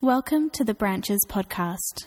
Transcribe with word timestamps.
Welcome 0.00 0.50
to 0.50 0.62
the 0.62 0.74
Branches 0.74 1.18
podcast. 1.28 2.06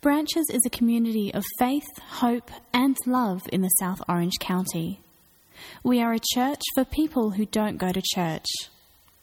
Branches 0.00 0.50
is 0.52 0.62
a 0.66 0.70
community 0.70 1.32
of 1.32 1.44
faith, 1.56 1.86
hope, 2.00 2.50
and 2.74 2.96
love 3.06 3.42
in 3.52 3.60
the 3.60 3.68
South 3.78 4.00
Orange 4.08 4.40
County. 4.40 5.04
We 5.84 6.02
are 6.02 6.12
a 6.12 6.18
church 6.34 6.62
for 6.74 6.84
people 6.84 7.30
who 7.30 7.46
don't 7.46 7.76
go 7.76 7.92
to 7.92 8.02
church. 8.04 8.46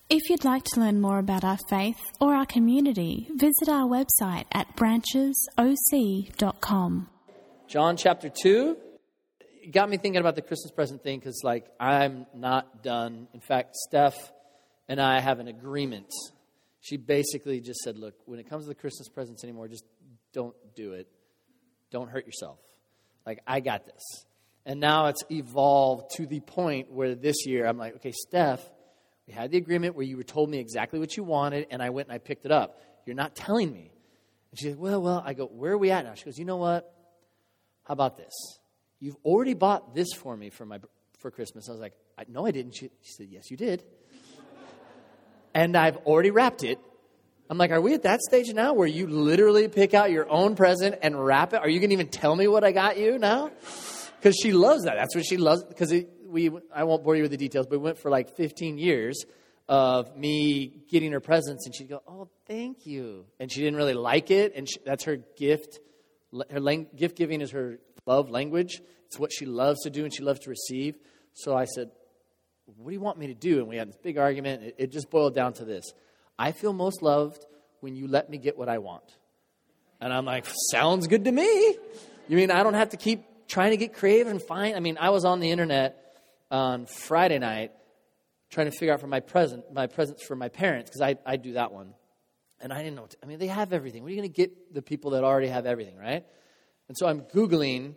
If 0.10 0.30
you'd 0.30 0.46
like 0.46 0.64
to 0.64 0.80
learn 0.80 1.02
more 1.02 1.20
about 1.20 1.44
our 1.44 1.58
faith 1.70 2.00
or 2.22 2.34
our 2.34 2.46
community, 2.46 3.28
visit 3.36 3.68
our 3.68 3.86
website 3.86 4.46
at 4.54 4.78
branchesoc.com. 4.78 7.10
John 7.68 7.98
chapter 7.98 8.30
2 8.30 8.78
it 9.42 9.74
got 9.74 9.90
me 9.90 9.98
thinking 9.98 10.22
about 10.22 10.36
the 10.36 10.42
Christmas 10.42 10.72
present 10.72 11.04
thing 11.04 11.20
because, 11.20 11.42
like, 11.44 11.66
I'm 11.82 12.28
not 12.34 12.82
done. 12.82 13.28
In 13.34 13.42
fact, 13.42 13.76
Steph 13.76 14.32
and 14.88 15.02
I 15.02 15.20
have 15.20 15.40
an 15.40 15.50
agreement 15.50 16.14
she 16.84 16.98
basically 16.98 17.62
just 17.62 17.80
said, 17.80 17.98
Look, 17.98 18.14
when 18.26 18.40
it 18.40 18.50
comes 18.50 18.66
to 18.66 18.68
the 18.68 18.76
Christmas 18.76 19.08
presents 19.08 19.46
anymore, 19.46 19.70
just 19.70 19.86
don't 20.34 20.54
do 20.76 20.92
it. 20.92 21.08
Don't 21.92 22.10
hurt 22.10 22.26
yourself. 22.26 22.60
Like, 23.26 23.40
I 23.48 23.62
got 23.62 23.86
this. 23.86 24.26
And 24.66 24.82
now 24.82 25.06
it's 25.06 25.24
evolved 25.30 26.12
to 26.18 26.28
the 26.28 26.42
point 26.42 26.92
where 26.92 27.16
this 27.16 27.46
year 27.46 27.66
I'm 27.66 27.78
like, 27.78 27.96
okay, 27.96 28.12
Steph, 28.12 28.62
we 29.26 29.34
had 29.34 29.52
the 29.52 29.58
agreement 29.58 29.96
where 29.96 30.06
you 30.06 30.18
were 30.18 30.24
told 30.24 30.50
me 30.50 30.60
exactly 30.60 31.00
what 31.00 31.16
you 31.16 31.24
wanted, 31.24 31.68
and 31.72 31.82
I 31.82 31.90
went 31.90 32.10
and 32.10 32.16
I 32.16 32.18
picked 32.18 32.46
it 32.46 32.52
up. 32.52 32.82
You're 33.06 33.16
not 33.16 33.34
telling 33.34 33.72
me. 33.72 33.94
And 34.52 34.60
she's 34.60 34.72
like, 34.72 34.80
well, 34.80 35.02
well, 35.02 35.24
I 35.26 35.34
go, 35.36 35.46
where 35.46 35.72
are 35.72 35.78
we 35.78 35.90
at 35.90 36.04
now? 36.04 36.16
She 36.16 36.26
goes, 36.26 36.38
you 36.38 36.44
know 36.44 36.58
what? 36.58 36.94
How 37.86 37.94
about 37.94 38.18
this? 38.18 38.34
You've 39.00 39.18
already 39.24 39.54
bought 39.54 39.96
this 39.96 40.12
for 40.12 40.36
me 40.36 40.50
for 40.50 40.66
my 40.66 40.80
for 41.20 41.32
Christmas. 41.32 41.70
I 41.70 41.72
was 41.72 41.80
like, 41.80 41.94
I, 42.18 42.26
no, 42.28 42.46
I 42.46 42.52
didn't. 42.52 42.74
She, 42.74 42.90
she 43.02 43.14
said, 43.14 43.28
yes, 43.30 43.50
you 43.50 43.56
did 43.56 43.86
and 45.54 45.76
I've 45.76 45.98
already 45.98 46.32
wrapped 46.32 46.64
it. 46.64 46.80
I'm 47.50 47.58
like, 47.58 47.72
are 47.72 47.82
we 47.82 47.94
at 47.94 48.04
that 48.04 48.22
stage 48.22 48.52
now 48.54 48.74
where 48.74 48.88
you 48.88 49.08
literally 49.08 49.68
pick 49.68 49.94
out 49.94 50.12
your 50.12 50.30
own 50.30 50.56
present 50.56 50.96
and 51.02 51.24
wrap 51.24 51.54
it? 51.54 51.58
Are 51.58 51.70
you 51.70 51.80
going 51.80 51.90
to 51.90 51.94
even 51.94 52.08
tell 52.08 52.36
me 52.36 52.48
what 52.48 52.64
I 52.64 52.72
got 52.72 52.98
you 52.98 53.20
now? 53.20 53.52
Because 54.18 54.36
she 54.42 54.54
loves 54.54 54.86
that. 54.86 54.96
That's 54.96 55.16
what 55.16 55.26
she 55.26 55.38
loves. 55.38 55.64
Because 55.64 55.94
we, 56.26 56.50
I 56.74 56.86
won't 56.86 57.04
bore 57.04 57.16
you 57.16 57.22
with 57.22 57.32
the 57.32 57.38
details, 57.38 57.68
but 57.68 57.80
we 57.80 57.84
went 57.84 58.00
for 58.00 58.10
like 58.10 58.36
15 58.36 58.78
years 58.78 59.24
of 59.70 60.18
me 60.18 60.84
getting 60.90 61.12
her 61.12 61.20
presents, 61.20 61.66
and 61.66 61.76
she'd 61.76 61.90
go, 61.90 62.02
"Oh, 62.08 62.28
thank 62.48 62.86
you," 62.86 63.26
and 63.40 63.52
she 63.52 63.62
didn't 63.62 63.78
really 63.78 63.94
like 63.94 64.32
it, 64.32 64.54
and 64.56 64.68
she, 64.70 64.78
that's 64.86 65.04
her 65.06 65.18
gift. 65.38 65.80
Her 66.50 66.60
lang- 66.60 66.88
gift 66.96 67.18
giving 67.18 67.40
is 67.40 67.52
her 67.52 67.80
love 68.06 68.30
language. 68.30 68.82
It's 69.06 69.20
what 69.20 69.32
she 69.32 69.46
loves 69.46 69.82
to 69.84 69.90
do, 69.90 70.04
and 70.04 70.14
she 70.14 70.24
loves 70.24 70.40
to 70.42 70.50
receive. 70.50 70.96
So 71.34 71.56
I 71.56 71.66
said, 71.66 71.92
what 72.66 72.90
do 72.90 72.94
you 72.94 73.02
want 73.02 73.18
me 73.18 73.28
to 73.28 73.34
do? 73.34 73.60
And 73.60 73.68
we 73.68 73.76
had 73.76 73.90
this 73.90 73.98
big 73.98 74.18
argument. 74.18 74.64
It, 74.64 74.76
it 74.78 74.92
just 74.92 75.10
boiled 75.10 75.36
down 75.36 75.54
to 75.54 75.66
this 75.66 75.94
I 76.38 76.52
feel 76.52 76.74
most 76.74 77.02
loved 77.02 77.46
when 77.82 77.96
you 77.96 78.08
let 78.08 78.30
me 78.30 78.38
get 78.38 78.58
what 78.58 78.70
I 78.70 78.80
want. 78.80 79.04
And 80.00 80.12
I'm 80.12 80.26
like, 80.26 80.46
sounds 80.72 81.08
good 81.08 81.26
to 81.26 81.32
me. 81.32 81.78
You 82.28 82.38
mean 82.38 82.52
I 82.52 82.64
don't 82.64 82.74
have 82.74 82.90
to 82.90 82.98
keep 82.98 83.24
trying 83.48 83.72
to 83.72 83.78
get 83.78 83.94
creative 83.94 84.28
and 84.28 84.42
find? 84.42 84.76
I 84.76 84.80
mean, 84.80 84.98
I 85.00 85.10
was 85.12 85.26
on 85.26 85.40
the 85.40 85.52
internet 85.52 85.98
on 86.50 86.86
Friday 86.86 87.40
night 87.40 87.72
trying 88.50 88.70
to 88.70 88.78
figure 88.78 88.94
out 88.94 89.02
for 89.02 89.08
my 89.08 89.20
present, 89.20 89.72
my 89.74 89.88
presents 89.88 90.24
for 90.26 90.36
my 90.36 90.50
parents, 90.50 90.90
because 90.90 91.02
I, 91.02 91.16
I 91.26 91.38
do 91.38 91.54
that 91.54 91.72
one. 91.72 91.94
And 92.60 92.72
I 92.72 92.78
didn't 92.78 92.96
know. 92.96 93.08
To, 93.08 93.18
I 93.22 93.26
mean, 93.26 93.40
they 93.40 93.48
have 93.48 93.74
everything. 93.74 94.04
What 94.04 94.08
are 94.08 94.12
you 94.12 94.22
going 94.22 94.32
to 94.32 94.36
get 94.36 94.74
the 94.74 94.82
people 94.82 95.12
that 95.12 95.24
already 95.24 95.48
have 95.48 95.66
everything, 95.66 95.98
right? 95.98 96.26
And 96.88 96.98
so 96.98 97.08
I'm 97.08 97.22
Googling 97.22 97.96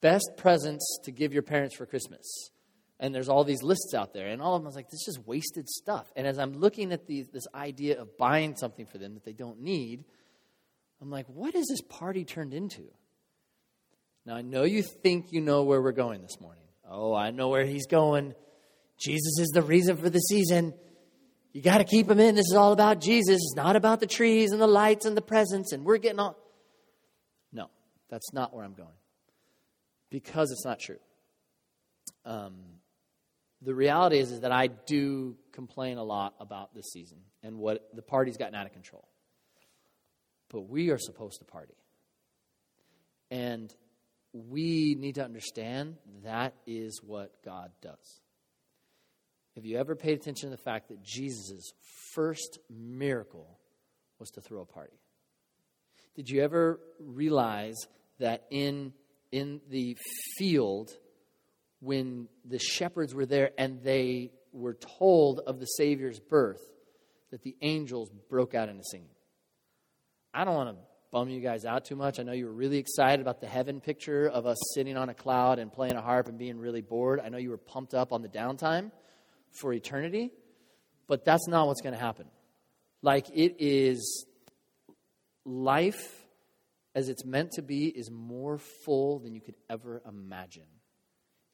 best 0.00 0.32
presents 0.36 0.98
to 1.04 1.10
give 1.10 1.32
your 1.32 1.42
parents 1.42 1.76
for 1.76 1.84
Christmas 1.84 2.50
and 3.04 3.14
there's 3.14 3.28
all 3.28 3.44
these 3.44 3.62
lists 3.62 3.92
out 3.92 4.14
there 4.14 4.28
and 4.28 4.40
all 4.40 4.56
of 4.56 4.62
them 4.62 4.66
I 4.66 4.68
was 4.68 4.76
like 4.76 4.86
this 4.88 5.06
is 5.06 5.16
just 5.16 5.26
wasted 5.26 5.68
stuff. 5.68 6.10
And 6.16 6.26
as 6.26 6.38
i'm 6.38 6.54
looking 6.54 6.90
at 6.90 7.06
this 7.06 7.46
idea 7.54 8.00
of 8.00 8.16
buying 8.16 8.56
something 8.56 8.86
for 8.86 8.96
them 8.96 9.12
that 9.12 9.26
they 9.26 9.34
don't 9.34 9.60
need 9.60 10.04
i'm 11.02 11.10
like 11.10 11.26
what 11.26 11.54
is 11.54 11.66
this 11.68 11.82
party 11.82 12.24
turned 12.24 12.54
into? 12.54 12.84
Now 14.24 14.36
i 14.36 14.40
know 14.40 14.62
you 14.62 14.82
think 14.82 15.26
you 15.32 15.42
know 15.42 15.64
where 15.64 15.82
we're 15.82 15.92
going 15.92 16.22
this 16.22 16.40
morning. 16.40 16.64
Oh 16.88 17.14
i 17.14 17.30
know 17.30 17.50
where 17.50 17.66
he's 17.66 17.86
going. 17.86 18.34
Jesus 18.98 19.38
is 19.38 19.50
the 19.52 19.62
reason 19.62 19.98
for 19.98 20.08
the 20.08 20.20
season. 20.20 20.72
You 21.52 21.60
got 21.60 21.78
to 21.78 21.84
keep 21.84 22.10
him 22.10 22.18
in. 22.18 22.36
This 22.36 22.46
is 22.46 22.56
all 22.56 22.72
about 22.72 23.02
jesus. 23.02 23.36
It's 23.36 23.54
not 23.54 23.76
about 23.76 24.00
the 24.00 24.06
trees 24.06 24.50
and 24.50 24.60
the 24.62 24.66
lights 24.66 25.04
and 25.04 25.14
the 25.14 25.22
presents 25.22 25.72
and 25.72 25.84
we're 25.84 25.98
getting 25.98 26.20
all 26.20 26.38
no 27.52 27.68
that's 28.08 28.32
not 28.32 28.54
where 28.54 28.64
i'm 28.64 28.74
going. 28.74 28.96
Because 30.08 30.50
it's 30.52 30.64
not 30.64 30.78
true. 30.80 31.00
Um, 32.24 32.73
the 33.64 33.74
reality 33.74 34.18
is, 34.18 34.30
is 34.30 34.40
that 34.40 34.52
I 34.52 34.66
do 34.66 35.36
complain 35.52 35.98
a 35.98 36.04
lot 36.04 36.34
about 36.38 36.74
this 36.74 36.86
season 36.92 37.18
and 37.42 37.58
what 37.58 37.88
the 37.94 38.02
party's 38.02 38.36
gotten 38.36 38.54
out 38.54 38.66
of 38.66 38.72
control. 38.72 39.08
But 40.50 40.68
we 40.68 40.90
are 40.90 40.98
supposed 40.98 41.38
to 41.38 41.44
party. 41.44 41.74
And 43.30 43.74
we 44.32 44.96
need 44.98 45.16
to 45.16 45.24
understand 45.24 45.96
that 46.24 46.54
is 46.66 47.00
what 47.02 47.42
God 47.44 47.70
does. 47.80 48.20
Have 49.54 49.64
you 49.64 49.78
ever 49.78 49.94
paid 49.94 50.18
attention 50.18 50.50
to 50.50 50.56
the 50.56 50.62
fact 50.62 50.88
that 50.88 51.02
Jesus' 51.02 51.72
first 52.14 52.58
miracle 52.68 53.58
was 54.18 54.30
to 54.30 54.40
throw 54.40 54.60
a 54.62 54.66
party? 54.66 54.98
Did 56.16 56.28
you 56.28 56.42
ever 56.42 56.80
realize 57.00 57.76
that 58.18 58.44
in, 58.50 58.92
in 59.32 59.60
the 59.68 59.96
field, 60.36 60.90
when 61.84 62.28
the 62.44 62.58
shepherds 62.58 63.14
were 63.14 63.26
there 63.26 63.50
and 63.58 63.82
they 63.82 64.32
were 64.52 64.74
told 64.74 65.40
of 65.40 65.60
the 65.60 65.66
Savior's 65.66 66.18
birth, 66.18 66.62
that 67.30 67.42
the 67.42 67.56
angels 67.62 68.10
broke 68.30 68.54
out 68.54 68.68
into 68.68 68.84
singing. 68.84 69.08
I 70.32 70.44
don't 70.44 70.54
want 70.54 70.70
to 70.70 70.76
bum 71.10 71.28
you 71.28 71.40
guys 71.40 71.64
out 71.64 71.84
too 71.84 71.96
much. 71.96 72.18
I 72.18 72.22
know 72.22 72.32
you 72.32 72.46
were 72.46 72.52
really 72.52 72.78
excited 72.78 73.20
about 73.20 73.40
the 73.40 73.46
heaven 73.46 73.80
picture 73.80 74.28
of 74.28 74.46
us 74.46 74.56
sitting 74.74 74.96
on 74.96 75.08
a 75.08 75.14
cloud 75.14 75.58
and 75.58 75.72
playing 75.72 75.94
a 75.94 76.00
harp 76.00 76.28
and 76.28 76.38
being 76.38 76.58
really 76.58 76.80
bored. 76.80 77.20
I 77.20 77.28
know 77.28 77.38
you 77.38 77.50
were 77.50 77.58
pumped 77.58 77.94
up 77.94 78.12
on 78.12 78.22
the 78.22 78.28
downtime 78.28 78.90
for 79.50 79.72
eternity, 79.72 80.32
but 81.06 81.24
that's 81.24 81.46
not 81.48 81.66
what's 81.66 81.82
going 81.82 81.94
to 81.94 82.00
happen. 82.00 82.26
Like, 83.02 83.28
it 83.34 83.56
is 83.58 84.26
life 85.44 86.24
as 86.94 87.08
it's 87.08 87.24
meant 87.24 87.52
to 87.52 87.62
be 87.62 87.86
is 87.86 88.10
more 88.10 88.58
full 88.58 89.18
than 89.18 89.34
you 89.34 89.40
could 89.40 89.56
ever 89.68 90.02
imagine. 90.08 90.66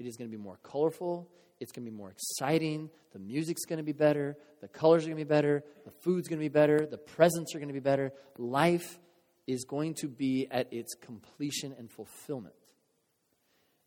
It 0.01 0.07
is 0.07 0.17
going 0.17 0.31
to 0.31 0.37
be 0.37 0.43
more 0.43 0.59
colorful. 0.63 1.29
It's 1.61 1.73
going 1.73 1.85
to 1.85 1.91
be 1.91 1.97
more 1.97 2.11
exciting. 2.11 2.89
The 3.13 3.19
music's 3.19 3.67
going 3.67 3.77
to 3.77 3.85
be 3.85 3.93
better. 3.93 4.35
The 4.63 4.69
colors 4.69 5.05
are 5.05 5.09
going 5.09 5.19
to 5.19 5.25
be 5.25 5.29
better. 5.29 5.63
The 5.85 5.91
food's 5.91 6.27
going 6.27 6.39
to 6.39 6.45
be 6.45 6.49
better. 6.49 6.87
The 6.87 6.97
presents 6.97 7.55
are 7.55 7.59
going 7.59 7.69
to 7.69 7.75
be 7.75 7.81
better. 7.81 8.13
Life 8.39 8.99
is 9.47 9.65
going 9.65 9.95
to 9.97 10.09
be 10.09 10.49
at 10.51 10.73
its 10.73 10.95
completion 10.95 11.75
and 11.79 11.91
fulfillment. 11.91 12.55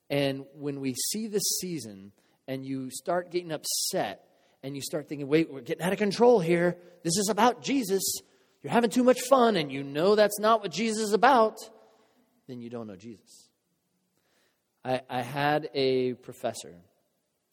And 0.09 0.45
when 0.53 0.81
we 0.81 0.93
see 0.93 1.27
this 1.27 1.57
season 1.59 2.11
and 2.47 2.63
you 2.63 2.91
start 2.91 3.31
getting 3.31 3.51
upset 3.51 4.23
and 4.61 4.75
you 4.75 4.81
start 4.83 5.09
thinking, 5.09 5.27
wait, 5.27 5.51
we're 5.51 5.61
getting 5.61 5.83
out 5.83 5.93
of 5.93 5.97
control 5.97 6.39
here. 6.39 6.77
This 7.03 7.17
is 7.17 7.29
about 7.29 7.63
Jesus. 7.63 8.03
You're 8.61 8.71
having 8.71 8.91
too 8.91 9.03
much 9.03 9.21
fun 9.21 9.55
and 9.55 9.71
you 9.71 9.81
know 9.83 10.13
that's 10.13 10.39
not 10.39 10.61
what 10.61 10.71
Jesus 10.71 11.05
is 11.05 11.13
about, 11.13 11.57
then 12.47 12.61
you 12.61 12.69
don't 12.69 12.85
know 12.85 12.95
Jesus. 12.95 13.49
I, 14.85 15.01
I 15.09 15.21
had 15.21 15.69
a 15.73 16.13
professor. 16.15 16.73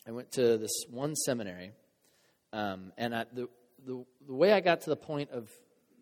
I 0.06 0.12
went 0.12 0.32
to 0.32 0.58
this 0.58 0.72
one 0.90 1.14
seminary, 1.14 1.72
um, 2.52 2.92
and 2.98 3.14
I, 3.14 3.26
the, 3.32 3.48
the, 3.86 4.04
the 4.26 4.34
way 4.34 4.52
I 4.52 4.60
got 4.60 4.80
to 4.82 4.90
the 4.90 4.96
point 4.96 5.30
of 5.30 5.48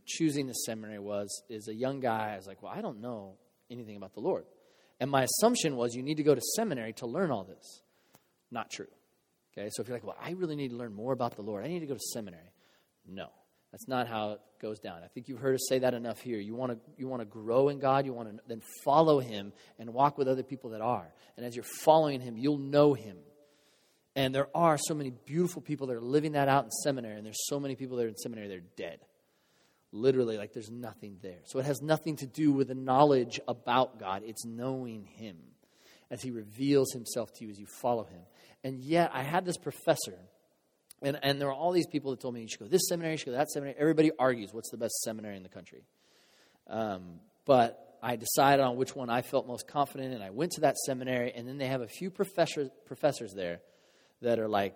choosing 0.06 0.46
the 0.46 0.54
seminary 0.54 0.98
was 0.98 1.42
is 1.48 1.68
a 1.68 1.74
young 1.74 2.00
guy. 2.00 2.32
I 2.32 2.36
was 2.36 2.46
like, 2.46 2.62
well, 2.62 2.72
I 2.74 2.80
don't 2.80 3.00
know 3.00 3.34
anything 3.70 3.96
about 3.96 4.14
the 4.14 4.20
Lord, 4.20 4.44
and 5.00 5.10
my 5.10 5.24
assumption 5.24 5.76
was 5.76 5.94
you 5.94 6.02
need 6.02 6.16
to 6.16 6.22
go 6.22 6.34
to 6.34 6.40
seminary 6.56 6.92
to 6.94 7.06
learn 7.06 7.30
all 7.30 7.44
this. 7.44 7.82
Not 8.50 8.70
true. 8.70 8.88
Okay, 9.52 9.68
so 9.70 9.82
if 9.82 9.88
you're 9.88 9.96
like, 9.96 10.06
well, 10.06 10.16
I 10.20 10.30
really 10.30 10.56
need 10.56 10.70
to 10.70 10.76
learn 10.76 10.94
more 10.94 11.12
about 11.12 11.36
the 11.36 11.42
Lord, 11.42 11.64
I 11.64 11.68
need 11.68 11.80
to 11.80 11.86
go 11.86 11.94
to 11.94 12.00
seminary. 12.00 12.52
No, 13.06 13.28
that's 13.72 13.86
not 13.86 14.08
how 14.08 14.32
it 14.32 14.40
goes 14.60 14.78
down. 14.78 15.02
I 15.04 15.08
think 15.08 15.28
you've 15.28 15.40
heard 15.40 15.54
us 15.54 15.66
say 15.68 15.80
that 15.80 15.94
enough 15.94 16.20
here. 16.20 16.38
You 16.38 16.54
want 16.54 16.72
to 16.72 16.78
you 16.96 17.06
want 17.06 17.20
to 17.20 17.26
grow 17.26 17.68
in 17.68 17.78
God, 17.78 18.06
you 18.06 18.12
want 18.12 18.30
to 18.30 18.42
then 18.48 18.62
follow 18.84 19.20
him 19.20 19.52
and 19.78 19.92
walk 19.92 20.16
with 20.16 20.28
other 20.28 20.42
people 20.42 20.70
that 20.70 20.80
are. 20.80 21.12
And 21.36 21.44
as 21.44 21.54
you're 21.54 21.64
following 21.64 22.20
him, 22.20 22.36
you'll 22.36 22.58
know 22.58 22.94
him. 22.94 23.18
And 24.16 24.34
there 24.34 24.48
are 24.54 24.78
so 24.78 24.94
many 24.94 25.10
beautiful 25.10 25.62
people 25.62 25.86
that 25.88 25.96
are 25.96 26.00
living 26.00 26.32
that 26.32 26.48
out 26.48 26.64
in 26.64 26.70
seminary, 26.70 27.16
and 27.16 27.24
there's 27.24 27.46
so 27.46 27.60
many 27.60 27.76
people 27.76 27.98
that 27.98 28.06
are 28.06 28.08
in 28.08 28.16
seminary 28.16 28.48
that 28.48 28.56
are 28.56 28.64
dead. 28.76 28.98
Literally, 29.92 30.36
like 30.38 30.52
there's 30.52 30.70
nothing 30.70 31.18
there. 31.22 31.38
So 31.44 31.58
it 31.60 31.66
has 31.66 31.80
nothing 31.80 32.16
to 32.16 32.26
do 32.26 32.52
with 32.52 32.68
the 32.68 32.74
knowledge 32.74 33.38
about 33.46 34.00
God, 34.00 34.22
it's 34.24 34.44
knowing 34.44 35.04
him 35.04 35.36
as 36.10 36.22
he 36.22 36.30
reveals 36.30 36.92
himself 36.92 37.32
to 37.34 37.44
you 37.44 37.50
as 37.50 37.58
you 37.58 37.66
follow 37.66 38.04
him. 38.04 38.22
And 38.64 38.80
yet, 38.80 39.10
I 39.12 39.22
had 39.22 39.44
this 39.44 39.58
professor 39.58 40.18
and, 41.02 41.18
and 41.22 41.40
there 41.40 41.48
were 41.48 41.54
all 41.54 41.72
these 41.72 41.86
people 41.86 42.10
that 42.12 42.20
told 42.20 42.34
me, 42.34 42.42
you 42.42 42.48
should 42.48 42.60
go 42.60 42.66
this 42.66 42.88
seminary, 42.88 43.14
you 43.14 43.18
should 43.18 43.26
go 43.26 43.32
that 43.32 43.50
seminary. 43.50 43.76
Everybody 43.78 44.10
argues 44.18 44.50
what's 44.52 44.70
the 44.70 44.76
best 44.76 44.94
seminary 45.02 45.36
in 45.36 45.42
the 45.42 45.48
country. 45.48 45.84
Um, 46.68 47.20
but 47.44 47.98
I 48.02 48.16
decided 48.16 48.62
on 48.62 48.76
which 48.76 48.94
one 48.94 49.10
I 49.10 49.22
felt 49.22 49.46
most 49.46 49.66
confident 49.68 50.08
in. 50.08 50.14
And 50.14 50.22
I 50.22 50.30
went 50.30 50.52
to 50.52 50.62
that 50.62 50.76
seminary, 50.78 51.32
and 51.34 51.48
then 51.48 51.58
they 51.58 51.66
have 51.66 51.80
a 51.80 51.88
few 51.88 52.10
professors, 52.10 52.68
professors 52.86 53.32
there 53.34 53.60
that 54.22 54.38
are 54.38 54.48
like, 54.48 54.74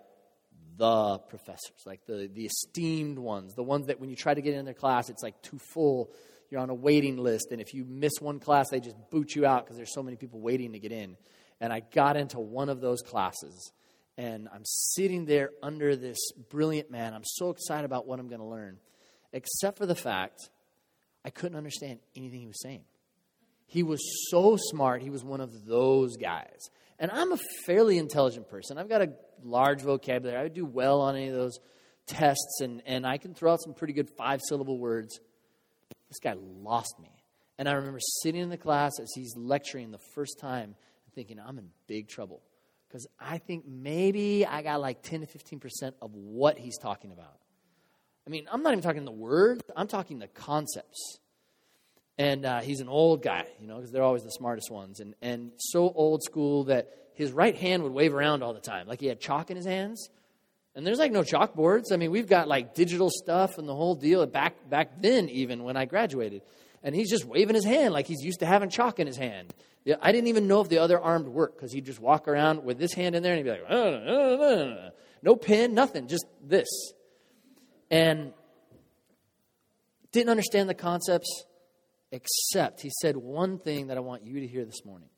the 0.77 1.19
professors, 1.29 1.83
like 1.85 2.05
the, 2.07 2.29
the 2.33 2.45
esteemed 2.45 3.19
ones, 3.19 3.53
the 3.53 3.63
ones 3.63 3.87
that 3.87 3.99
when 3.99 4.09
you 4.09 4.15
try 4.15 4.33
to 4.33 4.41
get 4.41 4.55
in 4.55 4.65
their 4.65 4.73
class, 4.73 5.09
it's 5.09 5.21
like 5.21 5.39
too 5.41 5.59
full. 5.73 6.11
You're 6.49 6.61
on 6.61 6.69
a 6.69 6.75
waiting 6.75 7.17
list, 7.17 7.51
and 7.51 7.61
if 7.61 7.73
you 7.73 7.85
miss 7.85 8.13
one 8.19 8.39
class, 8.39 8.69
they 8.69 8.79
just 8.79 8.95
boot 9.11 9.35
you 9.35 9.45
out 9.45 9.65
because 9.65 9.77
there's 9.77 9.93
so 9.93 10.03
many 10.03 10.17
people 10.17 10.39
waiting 10.39 10.73
to 10.73 10.79
get 10.79 10.91
in. 10.91 11.15
And 11.61 11.71
I 11.71 11.81
got 11.81 12.17
into 12.17 12.39
one 12.39 12.69
of 12.69 12.81
those 12.81 13.01
classes, 13.01 13.71
and 14.17 14.47
I'm 14.53 14.63
sitting 14.65 15.25
there 15.25 15.51
under 15.61 15.95
this 15.95 16.19
brilliant 16.49 16.91
man. 16.91 17.13
I'm 17.13 17.23
so 17.25 17.49
excited 17.49 17.85
about 17.85 18.07
what 18.07 18.19
I'm 18.19 18.27
going 18.27 18.41
to 18.41 18.47
learn, 18.47 18.77
except 19.31 19.77
for 19.77 19.85
the 19.85 19.95
fact 19.95 20.49
I 21.25 21.29
couldn't 21.29 21.57
understand 21.57 21.99
anything 22.15 22.41
he 22.41 22.47
was 22.47 22.61
saying. 22.61 22.83
He 23.65 23.81
was 23.81 23.99
so 24.29 24.55
smart, 24.57 25.01
he 25.01 25.09
was 25.09 25.23
one 25.23 25.41
of 25.41 25.65
those 25.65 26.17
guys. 26.17 26.69
And 26.99 27.09
I'm 27.11 27.31
a 27.31 27.39
fairly 27.65 27.97
intelligent 27.97 28.49
person. 28.49 28.77
I've 28.77 28.89
got 28.89 29.01
a 29.01 29.13
large 29.43 29.81
vocabulary. 29.81 30.37
I 30.37 30.43
would 30.43 30.53
do 30.53 30.65
well 30.65 31.01
on 31.01 31.15
any 31.15 31.27
of 31.27 31.33
those 31.33 31.57
tests, 32.05 32.61
and, 32.61 32.83
and 32.85 33.05
I 33.07 33.17
can 33.17 33.33
throw 33.33 33.53
out 33.53 33.61
some 33.63 33.73
pretty 33.73 33.93
good 33.93 34.09
five 34.17 34.41
syllable 34.47 34.77
words. 34.77 35.19
This 36.09 36.19
guy 36.19 36.35
lost 36.37 36.99
me. 37.01 37.09
And 37.57 37.67
I 37.67 37.73
remember 37.73 37.99
sitting 38.21 38.41
in 38.41 38.49
the 38.49 38.57
class 38.57 38.91
as 39.01 39.11
he's 39.15 39.35
lecturing 39.35 39.91
the 39.91 39.99
first 40.13 40.39
time 40.39 40.75
thinking, 41.15 41.39
I'm 41.39 41.57
in 41.57 41.69
big 41.87 42.07
trouble. 42.07 42.41
Because 42.93 43.07
I 43.19 43.39
think 43.39 43.65
maybe 43.67 44.45
I 44.45 44.61
got 44.61 44.79
like 44.79 45.01
10 45.01 45.21
to 45.21 45.25
15% 45.25 45.93
of 45.99 46.13
what 46.13 46.59
he's 46.59 46.77
talking 46.77 47.11
about. 47.11 47.39
I 48.27 48.29
mean, 48.29 48.45
I'm 48.51 48.61
not 48.61 48.71
even 48.73 48.83
talking 48.83 49.03
the 49.03 49.11
words, 49.11 49.63
I'm 49.75 49.87
talking 49.87 50.19
the 50.19 50.27
concepts. 50.27 51.17
And 52.19 52.45
uh, 52.45 52.61
he's 52.61 52.81
an 52.81 52.89
old 52.89 53.23
guy, 53.23 53.47
you 53.59 53.65
know, 53.65 53.77
because 53.77 53.89
they're 53.89 54.03
always 54.03 54.21
the 54.21 54.29
smartest 54.29 54.69
ones. 54.69 54.99
And, 54.99 55.15
and 55.23 55.53
so 55.57 55.91
old 55.91 56.21
school 56.21 56.65
that 56.65 56.87
his 57.15 57.31
right 57.31 57.55
hand 57.55 57.81
would 57.81 57.93
wave 57.93 58.13
around 58.13 58.43
all 58.43 58.53
the 58.53 58.59
time, 58.59 58.87
like 58.87 58.99
he 58.99 59.07
had 59.07 59.19
chalk 59.19 59.49
in 59.49 59.57
his 59.57 59.65
hands. 59.65 60.09
And 60.75 60.85
there's 60.85 60.99
like 60.99 61.11
no 61.11 61.23
chalkboards. 61.23 61.91
I 61.91 61.97
mean, 61.97 62.11
we've 62.11 62.29
got 62.29 62.47
like 62.47 62.75
digital 62.75 63.09
stuff 63.09 63.57
and 63.57 63.67
the 63.67 63.75
whole 63.75 63.95
deal 63.95 64.23
back, 64.27 64.69
back 64.69 65.01
then, 65.01 65.29
even 65.29 65.63
when 65.63 65.77
I 65.77 65.85
graduated. 65.85 66.43
And 66.83 66.93
he's 66.93 67.09
just 67.09 67.25
waving 67.25 67.55
his 67.55 67.65
hand 67.65 67.93
like 67.93 68.07
he's 68.07 68.21
used 68.21 68.39
to 68.39 68.45
having 68.45 68.69
chalk 68.69 68.99
in 68.99 69.07
his 69.07 69.17
hand. 69.17 69.53
I 70.01 70.11
didn't 70.11 70.27
even 70.27 70.47
know 70.47 70.61
if 70.61 70.69
the 70.69 70.79
other 70.79 70.99
arm 70.99 71.25
worked 71.25 71.57
because 71.57 71.71
he'd 71.71 71.85
just 71.85 71.99
walk 71.99 72.27
around 72.27 72.63
with 72.63 72.77
this 72.77 72.93
hand 72.93 73.15
in 73.15 73.23
there 73.23 73.33
and 73.33 73.37
he'd 73.37 73.51
be 73.51 73.57
like, 73.57 73.69
uh, 73.69 73.73
uh, 73.73 74.43
uh, 74.43 74.89
no 75.21 75.35
pin, 75.35 75.73
nothing, 75.73 76.07
just 76.07 76.25
this. 76.41 76.67
And 77.89 78.33
didn't 80.11 80.29
understand 80.29 80.69
the 80.69 80.73
concepts, 80.73 81.45
except 82.11 82.81
he 82.81 82.91
said 83.01 83.17
one 83.17 83.59
thing 83.59 83.87
that 83.87 83.97
I 83.97 84.01
want 84.01 84.25
you 84.25 84.39
to 84.41 84.47
hear 84.47 84.65
this 84.65 84.85
morning. 84.85 85.09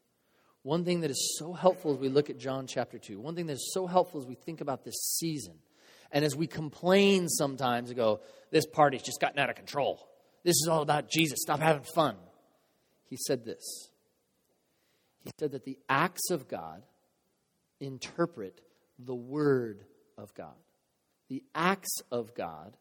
One 0.63 0.83
thing 0.83 1.01
that 1.01 1.11
is 1.11 1.35
so 1.37 1.53
helpful 1.53 1.93
as 1.93 1.99
we 1.99 2.09
look 2.09 2.31
at 2.31 2.39
John 2.39 2.65
chapter 2.65 2.97
2. 2.97 3.19
One 3.19 3.35
thing 3.35 3.45
that 3.47 3.53
is 3.53 3.71
so 3.73 3.85
helpful 3.85 4.21
as 4.21 4.25
we 4.25 4.33
think 4.33 4.61
about 4.61 4.83
this 4.83 4.95
season. 5.19 5.55
And 6.11 6.25
as 6.25 6.35
we 6.35 6.47
complain 6.47 7.27
sometimes 7.27 7.89
and 7.89 7.97
go, 7.97 8.21
this 8.51 8.65
party's 8.65 9.03
just 9.03 9.21
gotten 9.21 9.37
out 9.37 9.49
of 9.49 9.55
control. 9.55 10.07
This 10.45 10.55
is 10.61 10.69
all 10.69 10.81
about 10.81 11.09
Jesus. 11.09 11.39
Stop 11.41 11.59
having 11.59 11.83
fun. 11.83 12.15
He 13.09 13.17
said 13.17 13.43
this. 13.43 13.89
He 15.23 15.31
said 15.37 15.51
that 15.51 15.65
the 15.65 15.77
acts 15.89 16.29
of 16.29 16.47
God 16.47 16.83
interpret 17.81 18.61
the 18.97 19.15
Word 19.15 19.83
of 20.17 20.33
God. 20.33 20.55
The 21.27 21.43
acts 21.53 21.97
of 22.11 22.33
God 22.35 22.77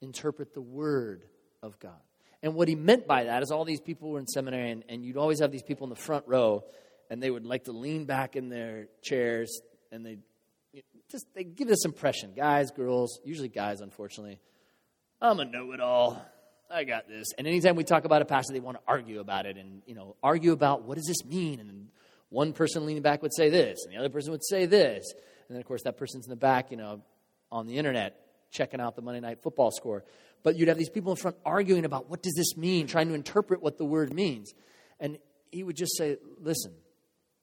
interpret 0.00 0.54
the 0.54 0.60
Word 0.60 1.24
of 1.62 1.80
God. 1.80 2.00
And 2.42 2.54
what 2.54 2.68
he 2.68 2.74
meant 2.76 3.06
by 3.06 3.24
that 3.24 3.42
is 3.42 3.50
all 3.50 3.64
these 3.64 3.80
people 3.80 4.10
were 4.10 4.18
in 4.18 4.26
seminary, 4.26 4.70
and, 4.70 4.84
and 4.88 5.04
you'd 5.04 5.16
always 5.16 5.40
have 5.40 5.50
these 5.50 5.62
people 5.62 5.86
in 5.86 5.90
the 5.90 5.96
front 5.96 6.28
row 6.28 6.62
and 7.10 7.22
they 7.22 7.30
would 7.30 7.46
like 7.46 7.64
to 7.64 7.72
lean 7.72 8.04
back 8.04 8.36
in 8.36 8.48
their 8.48 8.88
chairs 9.02 9.60
and 9.92 10.04
they 10.04 10.18
just 11.10 11.26
they 11.34 11.44
give 11.44 11.68
this 11.68 11.84
impression 11.84 12.32
guys 12.34 12.70
girls 12.70 13.20
usually 13.24 13.48
guys 13.48 13.80
unfortunately 13.80 14.40
i'm 15.20 15.38
a 15.38 15.44
know-it-all 15.44 16.20
i 16.74 16.84
got 16.84 17.08
this. 17.08 17.28
And 17.38 17.46
anytime 17.46 17.76
we 17.76 17.84
talk 17.84 18.04
about 18.04 18.20
a 18.20 18.24
passage 18.24 18.52
they 18.52 18.60
want 18.60 18.76
to 18.78 18.82
argue 18.86 19.20
about 19.20 19.46
it 19.46 19.56
and 19.56 19.82
you 19.86 19.94
know 19.94 20.16
argue 20.22 20.52
about 20.52 20.82
what 20.82 20.96
does 20.96 21.06
this 21.06 21.24
mean? 21.24 21.60
And 21.60 21.88
one 22.30 22.52
person 22.52 22.84
leaning 22.84 23.02
back 23.02 23.22
would 23.22 23.34
say 23.34 23.48
this 23.48 23.78
and 23.84 23.94
the 23.94 23.98
other 23.98 24.08
person 24.08 24.32
would 24.32 24.44
say 24.44 24.66
this. 24.66 25.04
And 25.48 25.54
then 25.54 25.60
of 25.60 25.66
course 25.66 25.82
that 25.84 25.96
person's 25.96 26.26
in 26.26 26.30
the 26.30 26.36
back 26.36 26.70
you 26.70 26.76
know 26.76 27.02
on 27.52 27.66
the 27.66 27.78
internet 27.78 28.20
checking 28.50 28.80
out 28.80 28.96
the 28.96 29.02
monday 29.02 29.20
night 29.20 29.42
football 29.42 29.70
score. 29.70 30.04
But 30.42 30.56
you'd 30.56 30.68
have 30.68 30.76
these 30.76 30.90
people 30.90 31.12
in 31.12 31.16
front 31.16 31.36
arguing 31.44 31.84
about 31.84 32.10
what 32.10 32.22
does 32.22 32.34
this 32.34 32.56
mean 32.56 32.86
trying 32.86 33.08
to 33.08 33.14
interpret 33.14 33.62
what 33.62 33.78
the 33.78 33.84
word 33.84 34.12
means. 34.12 34.52
And 34.98 35.18
he 35.50 35.62
would 35.62 35.76
just 35.76 35.96
say 35.96 36.16
listen 36.40 36.72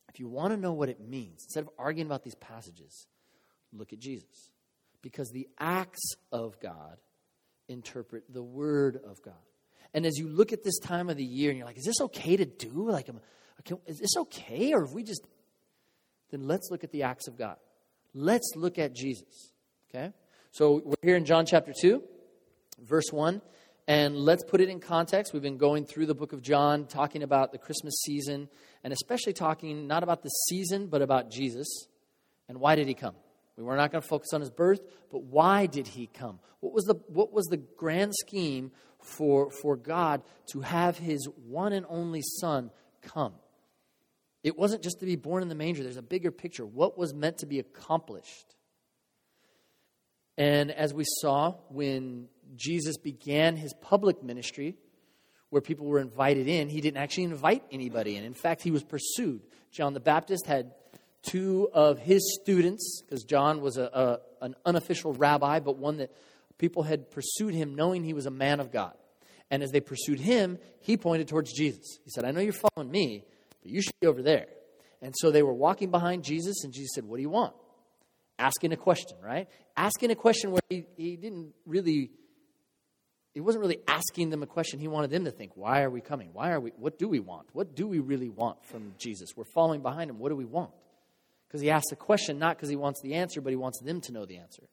if 0.10 0.20
you 0.20 0.28
want 0.28 0.54
to 0.54 0.58
know 0.60 0.74
what 0.74 0.90
it 0.90 1.00
means, 1.00 1.44
instead 1.46 1.62
of 1.62 1.70
arguing 1.80 2.06
about 2.06 2.24
these 2.24 2.36
passages, 2.36 3.08
look 3.72 3.94
at 3.94 4.00
Jesus. 4.00 4.52
Because 5.02 5.30
the 5.32 5.48
acts 5.58 6.16
of 6.34 6.60
God 6.60 6.98
interpret 7.68 8.24
the 8.32 8.44
Word 8.44 9.00
of 9.08 9.22
God. 9.22 9.34
And 9.94 10.06
as 10.06 10.18
you 10.18 10.28
look 10.30 10.54
at 10.54 10.64
this 10.64 10.80
time 10.80 11.10
of 11.10 11.18
the 11.18 11.24
year 11.24 11.50
and 11.50 11.58
you're 11.58 11.68
like, 11.68 11.78
is 11.78 11.86
this 11.86 12.00
okay 12.02 12.38
to 12.38 12.46
do? 12.46 12.90
Like, 12.90 13.10
is 13.86 14.00
this 14.00 14.16
okay? 14.18 14.74
Or 14.74 14.84
if 14.84 14.92
we 14.92 15.04
just, 15.04 15.22
then 16.32 16.48
let's 16.48 16.70
look 16.72 16.84
at 16.84 16.92
the 16.92 17.04
acts 17.04 17.28
of 17.28 17.38
God. 17.38 17.58
Let's 18.14 18.54
look 18.56 18.80
at 18.80 18.96
Jesus. 18.96 19.52
Okay? 19.90 20.12
So 20.52 20.82
we're 20.84 20.96
here 21.02 21.16
in 21.16 21.26
John 21.26 21.46
chapter 21.46 21.74
2, 21.80 22.02
verse 22.80 23.12
1. 23.12 23.42
And 23.88 24.16
let's 24.16 24.44
put 24.46 24.62
it 24.62 24.70
in 24.70 24.80
context. 24.80 25.34
We've 25.34 25.42
been 25.42 25.58
going 25.58 25.86
through 25.86 26.06
the 26.06 26.16
book 26.16 26.32
of 26.34 26.42
John, 26.42 26.86
talking 26.86 27.24
about 27.24 27.52
the 27.52 27.58
Christmas 27.58 27.96
season, 28.06 28.48
and 28.84 28.94
especially 28.94 29.34
talking 29.34 29.88
not 29.88 30.04
about 30.04 30.24
the 30.24 30.30
season, 30.30 30.88
but 30.88 31.02
about 31.02 31.30
Jesus. 31.32 31.88
And 32.48 32.60
why 32.60 32.76
did 32.76 32.88
he 32.88 32.94
come? 32.94 33.16
We 33.58 33.64
were 33.64 33.76
not 33.76 33.92
going 33.92 34.02
to 34.02 34.08
focus 34.08 34.34
on 34.34 34.42
his 34.42 34.50
birth, 34.50 34.82
but 35.12 35.24
why 35.24 35.66
did 35.66 35.88
he 35.88 36.08
come? 36.08 36.40
What 36.62 36.74
was 36.74 36.86
the, 36.86 36.96
what 37.08 37.34
was 37.34 37.46
the 37.48 37.58
grand 37.58 38.14
scheme 38.16 38.72
for, 39.02 39.52
for 39.52 39.76
God 39.76 40.24
to 40.52 40.62
have 40.62 40.98
his 40.98 41.28
one 41.48 41.74
and 41.74 41.86
only 41.90 42.22
son 42.22 42.72
come? 43.02 43.34
It 44.44 44.58
wasn't 44.58 44.84
just 44.84 45.00
to 45.02 45.06
be 45.06 45.16
born 45.16 45.44
in 45.44 45.50
the 45.50 45.56
manger, 45.56 45.84
there's 45.84 45.98
a 45.98 46.02
bigger 46.02 46.32
picture. 46.32 46.66
What 46.66 46.98
was 46.98 47.14
meant 47.14 47.40
to 47.40 47.46
be 47.46 47.60
accomplished? 47.60 48.56
And 50.38 50.72
as 50.72 50.94
we 50.94 51.04
saw 51.20 51.56
when 51.70 52.28
Jesus 52.56 52.98
began 52.98 53.58
his 53.58 53.74
public 53.74 54.24
ministry, 54.24 54.76
where 55.50 55.62
people 55.62 55.86
were 55.86 56.00
invited 56.00 56.48
in, 56.48 56.70
he 56.70 56.82
didn't 56.82 56.98
actually 56.98 57.26
invite 57.26 57.64
anybody 57.72 58.16
in. 58.16 58.24
In 58.24 58.34
fact, 58.34 58.64
he 58.64 58.72
was 58.72 58.84
pursued. 58.84 59.42
John 59.70 59.94
the 59.94 60.00
Baptist 60.00 60.48
had 60.48 60.72
two 61.24 61.70
of 61.74 62.00
his 62.00 62.40
students, 62.42 63.02
because 63.02 63.24
John 63.24 63.62
was 63.62 63.78
a, 63.78 63.84
a, 64.42 64.46
an 64.46 64.56
unofficial 64.66 65.14
rabbi, 65.14 65.60
but 65.60 65.78
one 65.78 65.98
that 65.98 66.12
people 66.58 66.84
had 66.84 67.12
pursued 67.12 67.54
him 67.54 67.76
knowing 67.76 68.04
he 68.04 68.14
was 68.14 68.26
a 68.26 68.32
man 68.32 68.60
of 68.60 68.72
God. 68.72 68.94
And 69.50 69.62
as 69.64 69.72
they 69.72 69.82
pursued 69.82 70.20
him, 70.20 70.58
he 70.80 70.98
pointed 70.98 71.28
towards 71.28 71.52
Jesus. 71.54 72.00
He 72.04 72.10
said, 72.10 72.24
I 72.24 72.32
know 72.32 72.40
you're 72.40 72.54
following 72.54 72.92
me, 72.92 73.26
but 73.62 73.72
you 73.72 73.82
should 73.82 74.00
be 74.00 74.08
over 74.08 74.22
there. 74.22 74.48
And 75.02 75.14
so 75.18 75.32
they 75.32 75.44
were 75.44 75.54
walking 75.54 75.92
behind 75.92 76.24
Jesus, 76.24 76.64
and 76.64 76.74
Jesus 76.74 76.92
said, 76.96 77.06
What 77.06 77.18
do 77.18 77.22
you 77.22 77.30
want? 77.30 77.54
Asking 78.40 78.72
a 78.72 78.78
question, 78.78 79.18
right? 79.22 79.48
Asking 79.76 80.12
a 80.12 80.16
question 80.16 80.52
where 80.52 80.62
he, 80.70 80.86
he 80.96 81.16
didn't 81.18 81.54
really 81.66 82.12
he 83.34 83.40
wasn't 83.40 83.62
really 83.62 83.80
asking 83.88 84.30
them 84.30 84.44
a 84.44 84.48
question. 84.48 84.80
He 84.80 84.90
wanted 84.90 85.10
them 85.10 85.24
to 85.26 85.32
think, 85.32 85.54
why 85.56 85.84
are 85.84 85.90
we 85.90 86.02
coming? 86.02 86.32
Why 86.34 86.52
are 86.52 86.60
we, 86.60 86.72
what 86.72 87.00
do 87.00 87.08
we 87.08 87.20
want? 87.20 87.48
What 87.54 87.76
do 87.76 87.88
we 87.88 88.00
really 88.00 88.30
want 88.30 88.66
from 88.66 88.94
Jesus? 88.98 89.30
We're 89.38 89.46
following 89.46 89.82
behind 89.82 90.10
him. 90.10 90.20
What 90.20 90.30
do 90.30 90.36
we 90.36 90.46
want? 90.46 90.72
Because 91.52 91.62
he 91.62 91.70
asks 91.70 91.90
the 91.90 91.98
question 91.98 92.40
not 92.40 92.56
because 92.56 92.70
he 92.70 92.78
wants 92.78 93.02
the 93.02 93.16
answer, 93.16 93.42
but 93.42 93.50
he 93.50 93.58
wants 93.58 93.82
them 93.82 94.00
to 94.00 94.14
know 94.14 94.26
the 94.26 94.38
answer. 94.38 94.64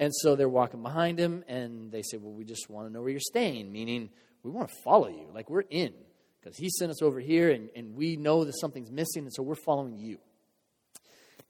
And 0.00 0.12
so 0.12 0.34
they're 0.34 0.48
walking 0.48 0.82
behind 0.82 1.20
him 1.20 1.44
and 1.46 1.92
they 1.92 2.02
say, 2.02 2.16
well, 2.16 2.32
we 2.32 2.44
just 2.44 2.68
want 2.68 2.88
to 2.88 2.92
know 2.92 3.00
where 3.00 3.10
you're 3.10 3.20
staying, 3.20 3.70
meaning 3.70 4.10
we 4.42 4.50
want 4.50 4.68
to 4.70 4.74
follow 4.82 5.06
you. 5.06 5.28
Like 5.32 5.48
we're 5.48 5.62
in 5.70 5.92
because 6.40 6.56
he 6.56 6.68
sent 6.68 6.90
us 6.90 7.00
over 7.00 7.20
here 7.20 7.48
and, 7.50 7.70
and 7.76 7.94
we 7.94 8.16
know 8.16 8.44
that 8.44 8.58
something's 8.60 8.90
missing, 8.90 9.22
and 9.22 9.32
so 9.32 9.44
we're 9.44 9.54
following 9.54 9.96
you. 9.96 10.18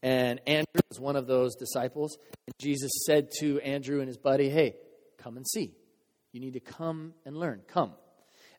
And 0.03 0.43
Andrew 0.47 0.83
was 0.91 1.01
one 1.01 1.17
of 1.17 1.27
those 1.27 1.55
disciples. 1.55 2.19
And 2.47 2.55
Jesus 2.61 2.93
said 3.07 3.31
to 3.41 3.59
Andrew 3.61 4.01
and 4.01 4.09
his 4.09 4.19
buddy, 4.19 4.51
hey, 4.51 4.77
come 5.17 5.39
and 5.39 5.47
see. 5.49 5.73
You 6.33 6.41
need 6.41 6.53
to 6.53 6.61
come 6.61 7.15
and 7.25 7.35
learn. 7.35 7.63
Come. 7.67 7.95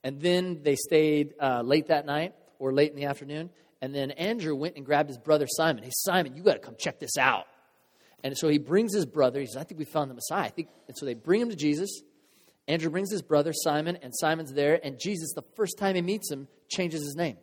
And 0.03 0.19
then 0.19 0.61
they 0.63 0.75
stayed 0.75 1.35
uh, 1.39 1.61
late 1.61 1.89
that 1.89 2.07
night 2.07 2.33
or 2.57 2.73
late 2.73 2.89
in 2.89 2.95
the 2.95 3.05
afternoon. 3.05 3.51
And 3.85 3.93
then 3.93 4.09
Andrew 4.09 4.55
went 4.55 4.77
and 4.77 4.83
grabbed 4.83 5.09
his 5.09 5.19
brother 5.19 5.45
Simon. 5.47 5.83
Hey, 5.83 5.91
Simon, 5.93 6.35
you 6.35 6.41
got 6.41 6.53
to 6.53 6.59
come 6.59 6.73
check 6.75 6.97
this 6.99 7.19
out. 7.19 7.45
And 8.23 8.35
so 8.35 8.47
he 8.47 8.57
brings 8.57 8.95
his 8.95 9.05
brother. 9.05 9.39
He 9.39 9.45
says, 9.45 9.57
I 9.57 9.63
think 9.63 9.77
we 9.77 9.85
found 9.85 10.09
the 10.09 10.15
Messiah. 10.15 10.45
I 10.45 10.49
think, 10.49 10.69
and 10.87 10.97
so 10.97 11.05
they 11.05 11.13
bring 11.13 11.39
him 11.39 11.51
to 11.51 11.55
Jesus. 11.55 12.01
Andrew 12.67 12.89
brings 12.89 13.11
his 13.11 13.21
brother 13.21 13.53
Simon, 13.53 13.99
and 14.01 14.11
Simon's 14.15 14.51
there. 14.53 14.79
And 14.83 14.99
Jesus, 14.99 15.33
the 15.35 15.43
first 15.55 15.77
time 15.77 15.93
he 15.93 16.01
meets 16.01 16.31
him, 16.31 16.47
changes 16.67 17.03
his 17.03 17.15
name. 17.15 17.37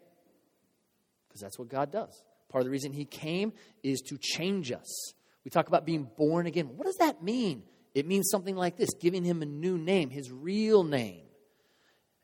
Because 1.28 1.42
that's 1.42 1.60
what 1.60 1.68
God 1.68 1.92
does. 1.92 2.24
Part 2.48 2.62
of 2.62 2.64
the 2.64 2.72
reason 2.72 2.92
he 2.92 3.04
came 3.04 3.52
is 3.84 4.00
to 4.08 4.18
change 4.18 4.72
us. 4.72 5.14
We 5.44 5.52
talk 5.52 5.68
about 5.68 5.86
being 5.86 6.10
born 6.16 6.48
again. 6.48 6.70
What 6.74 6.86
does 6.86 6.96
that 6.96 7.22
mean? 7.22 7.62
It 7.94 8.04
means 8.04 8.30
something 8.32 8.56
like 8.56 8.76
this 8.76 8.90
giving 9.00 9.22
him 9.22 9.42
a 9.42 9.46
new 9.46 9.78
name, 9.78 10.10
his 10.10 10.32
real 10.32 10.82
name. 10.82 11.22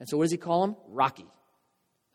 And 0.00 0.08
so, 0.08 0.16
what 0.16 0.24
does 0.24 0.32
he 0.32 0.38
call 0.38 0.64
him? 0.64 0.74
Rocky. 0.88 1.28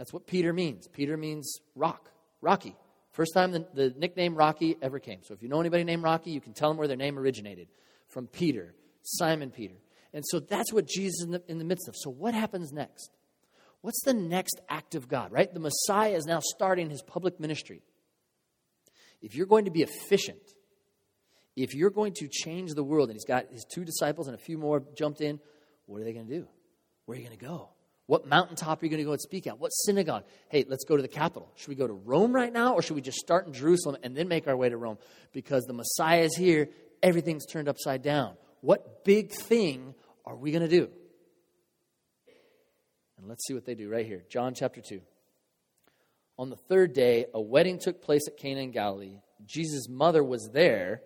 That's 0.04 0.12
what 0.12 0.28
Peter 0.28 0.52
means. 0.52 0.86
Peter 0.90 1.16
means 1.16 1.62
rock, 1.76 2.12
Rocky. 2.42 2.76
First 3.14 3.34
time 3.34 3.54
the, 3.54 3.66
the 3.74 3.94
nickname 3.98 4.36
Rocky 4.36 4.76
ever 4.82 5.00
came. 5.00 5.20
So 5.24 5.34
if 5.34 5.42
you 5.42 5.48
know 5.48 5.62
anybody 5.62 5.86
named 5.86 6.04
Rocky, 6.04 6.32
you 6.32 6.42
can 6.42 6.52
tell 6.52 6.68
them 6.70 6.78
where 6.78 6.90
their 6.90 6.98
name 6.98 7.18
originated 7.18 7.70
from 8.10 8.28
Peter, 8.28 8.76
Simon 9.04 9.50
Peter. 9.50 9.76
And 10.14 10.22
so 10.28 10.42
that's 10.42 10.74
what 10.74 10.88
Jesus 10.88 11.22
is 11.22 11.24
in 11.28 11.32
the, 11.32 11.44
in 11.48 11.58
the 11.58 11.64
midst 11.64 11.88
of. 11.88 11.96
So 11.96 12.10
what 12.10 12.34
happens 12.34 12.74
next? 12.74 13.12
What's 13.80 14.04
the 14.04 14.14
next 14.14 14.60
act 14.68 14.94
of 14.94 15.08
God, 15.08 15.32
right? 15.32 15.54
The 15.54 15.62
Messiah 15.62 16.18
is 16.18 16.26
now 16.26 16.42
starting 16.42 16.90
his 16.90 17.02
public 17.02 17.40
ministry. 17.40 17.82
If 19.22 19.36
you're 19.36 19.48
going 19.48 19.64
to 19.64 19.72
be 19.72 19.84
efficient, 19.84 20.42
if 21.56 21.74
you're 21.74 21.92
going 21.92 22.12
to 22.16 22.28
change 22.28 22.74
the 22.74 22.84
world, 22.84 23.08
and 23.08 23.16
he's 23.16 23.24
got 23.24 23.54
his 23.54 23.66
two 23.74 23.86
disciples 23.86 24.28
and 24.28 24.36
a 24.36 24.40
few 24.40 24.58
more 24.58 24.84
jumped 24.98 25.22
in, 25.22 25.40
what 25.86 26.02
are 26.02 26.04
they 26.04 26.12
going 26.12 26.28
to 26.28 26.40
do? 26.40 26.48
Where 27.06 27.16
are 27.16 27.22
you 27.22 27.26
going 27.26 27.40
to 27.40 27.46
go? 27.46 27.70
What 28.14 28.28
mountaintop 28.28 28.80
are 28.80 28.86
you 28.86 28.92
going 28.92 29.00
to 29.00 29.06
go 29.06 29.14
and 29.14 29.20
speak 29.20 29.48
at? 29.48 29.60
What 29.60 29.70
synagogue? 29.70 30.26
Hey, 30.50 30.66
let's 30.68 30.84
go 30.84 30.96
to 30.96 31.02
the 31.02 31.08
capital. 31.08 31.52
Should 31.56 31.70
we 31.70 31.74
go 31.74 31.88
to 31.88 31.94
Rome 31.94 32.32
right 32.32 32.54
now, 32.54 32.76
or 32.76 32.84
should 32.84 32.94
we 32.94 33.02
just 33.02 33.18
start 33.18 33.48
in 33.48 33.54
Jerusalem 33.54 33.98
and 34.04 34.16
then 34.16 34.28
make 34.28 34.48
our 34.48 34.56
way 34.56 34.70
to 34.70 34.78
Rome? 34.78 35.00
Because 35.32 35.64
the 35.64 35.74
Messiah 35.74 36.22
is 36.22 36.38
here, 36.38 36.70
everything's 37.02 37.48
turned 37.48 37.68
upside 37.68 38.04
down. 38.04 38.36
What 38.62 39.04
big 39.04 39.32
thing 39.32 39.96
are 40.28 40.36
we 40.36 40.52
going 40.52 40.62
to 40.62 40.68
do? 40.70 40.92
And 43.18 43.28
let's 43.28 43.48
see 43.48 43.56
what 43.56 43.66
they 43.66 43.74
do 43.74 43.90
right 43.90 44.06
here. 44.06 44.22
John 44.30 44.54
chapter 44.54 44.80
2. 44.80 45.02
On 46.38 46.52
the 46.52 46.56
third 46.70 46.94
day, 46.94 47.26
a 47.34 47.42
wedding 47.42 47.80
took 47.80 48.04
place 48.04 48.28
at 48.28 48.38
Cana 48.38 48.62
in 48.62 48.70
Galilee. 48.70 49.22
Jesus' 49.44 49.90
mother 49.90 50.24
was 50.24 50.52
there, 50.54 51.02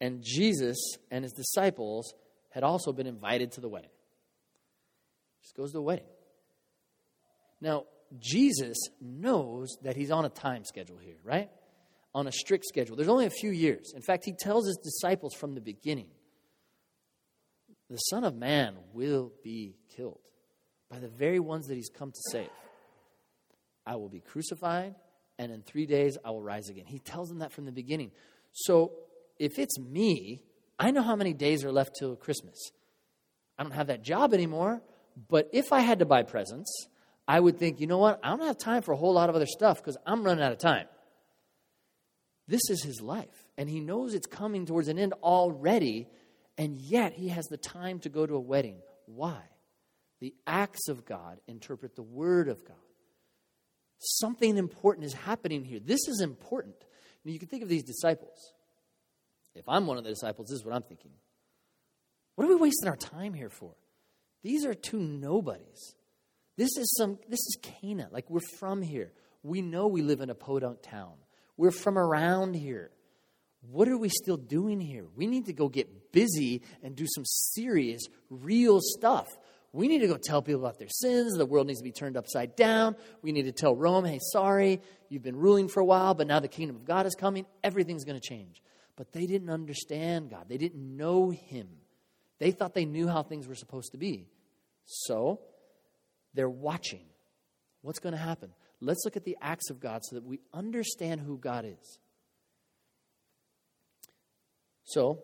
and 0.00 0.22
Jesus 0.22 0.78
and 1.10 1.24
his 1.24 1.32
disciples 1.32 2.14
had 2.50 2.62
also 2.62 2.92
been 2.92 3.08
invited 3.08 3.50
to 3.50 3.60
the 3.60 3.68
wedding. 3.68 3.90
Just 5.42 5.56
goes 5.56 5.70
to 5.70 5.78
the 5.78 5.82
wedding. 5.82 6.06
Now, 7.60 7.84
Jesus 8.18 8.76
knows 9.00 9.76
that 9.82 9.96
he's 9.96 10.10
on 10.10 10.24
a 10.24 10.28
time 10.28 10.64
schedule 10.64 10.98
here, 10.98 11.16
right? 11.24 11.50
On 12.14 12.26
a 12.26 12.32
strict 12.32 12.64
schedule. 12.66 12.96
There's 12.96 13.08
only 13.08 13.26
a 13.26 13.30
few 13.30 13.50
years. 13.50 13.92
In 13.94 14.02
fact, 14.02 14.24
he 14.24 14.32
tells 14.32 14.66
his 14.66 14.78
disciples 14.82 15.34
from 15.34 15.54
the 15.54 15.60
beginning 15.60 16.08
the 17.88 17.96
Son 17.96 18.24
of 18.24 18.34
Man 18.34 18.76
will 18.92 19.32
be 19.44 19.76
killed 19.94 20.20
by 20.90 20.98
the 20.98 21.08
very 21.08 21.38
ones 21.38 21.66
that 21.68 21.74
he's 21.74 21.88
come 21.88 22.10
to 22.10 22.20
save. 22.32 22.50
I 23.86 23.96
will 23.96 24.08
be 24.08 24.20
crucified, 24.20 24.96
and 25.38 25.52
in 25.52 25.62
three 25.62 25.86
days 25.86 26.18
I 26.24 26.30
will 26.30 26.42
rise 26.42 26.68
again. 26.68 26.86
He 26.86 26.98
tells 26.98 27.28
them 27.28 27.38
that 27.38 27.52
from 27.52 27.64
the 27.64 27.72
beginning. 27.72 28.10
So 28.52 28.92
if 29.38 29.58
it's 29.58 29.78
me, 29.78 30.42
I 30.78 30.90
know 30.90 31.02
how 31.02 31.16
many 31.16 31.32
days 31.32 31.64
are 31.64 31.72
left 31.72 31.92
till 31.98 32.16
Christmas. 32.16 32.58
I 33.58 33.62
don't 33.62 33.72
have 33.72 33.86
that 33.86 34.02
job 34.02 34.34
anymore, 34.34 34.82
but 35.28 35.48
if 35.52 35.72
I 35.72 35.80
had 35.80 36.00
to 36.00 36.04
buy 36.06 36.24
presents, 36.24 36.88
I 37.28 37.40
would 37.40 37.58
think, 37.58 37.80
you 37.80 37.86
know 37.86 37.98
what? 37.98 38.20
I 38.22 38.30
don't 38.30 38.46
have 38.46 38.58
time 38.58 38.82
for 38.82 38.92
a 38.92 38.96
whole 38.96 39.14
lot 39.14 39.28
of 39.28 39.36
other 39.36 39.46
stuff 39.46 39.78
because 39.78 39.96
I'm 40.06 40.22
running 40.22 40.44
out 40.44 40.52
of 40.52 40.58
time. 40.58 40.86
This 42.48 42.70
is 42.70 42.82
his 42.84 43.00
life, 43.00 43.44
and 43.58 43.68
he 43.68 43.80
knows 43.80 44.14
it's 44.14 44.28
coming 44.28 44.66
towards 44.66 44.86
an 44.86 44.98
end 44.98 45.14
already, 45.22 46.06
and 46.56 46.78
yet 46.78 47.12
he 47.12 47.28
has 47.28 47.46
the 47.46 47.56
time 47.56 47.98
to 48.00 48.08
go 48.08 48.24
to 48.24 48.34
a 48.34 48.40
wedding. 48.40 48.78
Why? 49.06 49.40
The 50.20 50.32
acts 50.46 50.88
of 50.88 51.04
God 51.04 51.40
interpret 51.48 51.96
the 51.96 52.02
word 52.02 52.48
of 52.48 52.64
God. 52.64 52.76
Something 53.98 54.56
important 54.56 55.06
is 55.06 55.14
happening 55.14 55.64
here. 55.64 55.80
This 55.80 56.06
is 56.06 56.20
important. 56.20 56.76
You 57.24 57.40
can 57.40 57.48
think 57.48 57.64
of 57.64 57.68
these 57.68 57.82
disciples. 57.82 58.52
If 59.56 59.68
I'm 59.68 59.86
one 59.86 59.98
of 59.98 60.04
the 60.04 60.10
disciples, 60.10 60.48
this 60.48 60.60
is 60.60 60.64
what 60.64 60.74
I'm 60.74 60.82
thinking. 60.82 61.10
What 62.36 62.44
are 62.44 62.48
we 62.48 62.54
wasting 62.54 62.88
our 62.88 62.96
time 62.96 63.34
here 63.34 63.48
for? 63.48 63.74
These 64.44 64.64
are 64.64 64.74
two 64.74 65.00
nobodies. 65.00 65.95
This 66.56 66.76
is 66.76 66.94
some 66.96 67.18
this 67.28 67.40
is 67.40 67.58
Cana. 67.62 68.08
Like 68.10 68.30
we're 68.30 68.40
from 68.58 68.82
here. 68.82 69.12
We 69.42 69.62
know 69.62 69.86
we 69.86 70.02
live 70.02 70.20
in 70.20 70.30
a 70.30 70.34
podunk 70.34 70.82
town. 70.82 71.12
We're 71.56 71.70
from 71.70 71.98
around 71.98 72.54
here. 72.54 72.90
What 73.70 73.88
are 73.88 73.98
we 73.98 74.08
still 74.08 74.36
doing 74.36 74.80
here? 74.80 75.06
We 75.14 75.26
need 75.26 75.46
to 75.46 75.52
go 75.52 75.68
get 75.68 76.12
busy 76.12 76.62
and 76.82 76.94
do 76.94 77.06
some 77.06 77.24
serious, 77.24 78.02
real 78.30 78.78
stuff. 78.80 79.26
We 79.72 79.88
need 79.88 79.98
to 79.98 80.06
go 80.06 80.16
tell 80.16 80.40
people 80.40 80.60
about 80.60 80.78
their 80.78 80.88
sins. 80.88 81.36
The 81.36 81.44
world 81.44 81.66
needs 81.66 81.80
to 81.80 81.84
be 81.84 81.92
turned 81.92 82.16
upside 82.16 82.56
down. 82.56 82.96
We 83.22 83.32
need 83.32 83.42
to 83.42 83.52
tell 83.52 83.74
Rome, 83.74 84.04
hey, 84.04 84.20
sorry, 84.32 84.80
you've 85.08 85.22
been 85.22 85.36
ruling 85.36 85.68
for 85.68 85.80
a 85.80 85.84
while, 85.84 86.14
but 86.14 86.26
now 86.26 86.40
the 86.40 86.48
kingdom 86.48 86.76
of 86.76 86.84
God 86.84 87.06
is 87.06 87.14
coming. 87.14 87.44
Everything's 87.62 88.04
going 88.04 88.18
to 88.18 88.26
change. 88.26 88.62
But 88.96 89.12
they 89.12 89.26
didn't 89.26 89.50
understand 89.50 90.30
God, 90.30 90.46
they 90.48 90.56
didn't 90.56 90.96
know 90.96 91.30
Him. 91.30 91.68
They 92.38 92.52
thought 92.52 92.74
they 92.74 92.84
knew 92.84 93.08
how 93.08 93.22
things 93.22 93.46
were 93.46 93.54
supposed 93.54 93.92
to 93.92 93.98
be. 93.98 94.28
So 94.84 95.40
they're 96.36 96.48
watching. 96.48 97.04
What's 97.82 97.98
going 97.98 98.14
to 98.14 98.20
happen? 98.20 98.50
Let's 98.80 99.02
look 99.04 99.16
at 99.16 99.24
the 99.24 99.36
acts 99.40 99.70
of 99.70 99.80
God 99.80 100.02
so 100.04 100.16
that 100.16 100.24
we 100.24 100.40
understand 100.52 101.20
who 101.20 101.38
God 101.38 101.64
is. 101.64 101.98
So, 104.84 105.18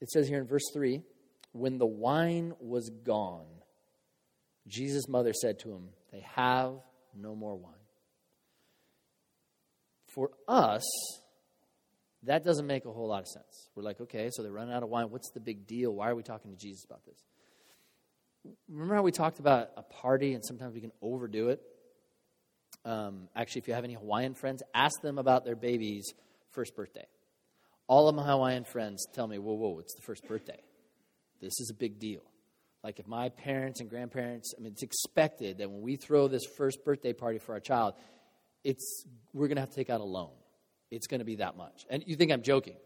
it 0.00 0.10
says 0.10 0.28
here 0.28 0.38
in 0.38 0.46
verse 0.46 0.64
3 0.72 1.02
when 1.52 1.78
the 1.78 1.86
wine 1.86 2.54
was 2.60 2.90
gone, 3.04 3.46
Jesus' 4.66 5.08
mother 5.08 5.32
said 5.32 5.58
to 5.60 5.72
him, 5.72 5.88
They 6.12 6.24
have 6.34 6.74
no 7.16 7.34
more 7.34 7.56
wine. 7.56 7.74
For 10.06 10.30
us, 10.46 10.84
that 12.24 12.44
doesn't 12.44 12.66
make 12.66 12.84
a 12.84 12.92
whole 12.92 13.08
lot 13.08 13.20
of 13.20 13.28
sense. 13.28 13.68
We're 13.74 13.82
like, 13.82 14.00
okay, 14.00 14.30
so 14.32 14.42
they're 14.42 14.52
running 14.52 14.74
out 14.74 14.82
of 14.82 14.88
wine. 14.88 15.10
What's 15.10 15.30
the 15.30 15.40
big 15.40 15.66
deal? 15.66 15.94
Why 15.94 16.10
are 16.10 16.14
we 16.14 16.22
talking 16.22 16.50
to 16.50 16.56
Jesus 16.56 16.84
about 16.84 17.04
this? 17.06 17.22
Remember 18.68 18.94
how 18.94 19.02
we 19.02 19.12
talked 19.12 19.38
about 19.38 19.70
a 19.76 19.82
party 19.82 20.34
and 20.34 20.44
sometimes 20.44 20.74
we 20.74 20.80
can 20.80 20.92
overdo 21.02 21.48
it? 21.48 21.60
Um, 22.84 23.28
actually, 23.34 23.60
if 23.60 23.68
you 23.68 23.74
have 23.74 23.84
any 23.84 23.94
Hawaiian 23.94 24.34
friends, 24.34 24.62
ask 24.74 25.00
them 25.02 25.18
about 25.18 25.44
their 25.44 25.56
baby's 25.56 26.12
first 26.50 26.74
birthday. 26.74 27.06
All 27.86 28.08
of 28.08 28.14
my 28.14 28.24
Hawaiian 28.24 28.64
friends 28.64 29.06
tell 29.12 29.26
me, 29.26 29.38
whoa, 29.38 29.54
whoa, 29.54 29.78
it's 29.78 29.94
the 29.94 30.02
first 30.02 30.26
birthday. 30.26 30.60
This 31.40 31.60
is 31.60 31.70
a 31.70 31.74
big 31.74 31.98
deal. 31.98 32.22
Like 32.84 32.98
if 32.98 33.06
my 33.06 33.28
parents 33.30 33.80
and 33.80 33.90
grandparents, 33.90 34.54
I 34.56 34.62
mean, 34.62 34.72
it's 34.72 34.82
expected 34.82 35.58
that 35.58 35.70
when 35.70 35.82
we 35.82 35.96
throw 35.96 36.28
this 36.28 36.44
first 36.56 36.84
birthday 36.84 37.12
party 37.12 37.38
for 37.38 37.52
our 37.52 37.60
child, 37.60 37.94
it's 38.64 39.04
we're 39.32 39.48
going 39.48 39.56
to 39.56 39.62
have 39.62 39.70
to 39.70 39.76
take 39.76 39.90
out 39.90 40.00
a 40.00 40.04
loan. 40.04 40.30
It's 40.90 41.06
going 41.06 41.20
to 41.20 41.24
be 41.24 41.36
that 41.36 41.56
much. 41.56 41.86
And 41.90 42.04
you 42.06 42.16
think 42.16 42.32
I'm 42.32 42.42
joking? 42.42 42.76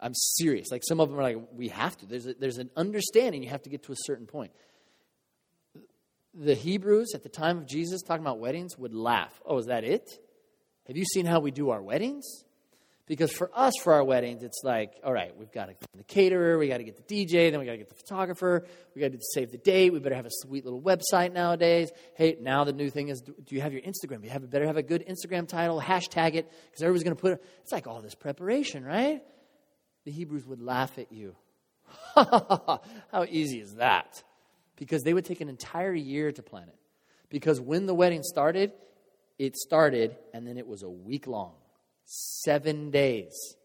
I'm 0.00 0.14
serious. 0.14 0.70
Like 0.70 0.82
some 0.84 1.00
of 1.00 1.08
them 1.08 1.18
are 1.18 1.22
like, 1.22 1.38
we 1.52 1.68
have 1.68 1.96
to. 1.98 2.06
There's 2.06 2.26
a, 2.26 2.34
there's 2.34 2.58
an 2.58 2.70
understanding 2.76 3.42
you 3.42 3.50
have 3.50 3.62
to 3.62 3.70
get 3.70 3.84
to 3.84 3.92
a 3.92 3.96
certain 3.96 4.26
point. 4.26 4.52
The 6.34 6.54
Hebrews 6.54 7.12
at 7.14 7.22
the 7.22 7.28
time 7.28 7.58
of 7.58 7.66
Jesus 7.66 8.02
talking 8.02 8.24
about 8.24 8.40
weddings 8.40 8.76
would 8.76 8.92
laugh. 8.92 9.40
Oh, 9.46 9.58
is 9.58 9.66
that 9.66 9.84
it? 9.84 10.10
Have 10.88 10.96
you 10.96 11.04
seen 11.04 11.26
how 11.26 11.40
we 11.40 11.50
do 11.50 11.70
our 11.70 11.80
weddings? 11.80 12.44
Because 13.06 13.30
for 13.30 13.50
us, 13.54 13.74
for 13.82 13.92
our 13.92 14.02
weddings, 14.02 14.42
it's 14.42 14.62
like, 14.64 14.94
all 15.04 15.12
right, 15.12 15.36
we've 15.36 15.52
got 15.52 15.66
to 15.66 15.74
get 15.74 15.88
the 15.94 16.04
caterer, 16.04 16.58
we 16.58 16.68
got 16.68 16.78
to 16.78 16.84
get 16.84 16.96
the 16.96 17.02
DJ, 17.02 17.50
then 17.50 17.60
we 17.60 17.66
got 17.66 17.72
to 17.72 17.78
get 17.78 17.90
the 17.90 17.94
photographer, 17.94 18.66
we 18.94 19.02
got 19.02 19.12
to 19.12 19.18
save 19.20 19.52
the 19.52 19.58
date, 19.58 19.92
we 19.92 19.98
better 19.98 20.14
have 20.14 20.24
a 20.24 20.30
sweet 20.30 20.64
little 20.64 20.80
website 20.80 21.32
nowadays. 21.32 21.90
Hey, 22.14 22.36
now 22.40 22.64
the 22.64 22.72
new 22.72 22.88
thing 22.88 23.08
is, 23.08 23.20
do 23.20 23.34
you 23.54 23.60
have 23.60 23.74
your 23.74 23.82
Instagram? 23.82 24.24
You 24.24 24.30
have 24.30 24.48
better 24.50 24.66
have 24.66 24.78
a 24.78 24.82
good 24.82 25.04
Instagram 25.06 25.46
title, 25.46 25.80
hashtag 25.80 26.34
it, 26.34 26.50
because 26.70 26.82
everybody's 26.82 27.04
going 27.04 27.16
to 27.16 27.20
put 27.20 27.32
it. 27.32 27.44
It's 27.62 27.72
like 27.72 27.86
all 27.86 28.00
this 28.00 28.14
preparation, 28.14 28.84
right? 28.84 29.22
The 30.04 30.10
Hebrews 30.10 30.46
would 30.46 30.62
laugh 30.62 30.98
at 30.98 31.12
you. 31.12 31.36
How 32.14 33.26
easy 33.28 33.60
is 33.60 33.74
that? 33.74 34.22
Because 34.76 35.02
they 35.02 35.14
would 35.14 35.24
take 35.24 35.40
an 35.40 35.48
entire 35.48 35.94
year 35.94 36.32
to 36.32 36.42
plan 36.42 36.68
it. 36.68 36.78
Because 37.28 37.60
when 37.60 37.86
the 37.86 37.94
wedding 37.94 38.22
started, 38.22 38.72
it 39.38 39.56
started 39.56 40.16
and 40.32 40.46
then 40.46 40.56
it 40.56 40.66
was 40.66 40.82
a 40.82 40.90
week 40.90 41.26
long. 41.26 41.52
Seven 42.04 42.90
days. 42.90 43.56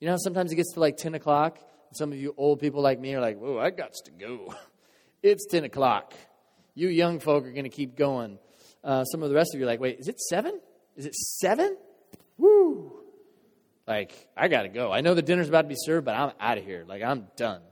You 0.00 0.08
know 0.08 0.16
sometimes 0.18 0.52
it 0.52 0.56
gets 0.56 0.72
to 0.74 0.80
like 0.80 0.96
10 0.96 1.14
o'clock? 1.14 1.58
Some 1.92 2.12
of 2.12 2.18
you 2.18 2.34
old 2.36 2.60
people 2.60 2.82
like 2.82 3.00
me 3.00 3.14
are 3.14 3.20
like, 3.20 3.38
whoa, 3.38 3.58
I 3.58 3.70
got 3.70 3.92
to 4.04 4.10
go. 4.10 4.54
It's 5.22 5.46
10 5.46 5.64
o'clock. 5.64 6.14
You 6.76 6.88
young 6.88 7.18
folk 7.18 7.46
are 7.46 7.50
going 7.50 7.64
to 7.64 7.70
keep 7.70 7.96
going. 7.96 8.38
Uh, 8.84 9.02
some 9.04 9.24
of 9.24 9.28
the 9.28 9.34
rest 9.34 9.54
of 9.54 9.58
you 9.58 9.66
are 9.66 9.68
like, 9.68 9.80
wait, 9.80 9.98
is 9.98 10.06
it 10.06 10.20
7? 10.20 10.60
Is 10.94 11.06
it 11.06 11.14
7? 11.16 11.76
Woo! 12.38 12.92
Like, 13.86 14.12
I 14.36 14.46
got 14.46 14.62
to 14.62 14.68
go. 14.68 14.92
I 14.92 15.00
know 15.00 15.14
the 15.14 15.22
dinner's 15.22 15.48
about 15.48 15.62
to 15.62 15.68
be 15.68 15.74
served, 15.76 16.04
but 16.04 16.14
I'm 16.14 16.32
out 16.38 16.58
of 16.58 16.64
here. 16.64 16.84
Like, 16.86 17.02
I'm 17.02 17.26
done. 17.36 17.62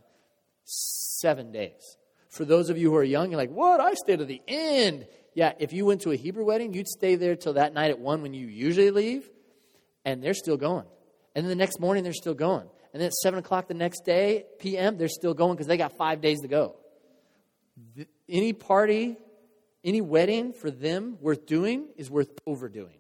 Seven 0.65 1.53
days. 1.53 1.97
For 2.35 2.45
those 2.45 2.69
of 2.69 2.77
you 2.77 2.91
who 2.91 2.97
are 2.97 3.05
young, 3.05 3.31
you're 3.31 3.39
like, 3.39 3.51
what? 3.51 3.81
I 3.81 3.95
stay 3.95 4.17
to 4.17 4.25
the 4.25 4.43
end. 4.49 5.07
Yeah, 5.35 5.53
if 5.61 5.73
you 5.73 5.87
went 5.87 6.01
to 6.01 6.11
a 6.11 6.17
Hebrew 6.17 6.45
wedding, 6.45 6.75
you'd 6.75 6.89
stay 6.89 7.15
there 7.15 7.37
till 7.37 7.53
that 7.53 7.73
night 7.73 7.93
at 7.93 8.01
1 8.01 8.23
when 8.23 8.35
you 8.35 8.49
usually 8.49 8.91
leave 8.91 9.31
and 10.05 10.21
they're 10.21 10.35
still 10.35 10.57
going. 10.57 10.87
And 11.37 11.45
then 11.45 11.49
the 11.49 11.55
next 11.55 11.79
morning, 11.79 12.03
they're 12.03 12.13
still 12.13 12.35
going. 12.35 12.69
And 12.93 13.01
then 13.01 13.07
at 13.07 13.13
7 13.15 13.39
o'clock 13.39 13.69
the 13.69 13.75
next 13.75 14.05
day, 14.05 14.47
p.m., 14.59 14.99
they're 14.99 15.07
still 15.07 15.33
going 15.33 15.55
because 15.55 15.69
they 15.69 15.77
got 15.77 15.97
five 15.97 16.21
days 16.21 16.41
to 16.41 16.49
go. 16.49 16.75
Any 18.29 18.53
party, 18.53 19.17
any 19.85 20.01
wedding 20.01 20.55
for 20.55 20.73
them 20.73 21.19
worth 21.21 21.47
doing 21.47 21.87
is 21.97 22.11
worth 22.11 22.31
overdoing. 22.47 22.99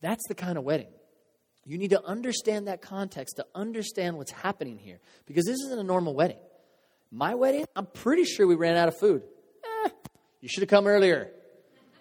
That's 0.00 0.22
the 0.28 0.36
kind 0.36 0.58
of 0.58 0.64
wedding. 0.64 0.92
You 1.64 1.76
need 1.76 1.90
to 1.90 2.04
understand 2.04 2.68
that 2.68 2.82
context 2.82 3.36
to 3.36 3.46
understand 3.52 4.16
what's 4.16 4.32
happening 4.32 4.78
here 4.78 5.00
because 5.26 5.44
this 5.44 5.58
isn't 5.58 5.78
a 5.78 5.84
normal 5.84 6.14
wedding. 6.14 6.38
My 7.14 7.34
wedding, 7.34 7.66
I'm 7.76 7.84
pretty 7.84 8.24
sure 8.24 8.46
we 8.46 8.54
ran 8.54 8.76
out 8.76 8.88
of 8.88 8.98
food. 8.98 9.22
Eh, 9.84 9.90
you 10.40 10.48
should 10.48 10.62
have 10.62 10.70
come 10.70 10.86
earlier. 10.86 11.30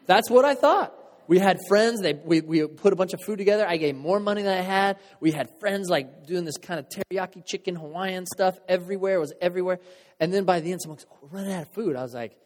That's 0.05 0.29
what 0.29 0.45
I 0.45 0.55
thought. 0.55 0.95
We 1.27 1.37
had 1.37 1.59
friends. 1.67 2.01
They, 2.01 2.13
we, 2.13 2.39
we 2.41 2.65
put 2.65 2.93
a 2.93 2.95
bunch 2.95 3.13
of 3.13 3.19
food 3.25 3.37
together. 3.37 3.67
I 3.67 3.75
gave 3.77 3.95
more 3.95 4.21
money 4.21 4.41
than 4.41 4.57
I 4.57 4.61
had. 4.61 4.99
We 5.19 5.31
had 5.31 5.49
friends 5.59 5.89
like 5.89 6.25
doing 6.25 6.45
this 6.45 6.57
kind 6.57 6.79
of 6.79 6.87
teriyaki 6.87 7.45
chicken 7.45 7.75
Hawaiian 7.75 8.25
stuff 8.25 8.57
everywhere. 8.67 9.15
It 9.15 9.19
was 9.19 9.33
everywhere. 9.41 9.79
And 10.19 10.33
then 10.33 10.45
by 10.45 10.61
the 10.61 10.71
end, 10.71 10.81
someone 10.81 10.97
goes, 10.97 11.05
oh, 11.11 11.17
we're 11.21 11.39
running 11.39 11.53
out 11.53 11.63
of 11.63 11.73
food. 11.73 11.95
I 11.95 12.03
was 12.03 12.13
like, 12.13 12.37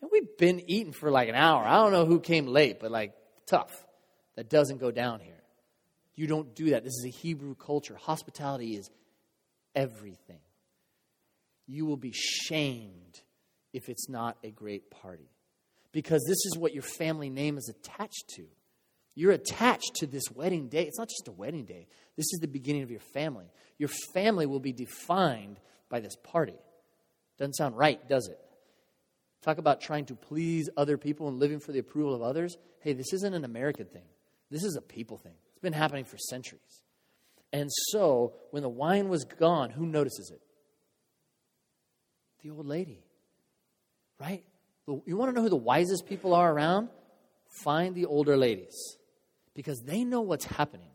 man, 0.00 0.10
we've 0.10 0.36
been 0.38 0.62
eating 0.68 0.92
for 0.92 1.10
like 1.10 1.28
an 1.28 1.34
hour. 1.34 1.64
I 1.64 1.76
don't 1.76 1.92
know 1.92 2.06
who 2.06 2.20
came 2.20 2.46
late, 2.46 2.80
but 2.80 2.90
like, 2.90 3.14
tough. 3.46 3.72
That 4.36 4.48
doesn't 4.48 4.78
go 4.78 4.90
down 4.90 5.20
here. 5.20 5.42
You 6.16 6.26
don't 6.26 6.54
do 6.54 6.70
that. 6.70 6.84
This 6.84 6.94
is 6.94 7.04
a 7.04 7.10
Hebrew 7.10 7.54
culture. 7.54 7.96
Hospitality 8.00 8.76
is 8.76 8.90
everything. 9.74 10.40
You 11.66 11.86
will 11.86 11.96
be 11.96 12.12
shamed 12.12 13.20
if 13.72 13.88
it's 13.88 14.08
not 14.08 14.36
a 14.44 14.50
great 14.50 14.90
party 14.90 15.30
because 15.92 16.24
this 16.26 16.44
is 16.46 16.58
what 16.58 16.74
your 16.74 16.82
family 16.82 17.30
name 17.30 17.56
is 17.56 17.68
attached 17.68 18.28
to. 18.36 18.44
You're 19.14 19.32
attached 19.32 19.92
to 19.96 20.06
this 20.06 20.24
wedding 20.34 20.68
day. 20.68 20.82
It's 20.82 20.98
not 20.98 21.08
just 21.08 21.28
a 21.28 21.32
wedding 21.32 21.64
day, 21.64 21.86
this 22.16 22.26
is 22.32 22.40
the 22.40 22.48
beginning 22.48 22.82
of 22.82 22.90
your 22.90 23.00
family. 23.00 23.46
Your 23.78 23.90
family 24.12 24.46
will 24.46 24.60
be 24.60 24.72
defined 24.72 25.60
by 25.88 26.00
this 26.00 26.16
party. 26.16 26.58
Doesn't 27.38 27.54
sound 27.54 27.76
right, 27.76 28.06
does 28.08 28.28
it? 28.28 28.38
Talk 29.42 29.58
about 29.58 29.80
trying 29.80 30.06
to 30.06 30.14
please 30.14 30.70
other 30.76 30.96
people 30.96 31.28
and 31.28 31.38
living 31.38 31.60
for 31.60 31.72
the 31.72 31.78
approval 31.78 32.14
of 32.14 32.22
others. 32.22 32.56
Hey, 32.80 32.92
this 32.92 33.12
isn't 33.12 33.34
an 33.34 33.44
American 33.44 33.86
thing, 33.86 34.06
this 34.50 34.64
is 34.64 34.76
a 34.76 34.82
people 34.82 35.18
thing. 35.18 35.34
It's 35.52 35.62
been 35.62 35.72
happening 35.72 36.04
for 36.04 36.18
centuries. 36.18 36.82
And 37.52 37.70
so, 37.90 38.32
when 38.50 38.62
the 38.62 38.68
wine 38.68 39.08
was 39.08 39.24
gone, 39.24 39.70
who 39.70 39.86
notices 39.86 40.32
it? 40.34 40.40
The 42.44 42.50
old 42.50 42.66
lady, 42.66 43.02
right? 44.20 44.44
You 44.86 45.16
want 45.16 45.30
to 45.30 45.34
know 45.34 45.40
who 45.40 45.48
the 45.48 45.56
wisest 45.56 46.06
people 46.06 46.34
are 46.34 46.52
around? 46.52 46.90
Find 47.64 47.94
the 47.94 48.04
older 48.04 48.36
ladies 48.36 48.98
because 49.54 49.80
they 49.80 50.04
know 50.04 50.20
what's 50.20 50.44
happening. 50.44 50.90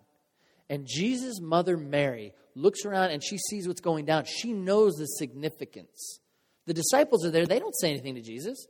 And 0.70 0.86
Jesus' 0.86 1.42
mother, 1.42 1.76
Mary, 1.76 2.34
looks 2.54 2.86
around 2.86 3.10
and 3.10 3.24
she 3.24 3.40
sees 3.40 3.68
what's 3.68 3.82
going 3.82 4.06
down. 4.06 4.26
She 4.26 4.54
knows 4.54 4.94
the 4.94 5.08
significance. 5.08 6.20
The 6.68 6.76
disciples 6.76 7.26
are 7.26 7.32
there. 7.32 7.48
They 7.48 7.58
don't 7.58 7.76
say 7.76 7.90
anything 7.90 8.14
to 8.14 8.22
Jesus. 8.22 8.68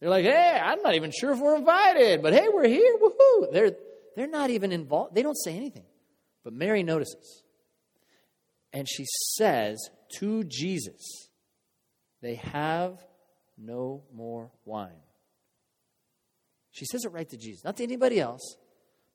They're 0.00 0.08
like, 0.08 0.24
hey, 0.24 0.58
I'm 0.62 0.80
not 0.80 0.94
even 0.94 1.10
sure 1.10 1.32
if 1.32 1.40
we're 1.40 1.56
invited, 1.56 2.22
but 2.22 2.32
hey, 2.32 2.48
we're 2.50 2.68
here. 2.68 2.96
Woohoo. 2.96 3.52
They're, 3.52 3.72
they're 4.16 4.26
not 4.26 4.48
even 4.48 4.72
involved. 4.72 5.14
They 5.14 5.22
don't 5.22 5.36
say 5.36 5.54
anything. 5.54 5.84
But 6.42 6.54
Mary 6.54 6.82
notices. 6.82 7.42
And 8.72 8.88
she 8.88 9.04
says 9.36 9.90
to 10.16 10.44
Jesus, 10.44 11.23
they 12.24 12.36
have 12.36 12.98
no 13.58 14.02
more 14.14 14.50
wine. 14.64 14.90
She 16.70 16.86
says 16.86 17.04
it 17.04 17.12
right 17.12 17.28
to 17.28 17.36
Jesus, 17.36 17.64
not 17.64 17.76
to 17.76 17.82
anybody 17.82 18.18
else, 18.18 18.56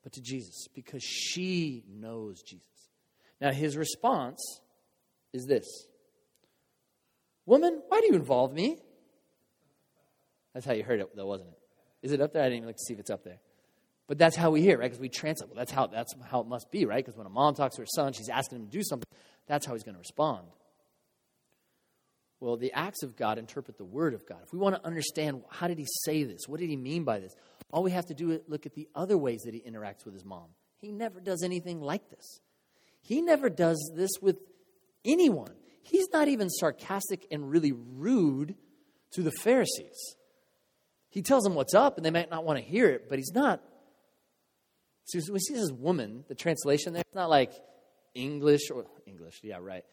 but 0.02 0.12
to 0.12 0.22
Jesus, 0.22 0.68
because 0.74 1.02
she 1.02 1.84
knows 1.88 2.40
Jesus. 2.42 2.64
Now, 3.40 3.50
his 3.52 3.76
response 3.76 4.60
is 5.32 5.46
this 5.46 5.66
Woman, 7.46 7.82
why 7.88 8.00
do 8.00 8.06
you 8.06 8.14
involve 8.14 8.52
me? 8.52 8.78
That's 10.54 10.64
how 10.64 10.72
you 10.72 10.84
heard 10.84 11.00
it, 11.00 11.14
though, 11.16 11.26
wasn't 11.26 11.50
it? 11.50 11.58
Is 12.02 12.12
it 12.12 12.20
up 12.20 12.32
there? 12.32 12.42
I 12.42 12.46
didn't 12.46 12.58
even 12.58 12.68
look 12.68 12.76
to 12.76 12.82
see 12.84 12.94
if 12.94 13.00
it's 13.00 13.10
up 13.10 13.24
there. 13.24 13.40
But 14.06 14.18
that's 14.18 14.36
how 14.36 14.50
we 14.50 14.62
hear, 14.62 14.78
right? 14.78 14.84
Because 14.86 15.00
we 15.00 15.08
translate. 15.08 15.50
Well, 15.50 15.58
that's 15.58 15.72
how 15.72 15.86
that's 15.86 16.14
how 16.30 16.40
it 16.40 16.46
must 16.46 16.70
be, 16.70 16.84
right? 16.84 17.04
Because 17.04 17.16
when 17.16 17.26
a 17.26 17.30
mom 17.30 17.54
talks 17.54 17.76
to 17.76 17.82
her 17.82 17.86
son, 17.86 18.12
she's 18.12 18.28
asking 18.28 18.58
him 18.58 18.66
to 18.66 18.70
do 18.70 18.82
something. 18.82 19.06
That's 19.46 19.66
how 19.66 19.74
he's 19.74 19.82
going 19.82 19.94
to 19.94 20.00
respond. 20.00 20.46
Well, 22.40 22.56
the 22.56 22.72
acts 22.72 23.02
of 23.02 23.16
God 23.16 23.38
interpret 23.38 23.76
the 23.76 23.84
word 23.84 24.14
of 24.14 24.26
God. 24.26 24.38
If 24.42 24.52
we 24.52 24.58
want 24.58 24.74
to 24.74 24.86
understand 24.86 25.42
how 25.50 25.68
did 25.68 25.78
he 25.78 25.86
say 26.04 26.24
this? 26.24 26.48
What 26.48 26.58
did 26.58 26.70
he 26.70 26.76
mean 26.76 27.04
by 27.04 27.20
this? 27.20 27.34
All 27.70 27.82
we 27.82 27.90
have 27.90 28.06
to 28.06 28.14
do 28.14 28.32
is 28.32 28.40
look 28.48 28.64
at 28.64 28.74
the 28.74 28.88
other 28.94 29.18
ways 29.18 29.42
that 29.44 29.52
he 29.52 29.60
interacts 29.60 30.04
with 30.04 30.14
his 30.14 30.24
mom. 30.24 30.48
He 30.78 30.90
never 30.90 31.20
does 31.20 31.42
anything 31.44 31.80
like 31.82 32.08
this. 32.10 32.40
He 33.02 33.20
never 33.20 33.50
does 33.50 33.92
this 33.94 34.10
with 34.22 34.38
anyone. 35.04 35.52
He's 35.82 36.08
not 36.12 36.28
even 36.28 36.48
sarcastic 36.48 37.26
and 37.30 37.50
really 37.50 37.72
rude 37.72 38.54
to 39.12 39.22
the 39.22 39.32
Pharisees. 39.32 40.16
He 41.10 41.22
tells 41.22 41.44
them 41.44 41.54
what's 41.54 41.74
up, 41.74 41.96
and 41.96 42.06
they 42.06 42.10
might 42.10 42.30
not 42.30 42.44
want 42.44 42.58
to 42.58 42.64
hear 42.64 42.88
it, 42.88 43.08
but 43.08 43.18
he's 43.18 43.32
not. 43.34 43.60
See, 45.06 45.18
when 45.28 45.40
he 45.46 45.56
says 45.56 45.72
woman, 45.72 46.24
the 46.28 46.34
translation 46.34 46.92
there, 46.92 47.02
it's 47.04 47.14
not 47.14 47.28
like 47.28 47.52
English 48.14 48.70
or 48.70 48.86
English, 49.06 49.40
yeah, 49.42 49.58
right. 49.60 49.84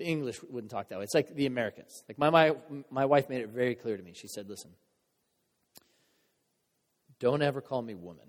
The 0.00 0.06
English 0.06 0.40
wouldn't 0.48 0.70
talk 0.70 0.88
that 0.88 0.96
way. 0.96 1.04
It's 1.04 1.12
like 1.12 1.34
the 1.34 1.44
Americans. 1.44 2.04
Like 2.08 2.18
my, 2.18 2.30
my, 2.30 2.54
my 2.90 3.04
wife 3.04 3.28
made 3.28 3.42
it 3.42 3.50
very 3.50 3.74
clear 3.74 3.98
to 3.98 4.02
me. 4.02 4.14
She 4.14 4.28
said, 4.28 4.48
listen, 4.48 4.70
don't 7.18 7.42
ever 7.42 7.60
call 7.60 7.82
me 7.82 7.94
woman. 7.94 8.24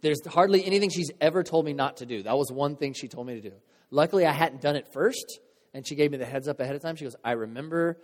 There's 0.00 0.24
hardly 0.26 0.64
anything 0.64 0.88
she's 0.88 1.10
ever 1.20 1.42
told 1.42 1.66
me 1.66 1.74
not 1.74 1.98
to 1.98 2.06
do. 2.06 2.22
That 2.22 2.38
was 2.38 2.50
one 2.50 2.76
thing 2.76 2.94
she 2.94 3.08
told 3.08 3.26
me 3.26 3.34
to 3.34 3.42
do. 3.42 3.52
Luckily, 3.90 4.24
I 4.24 4.32
hadn't 4.32 4.62
done 4.62 4.74
it 4.74 4.90
first, 4.90 5.40
and 5.74 5.86
she 5.86 5.96
gave 5.96 6.12
me 6.12 6.16
the 6.16 6.24
heads 6.24 6.48
up 6.48 6.60
ahead 6.60 6.74
of 6.74 6.80
time. 6.80 6.96
She 6.96 7.04
goes, 7.04 7.16
I 7.22 7.32
remember 7.32 7.98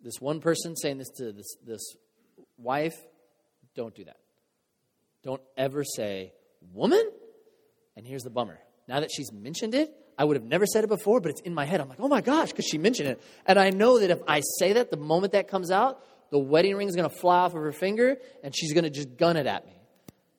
this 0.00 0.20
one 0.20 0.38
person 0.38 0.76
saying 0.76 0.98
this 0.98 1.10
to 1.16 1.32
this, 1.32 1.56
this 1.66 1.96
wife. 2.56 2.94
Don't 3.74 3.96
do 3.96 4.04
that. 4.04 4.18
Don't 5.24 5.42
ever 5.56 5.82
say, 5.82 6.34
woman? 6.72 7.10
And 7.96 8.06
here's 8.06 8.22
the 8.22 8.30
bummer. 8.30 8.60
Now 8.86 9.00
that 9.00 9.10
she's 9.10 9.32
mentioned 9.32 9.74
it, 9.74 9.92
I 10.22 10.24
would 10.24 10.36
have 10.36 10.44
never 10.44 10.66
said 10.66 10.84
it 10.84 10.86
before, 10.86 11.20
but 11.20 11.32
it's 11.32 11.40
in 11.40 11.52
my 11.52 11.64
head. 11.64 11.80
I'm 11.80 11.88
like, 11.88 11.98
oh 11.98 12.06
my 12.06 12.20
gosh, 12.20 12.50
because 12.50 12.64
she 12.64 12.78
mentioned 12.78 13.08
it. 13.08 13.20
And 13.44 13.58
I 13.58 13.70
know 13.70 13.98
that 13.98 14.08
if 14.08 14.20
I 14.28 14.40
say 14.60 14.74
that, 14.74 14.88
the 14.88 14.96
moment 14.96 15.32
that 15.32 15.48
comes 15.48 15.72
out, 15.72 16.00
the 16.30 16.38
wedding 16.38 16.76
ring 16.76 16.86
is 16.86 16.94
going 16.94 17.10
to 17.10 17.16
fly 17.16 17.38
off 17.38 17.56
of 17.56 17.60
her 17.60 17.72
finger 17.72 18.18
and 18.44 18.54
she's 18.54 18.72
going 18.72 18.84
to 18.84 18.90
just 18.90 19.16
gun 19.16 19.36
it 19.36 19.48
at 19.48 19.66
me. 19.66 19.74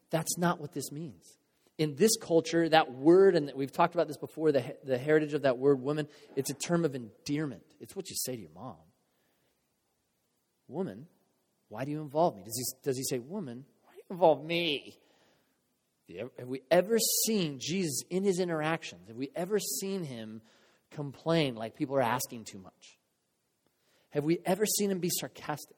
That's 0.10 0.38
not 0.38 0.62
what 0.62 0.72
this 0.72 0.90
means. 0.94 1.38
In 1.78 1.98
this 1.98 2.16
culture, 2.16 2.70
that 2.70 2.94
word, 2.94 3.36
and 3.36 3.52
we've 3.56 3.74
talked 3.74 3.94
about 3.94 4.08
this 4.08 4.16
before, 4.16 4.54
the, 4.54 4.64
the 4.86 4.98
heritage 4.98 5.34
of 5.34 5.42
that 5.42 5.58
word, 5.58 5.82
woman, 5.82 6.08
it's 6.38 6.50
a 6.50 6.54
term 6.54 6.86
of 6.86 6.96
endearment. 6.96 7.66
It's 7.82 7.94
what 7.94 8.10
you 8.10 8.16
say 8.16 8.38
to 8.38 8.42
your 8.42 8.52
mom. 8.56 8.78
Woman, 10.70 11.08
why 11.68 11.84
do 11.84 11.92
you 11.92 12.00
involve 12.00 12.38
me? 12.38 12.44
Does 12.44 12.56
he, 12.56 12.64
does 12.86 12.96
he 12.96 13.04
say, 13.04 13.20
Woman, 13.20 13.66
why 13.84 13.92
do 13.92 13.98
you 13.98 14.16
involve 14.16 14.46
me? 14.46 14.96
Have 16.18 16.48
we 16.48 16.62
ever 16.70 16.98
seen 17.26 17.60
Jesus 17.60 18.04
in 18.10 18.24
his 18.24 18.40
interactions? 18.40 19.08
Have 19.08 19.18
we 19.18 19.32
ever 19.36 19.60
seen 19.60 20.04
him 20.04 20.42
complain 20.92 21.56
like 21.56 21.76
people 21.76 21.96
are 21.96 22.02
asking 22.02 22.46
too 22.46 22.60
much? 22.60 23.00
Have 24.12 24.24
we 24.24 24.40
ever 24.46 24.66
seen 24.66 24.92
him 24.92 25.00
be 25.00 25.10
sarcastic? 25.10 25.78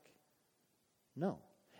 No. 1.15 1.39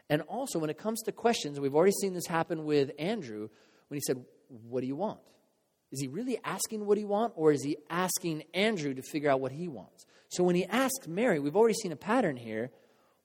And 0.10 0.22
also, 0.24 0.60
when 0.60 0.70
it 0.70 0.78
comes 0.78 1.02
to 1.04 1.12
questions, 1.12 1.60
we've 1.60 1.76
already 1.76 1.94
seen 2.02 2.14
this 2.14 2.28
happen 2.28 2.66
with 2.66 2.92
Andrew 2.98 3.50
when 3.88 3.98
he 3.98 4.02
said, 4.02 4.24
What 4.48 4.82
do 4.82 4.88
you 4.88 4.96
want? 4.96 5.20
Is 5.92 6.02
he 6.02 6.08
really 6.08 6.40
asking 6.44 6.86
what 6.86 6.98
he 6.98 7.06
wants, 7.06 7.36
or 7.38 7.52
is 7.52 7.64
he 7.64 7.78
asking 7.90 8.44
Andrew 8.54 8.94
to 8.94 9.02
figure 9.02 9.30
out 9.30 9.40
what 9.40 9.52
he 9.52 9.68
wants? 9.68 10.06
So 10.30 10.44
when 10.44 10.56
he 10.56 10.66
asks 10.66 11.08
Mary, 11.08 11.40
we've 11.40 11.56
already 11.56 11.76
seen 11.76 11.92
a 11.92 11.98
pattern 11.98 12.38
here. 12.38 12.72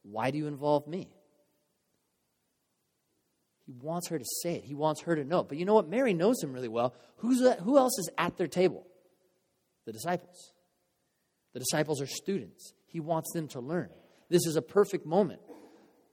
Why 0.03 0.31
do 0.31 0.39
you 0.39 0.47
involve 0.47 0.87
me? 0.87 1.13
He 3.71 3.77
wants 3.81 4.09
her 4.09 4.19
to 4.19 4.25
say 4.43 4.57
it. 4.57 4.65
He 4.65 4.75
wants 4.75 5.03
her 5.03 5.15
to 5.15 5.23
know. 5.23 5.45
But 5.45 5.57
you 5.57 5.65
know 5.65 5.75
what? 5.75 5.89
Mary 5.89 6.13
knows 6.13 6.43
him 6.43 6.53
really 6.53 6.67
well. 6.67 6.93
Who's 7.19 7.41
that, 7.43 7.61
who 7.61 7.79
else 7.79 7.97
is 8.01 8.11
at 8.19 8.37
their 8.37 8.49
table? 8.49 8.85
The 9.87 9.93
disciples. 9.93 10.53
The 11.53 11.61
disciples 11.61 12.03
are 12.03 12.07
students. 12.09 12.73
He 12.89 12.99
wants 12.99 13.33
them 13.33 13.47
to 13.49 13.61
learn. 13.61 13.89
This 14.29 14.45
is 14.45 14.57
a 14.57 14.63
perfect 14.63 15.07
moment. 15.07 15.41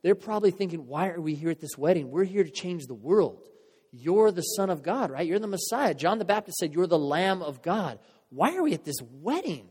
They're 0.03 0.13
probably 0.13 0.51
thinking, 0.51 0.85
why 0.85 1.09
are 1.09 1.19
we 1.19 1.33
here 1.33 1.49
at 1.49 1.59
this 1.59 1.75
wedding? 1.75 2.11
We're 2.11 2.25
here 2.25 2.43
to 2.43 2.51
change 2.51 2.85
the 2.85 2.93
world. 2.93 3.47
You're 3.91 4.31
the 4.31 4.43
Son 4.43 4.69
of 4.69 4.83
God, 4.83 5.09
right? 5.09 5.25
You're 5.25 5.39
the 5.39 5.47
Messiah. 5.47 5.95
John 5.95 6.19
the 6.19 6.25
Baptist 6.25 6.59
said, 6.59 6.75
You're 6.75 6.85
the 6.85 6.99
Lamb 6.99 7.41
of 7.41 7.63
God. 7.63 7.97
Why 8.29 8.55
are 8.55 8.61
we 8.61 8.75
at 8.75 8.85
this 8.85 9.01
wedding? 9.01 9.67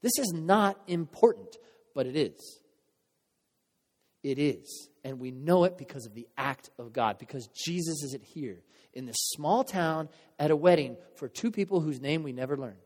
This 0.00 0.18
is 0.18 0.32
not 0.34 0.80
important, 0.86 1.54
but 1.94 2.06
it 2.06 2.16
is. 2.16 2.60
It 4.22 4.38
is. 4.38 4.88
And 5.04 5.18
we 5.18 5.30
know 5.30 5.64
it 5.64 5.78
because 5.78 6.06
of 6.06 6.14
the 6.14 6.26
act 6.36 6.70
of 6.78 6.92
God, 6.92 7.18
because 7.18 7.48
Jesus 7.48 8.02
is 8.02 8.14
it 8.14 8.22
here 8.22 8.60
in 8.92 9.06
this 9.06 9.16
small 9.18 9.64
town 9.64 10.08
at 10.38 10.50
a 10.50 10.56
wedding 10.56 10.96
for 11.14 11.28
two 11.28 11.50
people 11.50 11.80
whose 11.80 12.00
name 12.00 12.22
we 12.22 12.32
never 12.32 12.56
learned. 12.56 12.78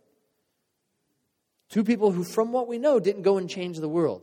Two 1.68 1.85
people 1.85 2.12
who, 2.12 2.22
from 2.22 2.53
what 2.53 2.68
we 2.68 2.79
know, 2.79 3.01
didn't 3.01 3.22
go 3.22 3.38
and 3.38 3.48
change 3.48 3.79
the 3.79 3.88
world. 3.88 4.22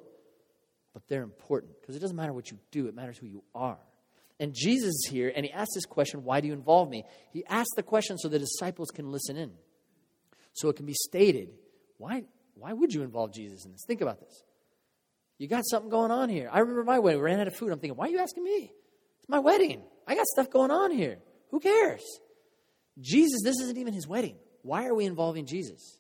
But 0.93 1.08
they're 1.08 1.23
important 1.23 1.80
because 1.80 1.95
it 1.95 1.99
doesn't 1.99 2.15
matter 2.15 2.34
what 2.34 2.52
you 2.52 2.60
do, 2.71 2.88
it 2.88 2.95
matters 2.95 3.17
who 3.17 3.28
you 3.28 3.43
are. 3.56 3.80
And 4.39 4.54
Jesus 4.54 4.89
is 4.89 5.08
here 5.10 5.32
and 5.36 5.45
he 5.45 5.52
asks 5.52 5.73
this 5.73 5.86
question 5.86 6.23
Why 6.23 6.41
do 6.41 6.47
you 6.47 6.54
involve 6.54 6.89
me? 6.89 7.04
He 7.32 7.45
asks 7.45 7.75
the 7.75 7.84
question 7.84 8.17
so 8.17 8.30
the 8.30 8.39
disciples 8.39 8.89
can 8.89 9.12
listen 9.12 9.36
in. 9.36 9.52
So 10.54 10.69
it 10.69 10.75
can 10.75 10.86
be 10.86 10.93
stated 10.93 11.49
why, 11.97 12.23
why 12.56 12.73
would 12.73 12.93
you 12.93 13.04
involve 13.04 13.34
Jesus 13.34 13.65
in 13.65 13.71
this? 13.73 13.84
Think 13.86 14.02
about 14.02 14.19
this. 14.21 14.43
You 15.39 15.47
got 15.47 15.65
something 15.65 15.89
going 15.89 16.12
on 16.12 16.30
here. 16.30 16.49
I 16.52 16.60
remember 16.60 16.84
my 16.84 16.99
wedding. 16.99 17.19
We 17.19 17.25
ran 17.25 17.39
out 17.39 17.47
of 17.47 17.56
food. 17.56 17.71
I'm 17.71 17.80
thinking, 17.80 17.97
why 17.97 18.08
are 18.08 18.10
you 18.10 18.19
asking 18.19 18.43
me? 18.43 18.71
It's 19.19 19.30
my 19.30 19.39
wedding. 19.39 19.82
I 20.06 20.13
got 20.13 20.25
stuff 20.28 20.52
going 20.52 20.69
on 20.69 20.91
here. 20.91 21.17
Who 21.49 21.60
cares? 21.62 22.04
Jesus, 22.99 23.39
this 23.43 23.60
isn't 23.62 23.78
even 23.78 23.93
his 23.93 24.06
wedding. 24.06 24.36
Why 24.62 24.86
are 24.86 24.93
we 24.93 25.06
involving 25.06 25.45
Jesus? 25.45 25.97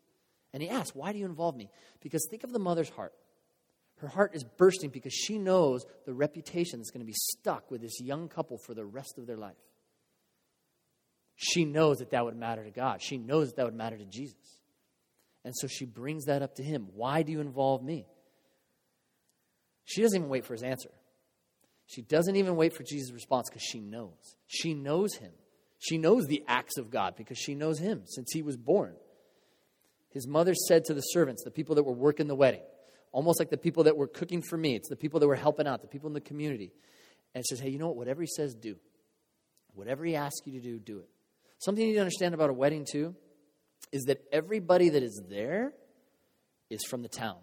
And 0.53 0.61
he 0.61 0.69
asks, 0.69 0.93
Why 0.93 1.13
do 1.13 1.19
you 1.19 1.25
involve 1.25 1.55
me? 1.55 1.69
Because 2.01 2.27
think 2.29 2.43
of 2.43 2.51
the 2.51 2.59
mother's 2.59 2.89
heart. 2.89 3.13
Her 3.99 4.07
heart 4.07 4.31
is 4.33 4.43
bursting 4.43 4.89
because 4.89 5.13
she 5.13 5.37
knows 5.37 5.85
the 6.05 6.13
reputation 6.13 6.79
that's 6.79 6.91
going 6.91 7.01
to 7.01 7.07
be 7.07 7.15
stuck 7.15 7.71
with 7.71 7.81
this 7.81 7.99
young 8.01 8.27
couple 8.27 8.57
for 8.57 8.73
the 8.73 8.85
rest 8.85 9.17
of 9.17 9.25
their 9.25 9.37
life. 9.37 9.55
She 11.35 11.63
knows 11.63 11.97
that 11.97 12.11
that 12.11 12.25
would 12.25 12.35
matter 12.35 12.63
to 12.63 12.71
God. 12.71 13.01
She 13.01 13.17
knows 13.17 13.47
that 13.47 13.57
that 13.57 13.65
would 13.65 13.75
matter 13.75 13.97
to 13.97 14.05
Jesus. 14.05 14.59
And 15.45 15.53
so 15.55 15.67
she 15.67 15.85
brings 15.85 16.25
that 16.25 16.41
up 16.41 16.55
to 16.55 16.63
him. 16.63 16.89
Why 16.93 17.23
do 17.23 17.31
you 17.31 17.39
involve 17.39 17.81
me? 17.81 18.05
She 19.89 20.03
doesn't 20.03 20.17
even 20.17 20.29
wait 20.29 20.45
for 20.45 20.53
his 20.53 20.61
answer. 20.61 20.91
She 21.87 22.03
doesn't 22.03 22.35
even 22.35 22.55
wait 22.55 22.73
for 22.73 22.83
Jesus' 22.83 23.11
response 23.11 23.49
because 23.49 23.63
she 23.63 23.79
knows. 23.79 24.35
She 24.45 24.75
knows 24.75 25.15
him. 25.15 25.31
She 25.79 25.97
knows 25.97 26.27
the 26.27 26.43
acts 26.47 26.77
of 26.77 26.91
God 26.91 27.15
because 27.15 27.39
she 27.39 27.55
knows 27.55 27.79
him 27.79 28.03
since 28.05 28.31
he 28.31 28.43
was 28.43 28.55
born. 28.55 28.93
His 30.11 30.27
mother 30.27 30.53
said 30.53 30.85
to 30.85 30.93
the 30.93 31.01
servants, 31.01 31.43
the 31.43 31.49
people 31.49 31.73
that 31.75 31.83
were 31.83 31.93
working 31.93 32.27
the 32.27 32.35
wedding, 32.35 32.61
almost 33.11 33.39
like 33.39 33.49
the 33.49 33.57
people 33.57 33.85
that 33.85 33.97
were 33.97 34.07
cooking 34.07 34.43
for 34.43 34.57
me, 34.57 34.75
it's 34.75 34.89
the 34.89 34.95
people 34.95 35.19
that 35.21 35.27
were 35.27 35.35
helping 35.35 35.65
out, 35.65 35.81
the 35.81 35.87
people 35.87 36.07
in 36.07 36.13
the 36.13 36.21
community, 36.21 36.71
and 37.33 37.43
says, 37.43 37.59
Hey, 37.59 37.69
you 37.69 37.79
know 37.79 37.87
what? 37.87 37.97
Whatever 37.97 38.21
he 38.21 38.27
says, 38.27 38.53
do. 38.53 38.75
Whatever 39.73 40.05
he 40.05 40.15
asks 40.15 40.41
you 40.45 40.53
to 40.53 40.61
do, 40.61 40.77
do 40.77 40.99
it. 40.99 41.09
Something 41.57 41.81
you 41.83 41.89
need 41.89 41.95
to 41.95 42.01
understand 42.01 42.35
about 42.35 42.51
a 42.51 42.53
wedding, 42.53 42.85
too, 42.89 43.15
is 43.91 44.03
that 44.03 44.21
everybody 44.31 44.89
that 44.89 45.01
is 45.01 45.19
there 45.29 45.73
is 46.69 46.83
from 46.87 47.01
the 47.01 47.09
town. 47.09 47.37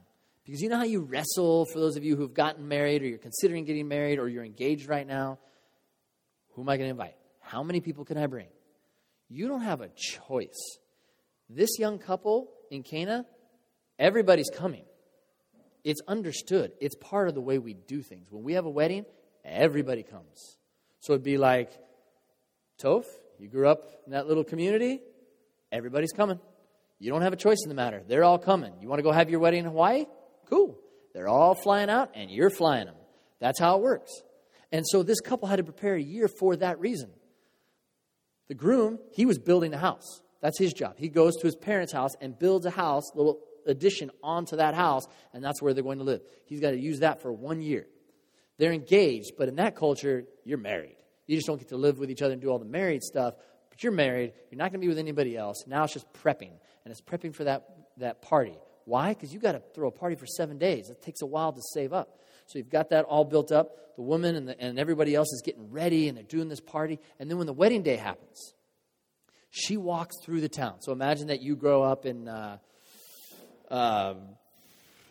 Because 0.46 0.62
you 0.62 0.68
know 0.68 0.76
how 0.76 0.84
you 0.84 1.00
wrestle 1.00 1.66
for 1.66 1.80
those 1.80 1.96
of 1.96 2.04
you 2.04 2.14
who've 2.14 2.32
gotten 2.32 2.68
married 2.68 3.02
or 3.02 3.06
you're 3.06 3.18
considering 3.18 3.64
getting 3.64 3.88
married 3.88 4.20
or 4.20 4.28
you're 4.28 4.44
engaged 4.44 4.88
right 4.88 5.06
now? 5.06 5.40
Who 6.52 6.62
am 6.62 6.68
I 6.68 6.76
going 6.76 6.86
to 6.86 6.92
invite? 6.92 7.16
How 7.40 7.64
many 7.64 7.80
people 7.80 8.04
can 8.04 8.16
I 8.16 8.28
bring? 8.28 8.46
You 9.28 9.48
don't 9.48 9.62
have 9.62 9.80
a 9.80 9.88
choice. 9.88 10.78
This 11.50 11.80
young 11.80 11.98
couple 11.98 12.52
in 12.70 12.84
Cana, 12.84 13.26
everybody's 13.98 14.48
coming. 14.54 14.84
It's 15.82 16.00
understood. 16.06 16.72
It's 16.80 16.94
part 16.94 17.28
of 17.28 17.34
the 17.34 17.40
way 17.40 17.58
we 17.58 17.74
do 17.74 18.00
things. 18.00 18.28
When 18.30 18.44
we 18.44 18.54
have 18.54 18.66
a 18.66 18.70
wedding, 18.70 19.04
everybody 19.44 20.04
comes. 20.04 20.58
So 21.00 21.12
it'd 21.12 21.24
be 21.24 21.38
like, 21.38 21.72
Toph, 22.80 23.06
you 23.40 23.48
grew 23.48 23.68
up 23.68 23.84
in 24.06 24.12
that 24.12 24.28
little 24.28 24.44
community, 24.44 25.00
everybody's 25.72 26.12
coming. 26.12 26.38
You 27.00 27.10
don't 27.10 27.22
have 27.22 27.32
a 27.32 27.36
choice 27.36 27.58
in 27.64 27.68
the 27.68 27.74
matter. 27.74 28.02
They're 28.06 28.24
all 28.24 28.38
coming. 28.38 28.74
You 28.80 28.88
want 28.88 29.00
to 29.00 29.02
go 29.02 29.12
have 29.12 29.28
your 29.28 29.40
wedding 29.40 29.60
in 29.60 29.66
Hawaii? 29.66 30.06
Cool. 30.48 30.78
They're 31.12 31.28
all 31.28 31.54
flying 31.54 31.90
out, 31.90 32.10
and 32.14 32.30
you're 32.30 32.50
flying 32.50 32.86
them. 32.86 32.94
That's 33.40 33.58
how 33.58 33.76
it 33.76 33.82
works. 33.82 34.12
And 34.72 34.84
so 34.86 35.02
this 35.02 35.20
couple 35.20 35.48
had 35.48 35.56
to 35.56 35.64
prepare 35.64 35.94
a 35.94 36.02
year 36.02 36.28
for 36.28 36.56
that 36.56 36.80
reason. 36.80 37.10
The 38.48 38.54
groom, 38.54 38.98
he 39.12 39.26
was 39.26 39.38
building 39.38 39.72
a 39.74 39.78
house. 39.78 40.20
That's 40.40 40.58
his 40.58 40.72
job. 40.72 40.94
He 40.98 41.08
goes 41.08 41.36
to 41.36 41.46
his 41.46 41.56
parents' 41.56 41.92
house 41.92 42.12
and 42.20 42.38
builds 42.38 42.66
a 42.66 42.70
house, 42.70 43.04
little 43.14 43.40
addition 43.66 44.10
onto 44.22 44.56
that 44.56 44.74
house, 44.74 45.06
and 45.32 45.42
that's 45.42 45.60
where 45.60 45.74
they're 45.74 45.82
going 45.82 45.98
to 45.98 46.04
live. 46.04 46.22
He's 46.44 46.60
got 46.60 46.70
to 46.70 46.78
use 46.78 47.00
that 47.00 47.22
for 47.22 47.32
one 47.32 47.60
year. 47.60 47.86
They're 48.58 48.72
engaged, 48.72 49.32
but 49.36 49.48
in 49.48 49.56
that 49.56 49.74
culture, 49.74 50.24
you're 50.44 50.58
married. 50.58 50.96
You 51.26 51.36
just 51.36 51.46
don't 51.46 51.58
get 51.58 51.68
to 51.70 51.76
live 51.76 51.98
with 51.98 52.10
each 52.10 52.22
other 52.22 52.32
and 52.32 52.40
do 52.40 52.48
all 52.48 52.58
the 52.58 52.64
married 52.64 53.02
stuff, 53.02 53.34
but 53.68 53.82
you're 53.82 53.92
married. 53.92 54.32
You're 54.50 54.58
not 54.58 54.70
going 54.70 54.80
to 54.80 54.84
be 54.84 54.88
with 54.88 54.98
anybody 54.98 55.36
else. 55.36 55.64
Now 55.66 55.84
it's 55.84 55.92
just 55.92 56.10
prepping, 56.12 56.52
and 56.84 56.92
it's 56.92 57.00
prepping 57.00 57.34
for 57.34 57.44
that, 57.44 57.68
that 57.98 58.22
party. 58.22 58.56
Why? 58.86 59.14
Because 59.14 59.34
you 59.34 59.40
got 59.40 59.52
to 59.52 59.62
throw 59.74 59.88
a 59.88 59.92
party 59.92 60.14
for 60.14 60.26
seven 60.26 60.58
days. 60.58 60.88
It 60.90 61.02
takes 61.02 61.20
a 61.20 61.26
while 61.26 61.52
to 61.52 61.60
save 61.74 61.92
up. 61.92 62.20
So 62.46 62.58
you've 62.58 62.70
got 62.70 62.90
that 62.90 63.04
all 63.04 63.24
built 63.24 63.50
up. 63.50 63.96
The 63.96 64.02
woman 64.02 64.36
and, 64.36 64.48
the, 64.48 64.60
and 64.60 64.78
everybody 64.78 65.14
else 65.14 65.32
is 65.32 65.42
getting 65.44 65.72
ready, 65.72 66.08
and 66.08 66.16
they're 66.16 66.24
doing 66.24 66.48
this 66.48 66.60
party. 66.60 67.00
And 67.18 67.28
then 67.28 67.36
when 67.36 67.48
the 67.48 67.52
wedding 67.52 67.82
day 67.82 67.96
happens, 67.96 68.54
she 69.50 69.76
walks 69.76 70.14
through 70.22 70.40
the 70.40 70.48
town. 70.48 70.82
So 70.82 70.92
imagine 70.92 71.26
that 71.28 71.42
you 71.42 71.56
grow 71.56 71.82
up 71.82 72.06
in 72.06 72.28
uh, 72.28 72.58
uh, 73.68 74.14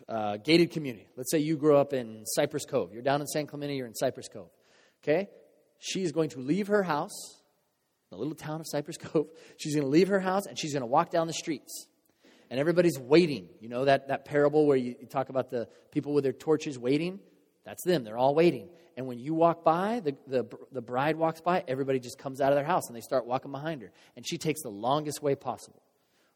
uh, 0.08 0.38
gated 0.38 0.70
community. 0.70 1.06
Let's 1.14 1.30
say 1.30 1.38
you 1.38 1.58
grow 1.58 1.78
up 1.78 1.92
in 1.92 2.24
Cypress 2.24 2.64
Cove. 2.64 2.94
You're 2.94 3.02
down 3.02 3.20
in 3.20 3.26
San 3.26 3.46
Clemente, 3.46 3.76
you're 3.76 3.86
in 3.86 3.94
Cypress 3.94 4.28
Cove. 4.28 4.48
Okay? 5.04 5.28
She 5.80 6.02
is 6.02 6.12
going 6.12 6.30
to 6.30 6.40
leave 6.40 6.68
her 6.68 6.82
house, 6.82 7.42
the 8.10 8.16
little 8.16 8.34
town 8.34 8.60
of 8.60 8.66
Cypress 8.66 8.96
Cove. 8.96 9.26
She's 9.58 9.74
going 9.74 9.84
to 9.84 9.90
leave 9.90 10.08
her 10.08 10.20
house 10.20 10.46
and 10.46 10.58
she's 10.58 10.72
going 10.72 10.80
to 10.80 10.86
walk 10.86 11.10
down 11.10 11.26
the 11.26 11.34
streets 11.34 11.88
and 12.50 12.60
everybody's 12.60 12.98
waiting. 12.98 13.48
You 13.60 13.68
know 13.68 13.84
that, 13.84 14.08
that 14.08 14.24
parable 14.24 14.66
where 14.66 14.76
you, 14.76 14.94
you 15.00 15.06
talk 15.06 15.28
about 15.28 15.50
the 15.50 15.68
people 15.90 16.14
with 16.14 16.24
their 16.24 16.32
torches 16.32 16.78
waiting? 16.78 17.20
That's 17.64 17.82
them. 17.84 18.04
They're 18.04 18.18
all 18.18 18.34
waiting. 18.34 18.68
And 18.96 19.06
when 19.06 19.18
you 19.18 19.34
walk 19.34 19.64
by, 19.64 20.00
the, 20.00 20.16
the, 20.26 20.46
the 20.72 20.80
bride 20.80 21.16
walks 21.16 21.40
by, 21.40 21.64
everybody 21.68 21.98
just 21.98 22.18
comes 22.18 22.40
out 22.40 22.52
of 22.52 22.56
their 22.56 22.64
house 22.64 22.86
and 22.86 22.96
they 22.96 23.00
start 23.00 23.26
walking 23.26 23.50
behind 23.50 23.82
her. 23.82 23.90
And 24.16 24.26
she 24.26 24.38
takes 24.38 24.62
the 24.62 24.70
longest 24.70 25.22
way 25.22 25.34
possible. 25.34 25.82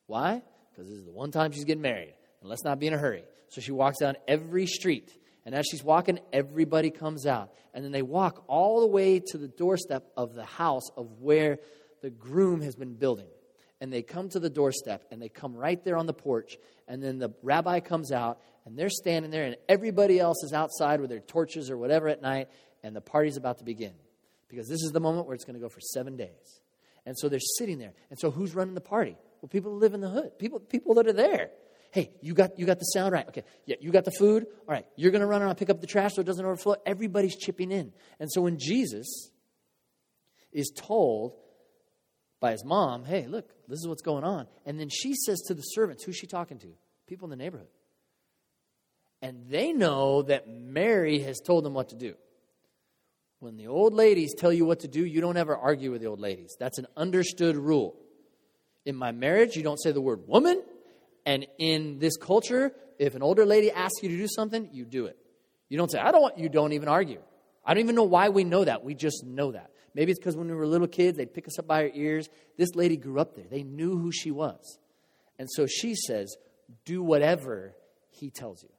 Why? 0.06 0.42
Because 0.70 0.88
this 0.90 0.98
is 0.98 1.04
the 1.04 1.12
one 1.12 1.30
time 1.30 1.52
she's 1.52 1.64
getting 1.64 1.82
married. 1.82 2.14
And 2.40 2.50
let's 2.50 2.64
not 2.64 2.78
be 2.78 2.88
in 2.88 2.94
a 2.94 2.98
hurry. 2.98 3.24
So 3.48 3.60
she 3.60 3.72
walks 3.72 3.98
down 3.98 4.16
every 4.28 4.66
street. 4.66 5.16
And 5.46 5.54
as 5.54 5.64
she's 5.70 5.82
walking, 5.82 6.18
everybody 6.32 6.90
comes 6.90 7.26
out. 7.26 7.52
And 7.72 7.84
then 7.84 7.92
they 7.92 8.02
walk 8.02 8.44
all 8.46 8.80
the 8.80 8.86
way 8.88 9.20
to 9.28 9.38
the 9.38 9.48
doorstep 9.48 10.10
of 10.16 10.34
the 10.34 10.44
house 10.44 10.90
of 10.96 11.20
where 11.20 11.60
the 12.02 12.10
groom 12.10 12.60
has 12.60 12.74
been 12.74 12.94
building 12.94 13.28
and 13.80 13.92
they 13.92 14.02
come 14.02 14.28
to 14.30 14.40
the 14.40 14.50
doorstep 14.50 15.04
and 15.10 15.20
they 15.20 15.28
come 15.28 15.54
right 15.54 15.82
there 15.84 15.96
on 15.96 16.06
the 16.06 16.12
porch. 16.12 16.58
And 16.86 17.02
then 17.02 17.18
the 17.18 17.30
rabbi 17.42 17.80
comes 17.80 18.12
out 18.12 18.40
and 18.66 18.78
they're 18.78 18.90
standing 18.90 19.30
there, 19.30 19.44
and 19.44 19.56
everybody 19.68 20.20
else 20.20 20.44
is 20.44 20.52
outside 20.52 21.00
with 21.00 21.08
their 21.08 21.20
torches 21.20 21.70
or 21.70 21.78
whatever 21.78 22.08
at 22.08 22.20
night, 22.20 22.48
and 22.82 22.94
the 22.94 23.00
party's 23.00 23.38
about 23.38 23.58
to 23.58 23.64
begin. 23.64 23.94
Because 24.48 24.68
this 24.68 24.82
is 24.82 24.90
the 24.92 25.00
moment 25.00 25.26
where 25.26 25.34
it's 25.34 25.44
going 25.44 25.54
to 25.54 25.60
go 25.60 25.68
for 25.68 25.80
seven 25.80 26.16
days. 26.16 26.60
And 27.06 27.18
so 27.18 27.28
they're 27.28 27.40
sitting 27.40 27.78
there. 27.78 27.94
And 28.10 28.18
so 28.18 28.30
who's 28.30 28.54
running 28.54 28.74
the 28.74 28.80
party? 28.80 29.16
Well, 29.40 29.48
people 29.48 29.74
live 29.76 29.94
in 29.94 30.00
the 30.00 30.10
hood, 30.10 30.38
people, 30.38 30.60
people 30.60 30.94
that 30.94 31.06
are 31.06 31.12
there. 31.12 31.50
Hey, 31.92 32.12
you 32.20 32.34
got, 32.34 32.58
you 32.58 32.66
got 32.66 32.78
the 32.78 32.84
sound 32.84 33.12
right. 33.12 33.26
Okay, 33.28 33.42
yeah, 33.64 33.76
you 33.80 33.90
got 33.90 34.04
the 34.04 34.12
food. 34.12 34.46
All 34.68 34.74
right, 34.74 34.86
you're 34.96 35.10
going 35.10 35.22
to 35.22 35.26
run 35.26 35.42
around 35.42 35.56
pick 35.56 35.70
up 35.70 35.80
the 35.80 35.86
trash 35.86 36.14
so 36.14 36.20
it 36.20 36.24
doesn't 36.24 36.44
overflow. 36.44 36.76
Everybody's 36.84 37.36
chipping 37.36 37.72
in. 37.72 37.92
And 38.20 38.30
so 38.30 38.42
when 38.42 38.58
Jesus 38.58 39.30
is 40.52 40.70
told 40.76 41.34
by 42.40 42.52
his 42.52 42.64
mom, 42.64 43.04
hey, 43.04 43.26
look, 43.26 43.48
this 43.68 43.78
is 43.78 43.86
what's 43.86 44.02
going 44.02 44.24
on. 44.24 44.46
And 44.66 44.80
then 44.80 44.88
she 44.88 45.14
says 45.14 45.40
to 45.42 45.54
the 45.54 45.62
servants, 45.62 46.02
who's 46.02 46.16
she 46.16 46.26
talking 46.26 46.58
to? 46.58 46.68
People 47.06 47.26
in 47.26 47.38
the 47.38 47.42
neighborhood. 47.42 47.68
And 49.22 49.46
they 49.48 49.72
know 49.72 50.22
that 50.22 50.48
Mary 50.48 51.20
has 51.20 51.40
told 51.40 51.64
them 51.64 51.74
what 51.74 51.90
to 51.90 51.96
do. 51.96 52.14
When 53.40 53.56
the 53.56 53.68
old 53.68 53.94
ladies 53.94 54.34
tell 54.36 54.52
you 54.52 54.64
what 54.64 54.80
to 54.80 54.88
do, 54.88 55.04
you 55.04 55.20
don't 55.20 55.36
ever 55.36 55.56
argue 55.56 55.90
with 55.90 56.00
the 56.00 56.08
old 56.08 56.20
ladies. 56.20 56.56
That's 56.58 56.78
an 56.78 56.86
understood 56.96 57.56
rule. 57.56 57.94
In 58.86 58.96
my 58.96 59.12
marriage, 59.12 59.56
you 59.56 59.62
don't 59.62 59.80
say 59.80 59.92
the 59.92 60.00
word 60.00 60.26
woman. 60.26 60.62
And 61.26 61.46
in 61.58 61.98
this 61.98 62.16
culture, 62.16 62.72
if 62.98 63.14
an 63.14 63.22
older 63.22 63.44
lady 63.44 63.70
asks 63.70 64.02
you 64.02 64.08
to 64.08 64.16
do 64.16 64.28
something, 64.28 64.68
you 64.72 64.84
do 64.84 65.06
it. 65.06 65.16
You 65.68 65.78
don't 65.78 65.90
say, 65.90 65.98
I 65.98 66.10
don't 66.12 66.22
want, 66.22 66.38
you 66.38 66.48
don't 66.48 66.72
even 66.72 66.88
argue. 66.88 67.20
I 67.64 67.74
don't 67.74 67.82
even 67.82 67.94
know 67.94 68.04
why 68.04 68.30
we 68.30 68.44
know 68.44 68.64
that. 68.64 68.84
We 68.84 68.94
just 68.94 69.24
know 69.24 69.52
that. 69.52 69.70
Maybe 69.94 70.12
it's 70.12 70.20
because 70.20 70.36
when 70.36 70.48
we 70.48 70.54
were 70.54 70.66
little 70.66 70.86
kids, 70.86 71.16
they'd 71.16 71.32
pick 71.32 71.46
us 71.46 71.58
up 71.58 71.66
by 71.66 71.82
our 71.82 71.90
ears. 71.94 72.28
This 72.56 72.74
lady 72.74 72.96
grew 72.96 73.18
up 73.18 73.34
there. 73.34 73.46
They 73.50 73.62
knew 73.62 73.98
who 73.98 74.12
she 74.12 74.30
was. 74.30 74.78
And 75.38 75.48
so 75.50 75.66
she 75.66 75.94
says, 75.94 76.36
Do 76.84 77.02
whatever 77.02 77.74
he 78.10 78.30
tells 78.30 78.62
you. 78.62 78.70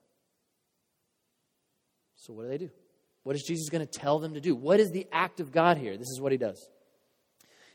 So 2.15 2.34
what 2.34 2.43
do 2.43 2.50
they 2.50 2.58
do? 2.60 2.69
What 3.24 3.36
is 3.36 3.43
Jesus 3.43 3.69
going 3.69 3.86
to 3.86 4.00
tell 4.00 4.19
them 4.19 4.36
to 4.36 4.41
do? 4.41 4.56
What 4.56 4.80
is 4.80 4.91
the 4.91 5.08
act 5.12 5.39
of 5.39 5.52
God 5.52 5.78
here? 5.78 5.97
This 5.97 6.10
is 6.10 6.19
what 6.21 6.32
he 6.32 6.38
does. 6.38 6.69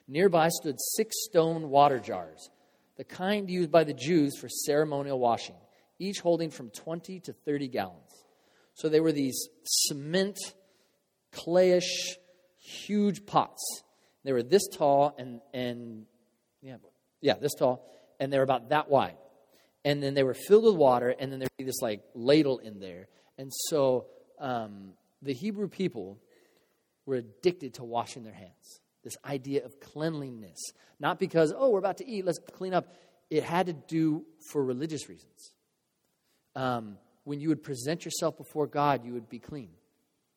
Nearby 0.09 0.49
stood 0.49 0.77
six 0.79 1.17
stone 1.25 1.69
water 1.69 1.99
jars, 1.99 2.51
the 2.97 3.05
kind 3.05 3.51
used 3.51 3.71
by 3.71 3.85
the 3.85 3.93
Jews 3.93 4.39
for 4.39 4.49
ceremonial 4.49 5.19
washing, 5.19 5.57
each 5.99 6.21
holding 6.21 6.51
from 6.51 6.71
20 6.71 7.21
to 7.21 7.33
30 7.33 7.69
gallons. 7.69 8.25
So 8.75 8.89
they 8.89 9.01
were 9.01 9.13
these 9.13 9.49
cement, 9.65 10.39
clayish 11.33 12.17
huge 12.67 13.27
pots. 13.27 13.63
They 14.25 14.33
were 14.33 14.43
this 14.43 14.67
tall 14.69 15.15
and, 15.19 15.41
and 15.55 16.07
yeah, 16.63 16.77
yeah, 17.21 17.35
this 17.35 17.55
tall, 17.55 17.89
and 18.19 18.33
they 18.33 18.39
were 18.39 18.45
about 18.45 18.71
that 18.71 18.91
wide. 18.91 19.17
And 19.85 20.03
then 20.03 20.15
they 20.15 20.25
were 20.25 20.35
filled 20.35 20.65
with 20.65 20.75
water, 20.75 21.15
and 21.19 21.31
then 21.31 21.39
there'd 21.39 21.57
be 21.57 21.65
this 21.65 21.81
like 21.81 22.03
ladle 22.15 22.59
in 22.59 22.81
there. 22.81 23.07
And 23.39 23.53
so 23.69 24.07
um, 24.41 24.95
the 25.23 25.33
Hebrew 25.33 25.69
people 25.69 26.19
were 27.05 27.17
addicted 27.17 27.75
to 27.75 27.85
washing 27.85 28.25
their 28.25 28.35
hands. 28.35 28.81
This 29.05 29.17
idea 29.25 29.65
of 29.65 29.79
cleanliness. 29.79 30.59
Not 30.99 31.21
because, 31.21 31.55
oh, 31.57 31.71
we're 31.71 31.79
about 31.79 31.99
to 31.99 32.09
eat, 32.09 32.25
let's 32.25 32.41
clean 32.53 32.75
up. 32.75 32.95
It 33.31 33.45
had 33.45 33.67
to 33.67 33.73
do 33.73 34.25
for 34.51 34.65
religious 34.65 35.09
reasons. 35.09 35.53
Um, 36.57 36.97
when 37.23 37.41
you 37.41 37.49
would 37.51 37.63
present 37.63 38.05
yourself 38.05 38.37
before 38.37 38.67
God, 38.67 39.05
you 39.05 39.13
would 39.13 39.29
be 39.29 39.39
clean. 39.39 39.71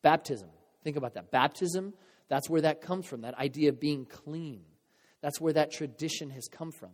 Baptism. 0.02 0.48
Think 0.84 0.96
about 0.96 1.14
that. 1.14 1.30
Baptism 1.30 1.92
that's 2.30 2.48
where 2.48 2.60
that 2.60 2.80
comes 2.80 3.06
from, 3.06 3.22
that 3.22 3.36
idea 3.36 3.68
of 3.70 3.80
being 3.80 4.06
clean. 4.06 4.62
That's 5.20 5.40
where 5.40 5.52
that 5.52 5.72
tradition 5.72 6.30
has 6.30 6.46
come 6.46 6.70
from. 6.70 6.92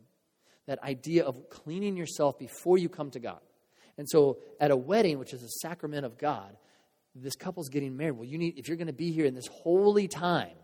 That 0.66 0.83
idea 0.83 1.25
of 1.25 1.49
cleaning 1.51 1.96
yourself 1.96 2.38
before 2.38 2.79
you 2.79 2.88
come 2.88 3.11
to 3.11 3.20
God. 3.20 3.38
And 3.99 4.09
so 4.09 4.38
at 4.59 4.70
a 4.70 4.77
wedding, 4.77 5.18
which 5.18 5.33
is 5.35 5.42
a 5.42 5.49
sacrament 5.61 6.07
of 6.07 6.18
God, 6.18 6.57
this 7.14 7.37
couple's 7.37 7.68
getting 7.68 7.96
married. 7.96 8.16
Well, 8.16 8.25
you 8.25 8.38
need 8.38 8.59
if 8.59 8.66
you're 8.66 8.79
going 8.79 8.88
to 8.88 8.94
be 8.94 9.12
here 9.12 9.27
in 9.27 9.35
this 9.35 9.46
holy 9.46 10.09
time, 10.09 10.57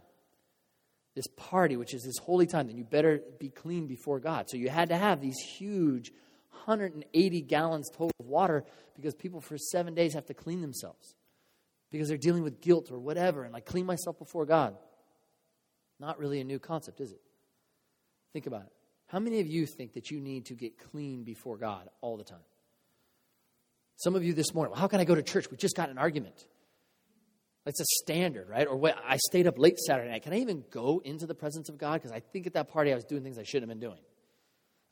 this 1.14 1.26
party, 1.36 1.76
which 1.76 1.94
is 1.94 2.02
this 2.02 2.18
holy 2.18 2.46
time, 2.46 2.66
then 2.66 2.76
you 2.76 2.84
better 2.84 3.20
be 3.38 3.50
clean 3.50 3.86
before 3.86 4.20
God. 4.20 4.48
So 4.48 4.56
you 4.56 4.70
had 4.70 4.88
to 4.88 4.96
have 4.96 5.20
these 5.20 5.38
huge 5.58 6.10
180 6.64 7.42
gallons 7.42 7.90
total 7.90 8.10
of 8.18 8.26
water 8.26 8.64
because 8.94 9.14
people 9.14 9.40
for 9.40 9.58
seven 9.58 9.94
days 9.94 10.14
have 10.14 10.26
to 10.26 10.34
clean 10.34 10.62
themselves 10.62 11.14
because 11.92 12.08
they're 12.08 12.16
dealing 12.16 12.42
with 12.42 12.60
guilt 12.60 12.90
or 12.90 12.98
whatever, 12.98 13.44
and 13.44 13.54
I 13.54 13.60
clean 13.60 13.86
myself 13.86 14.18
before 14.18 14.46
God. 14.46 14.76
Not 16.00 16.18
really 16.18 16.40
a 16.40 16.44
new 16.44 16.58
concept, 16.58 17.00
is 17.00 17.12
it? 17.12 17.20
Think 18.32 18.46
about 18.46 18.62
it. 18.62 18.72
How 19.06 19.20
many 19.20 19.40
of 19.40 19.46
you 19.46 19.66
think 19.66 19.92
that 19.92 20.10
you 20.10 20.18
need 20.18 20.46
to 20.46 20.54
get 20.54 20.78
clean 20.90 21.22
before 21.22 21.58
God 21.58 21.88
all 22.00 22.16
the 22.16 22.24
time? 22.24 22.40
Some 23.96 24.16
of 24.16 24.24
you 24.24 24.32
this 24.32 24.54
morning, 24.54 24.72
well, 24.72 24.80
how 24.80 24.88
can 24.88 25.00
I 25.00 25.04
go 25.04 25.14
to 25.14 25.22
church? 25.22 25.50
We 25.50 25.58
just 25.58 25.76
got 25.76 25.90
an 25.90 25.98
argument. 25.98 26.46
That's 27.66 27.78
a 27.78 27.84
standard, 28.02 28.48
right? 28.48 28.66
Or 28.66 28.74
what, 28.74 28.96
I 29.06 29.18
stayed 29.18 29.46
up 29.46 29.58
late 29.58 29.78
Saturday 29.78 30.10
night. 30.10 30.22
Can 30.22 30.32
I 30.32 30.38
even 30.38 30.64
go 30.70 31.00
into 31.04 31.26
the 31.26 31.34
presence 31.34 31.68
of 31.68 31.78
God? 31.78 32.00
Because 32.00 32.10
I 32.10 32.20
think 32.20 32.46
at 32.46 32.54
that 32.54 32.70
party 32.70 32.90
I 32.90 32.94
was 32.94 33.04
doing 33.04 33.22
things 33.22 33.38
I 33.38 33.44
shouldn't 33.44 33.70
have 33.70 33.78
been 33.78 33.86
doing. 33.86 34.00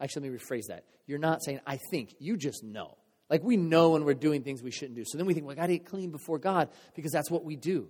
Actually, 0.01 0.29
let 0.29 0.33
me 0.33 0.39
rephrase 0.39 0.67
that. 0.69 0.85
You're 1.07 1.19
not 1.19 1.43
saying, 1.43 1.61
I 1.67 1.79
think. 1.91 2.15
You 2.21 2.37
just 2.37 2.63
know. 2.63 2.97
Like 3.31 3.45
we 3.45 3.57
know 3.57 3.91
when 3.91 4.05
we're 4.05 4.15
doing 4.15 4.43
things 4.43 4.63
we 4.63 4.73
shouldn't 4.73 4.97
do. 4.97 5.05
So 5.07 5.17
then 5.17 5.27
we 5.27 5.35
think, 5.35 5.47
well, 5.47 5.53
I 5.53 5.57
got 5.57 5.67
to 5.69 5.79
get 5.79 5.87
clean 5.87 6.11
before 6.11 6.39
God 6.39 6.69
because 6.95 7.13
that's 7.13 7.31
what 7.31 7.45
we 7.45 7.57
do. 7.57 7.89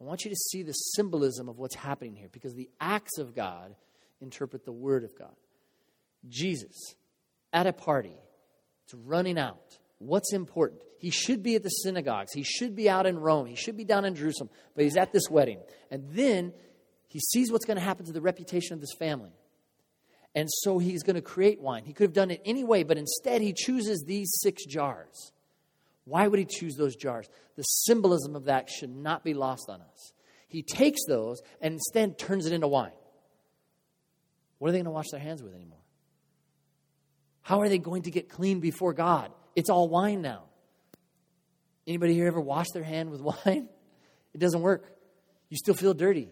I 0.00 0.04
want 0.04 0.24
you 0.24 0.30
to 0.30 0.36
see 0.36 0.62
the 0.62 0.72
symbolism 0.72 1.48
of 1.48 1.58
what's 1.58 1.76
happening 1.76 2.14
here 2.14 2.28
because 2.30 2.54
the 2.54 2.68
acts 2.80 3.18
of 3.18 3.34
God 3.34 3.74
interpret 4.20 4.64
the 4.66 4.72
Word 4.72 5.04
of 5.04 5.16
God. 5.16 5.34
Jesus, 6.28 6.96
at 7.52 7.66
a 7.66 7.72
party, 7.72 8.16
it's 8.84 8.94
running 8.94 9.38
out. 9.38 9.78
What's 9.98 10.34
important? 10.34 10.82
He 10.98 11.10
should 11.10 11.42
be 11.42 11.54
at 11.54 11.62
the 11.62 11.68
synagogues. 11.68 12.32
He 12.32 12.42
should 12.42 12.74
be 12.74 12.90
out 12.90 13.06
in 13.06 13.18
Rome. 13.18 13.46
He 13.46 13.54
should 13.54 13.76
be 13.76 13.84
down 13.84 14.04
in 14.04 14.14
Jerusalem. 14.14 14.50
But 14.74 14.84
he's 14.84 14.96
at 14.96 15.12
this 15.12 15.30
wedding. 15.30 15.60
And 15.90 16.04
then 16.10 16.52
he 17.08 17.20
sees 17.20 17.50
what's 17.50 17.64
going 17.64 17.78
to 17.78 17.82
happen 17.82 18.04
to 18.06 18.12
the 18.12 18.20
reputation 18.20 18.74
of 18.74 18.80
this 18.80 18.92
family. 18.98 19.32
And 20.36 20.50
so 20.50 20.78
he's 20.78 21.02
going 21.02 21.16
to 21.16 21.22
create 21.22 21.60
wine. 21.62 21.84
He 21.86 21.94
could 21.94 22.04
have 22.04 22.12
done 22.12 22.30
it 22.30 22.42
anyway, 22.44 22.82
but 22.82 22.98
instead 22.98 23.40
he 23.40 23.54
chooses 23.54 24.04
these 24.06 24.30
six 24.42 24.66
jars. 24.66 25.32
Why 26.04 26.28
would 26.28 26.38
he 26.38 26.44
choose 26.44 26.76
those 26.76 26.94
jars? 26.94 27.26
The 27.56 27.62
symbolism 27.62 28.36
of 28.36 28.44
that 28.44 28.68
should 28.68 28.94
not 28.94 29.24
be 29.24 29.32
lost 29.32 29.70
on 29.70 29.80
us. 29.80 30.12
He 30.46 30.62
takes 30.62 31.00
those 31.08 31.40
and 31.62 31.74
instead 31.74 32.18
turns 32.18 32.44
it 32.44 32.52
into 32.52 32.68
wine. 32.68 32.92
What 34.58 34.68
are 34.68 34.72
they 34.72 34.78
going 34.78 34.84
to 34.84 34.90
wash 34.90 35.08
their 35.10 35.20
hands 35.20 35.42
with 35.42 35.54
anymore? 35.54 35.80
How 37.40 37.60
are 37.62 37.68
they 37.68 37.78
going 37.78 38.02
to 38.02 38.10
get 38.10 38.28
clean 38.28 38.60
before 38.60 38.92
God? 38.92 39.32
It's 39.54 39.70
all 39.70 39.88
wine 39.88 40.20
now. 40.20 40.42
Anybody 41.86 42.12
here 42.12 42.26
ever 42.26 42.40
wash 42.40 42.66
their 42.74 42.84
hand 42.84 43.10
with 43.10 43.20
wine? 43.46 43.68
It 44.34 44.38
doesn't 44.38 44.60
work. 44.60 44.84
You 45.48 45.56
still 45.56 45.74
feel 45.74 45.94
dirty. 45.94 46.28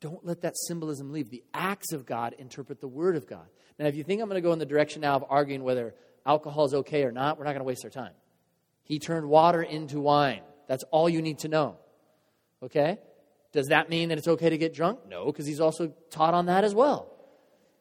Don't 0.00 0.24
let 0.24 0.42
that 0.42 0.56
symbolism 0.56 1.12
leave. 1.12 1.30
The 1.30 1.42
acts 1.52 1.92
of 1.92 2.06
God 2.06 2.34
interpret 2.38 2.80
the 2.80 2.88
word 2.88 3.16
of 3.16 3.26
God. 3.26 3.46
Now, 3.78 3.86
if 3.86 3.96
you 3.96 4.04
think 4.04 4.20
I'm 4.20 4.28
going 4.28 4.40
to 4.40 4.46
go 4.46 4.52
in 4.52 4.58
the 4.58 4.66
direction 4.66 5.02
now 5.02 5.16
of 5.16 5.24
arguing 5.28 5.62
whether 5.62 5.94
alcohol 6.24 6.64
is 6.64 6.74
okay 6.74 7.04
or 7.04 7.12
not, 7.12 7.38
we're 7.38 7.44
not 7.44 7.52
going 7.52 7.60
to 7.60 7.64
waste 7.64 7.84
our 7.84 7.90
time. 7.90 8.12
He 8.84 8.98
turned 8.98 9.28
water 9.28 9.62
into 9.62 10.00
wine. 10.00 10.42
That's 10.68 10.84
all 10.90 11.08
you 11.08 11.20
need 11.20 11.40
to 11.40 11.48
know. 11.48 11.76
Okay? 12.62 12.98
Does 13.52 13.68
that 13.68 13.88
mean 13.88 14.10
that 14.10 14.18
it's 14.18 14.28
okay 14.28 14.50
to 14.50 14.58
get 14.58 14.74
drunk? 14.74 15.00
No, 15.08 15.26
because 15.26 15.46
he's 15.46 15.60
also 15.60 15.92
taught 16.10 16.34
on 16.34 16.46
that 16.46 16.64
as 16.64 16.74
well. 16.74 17.14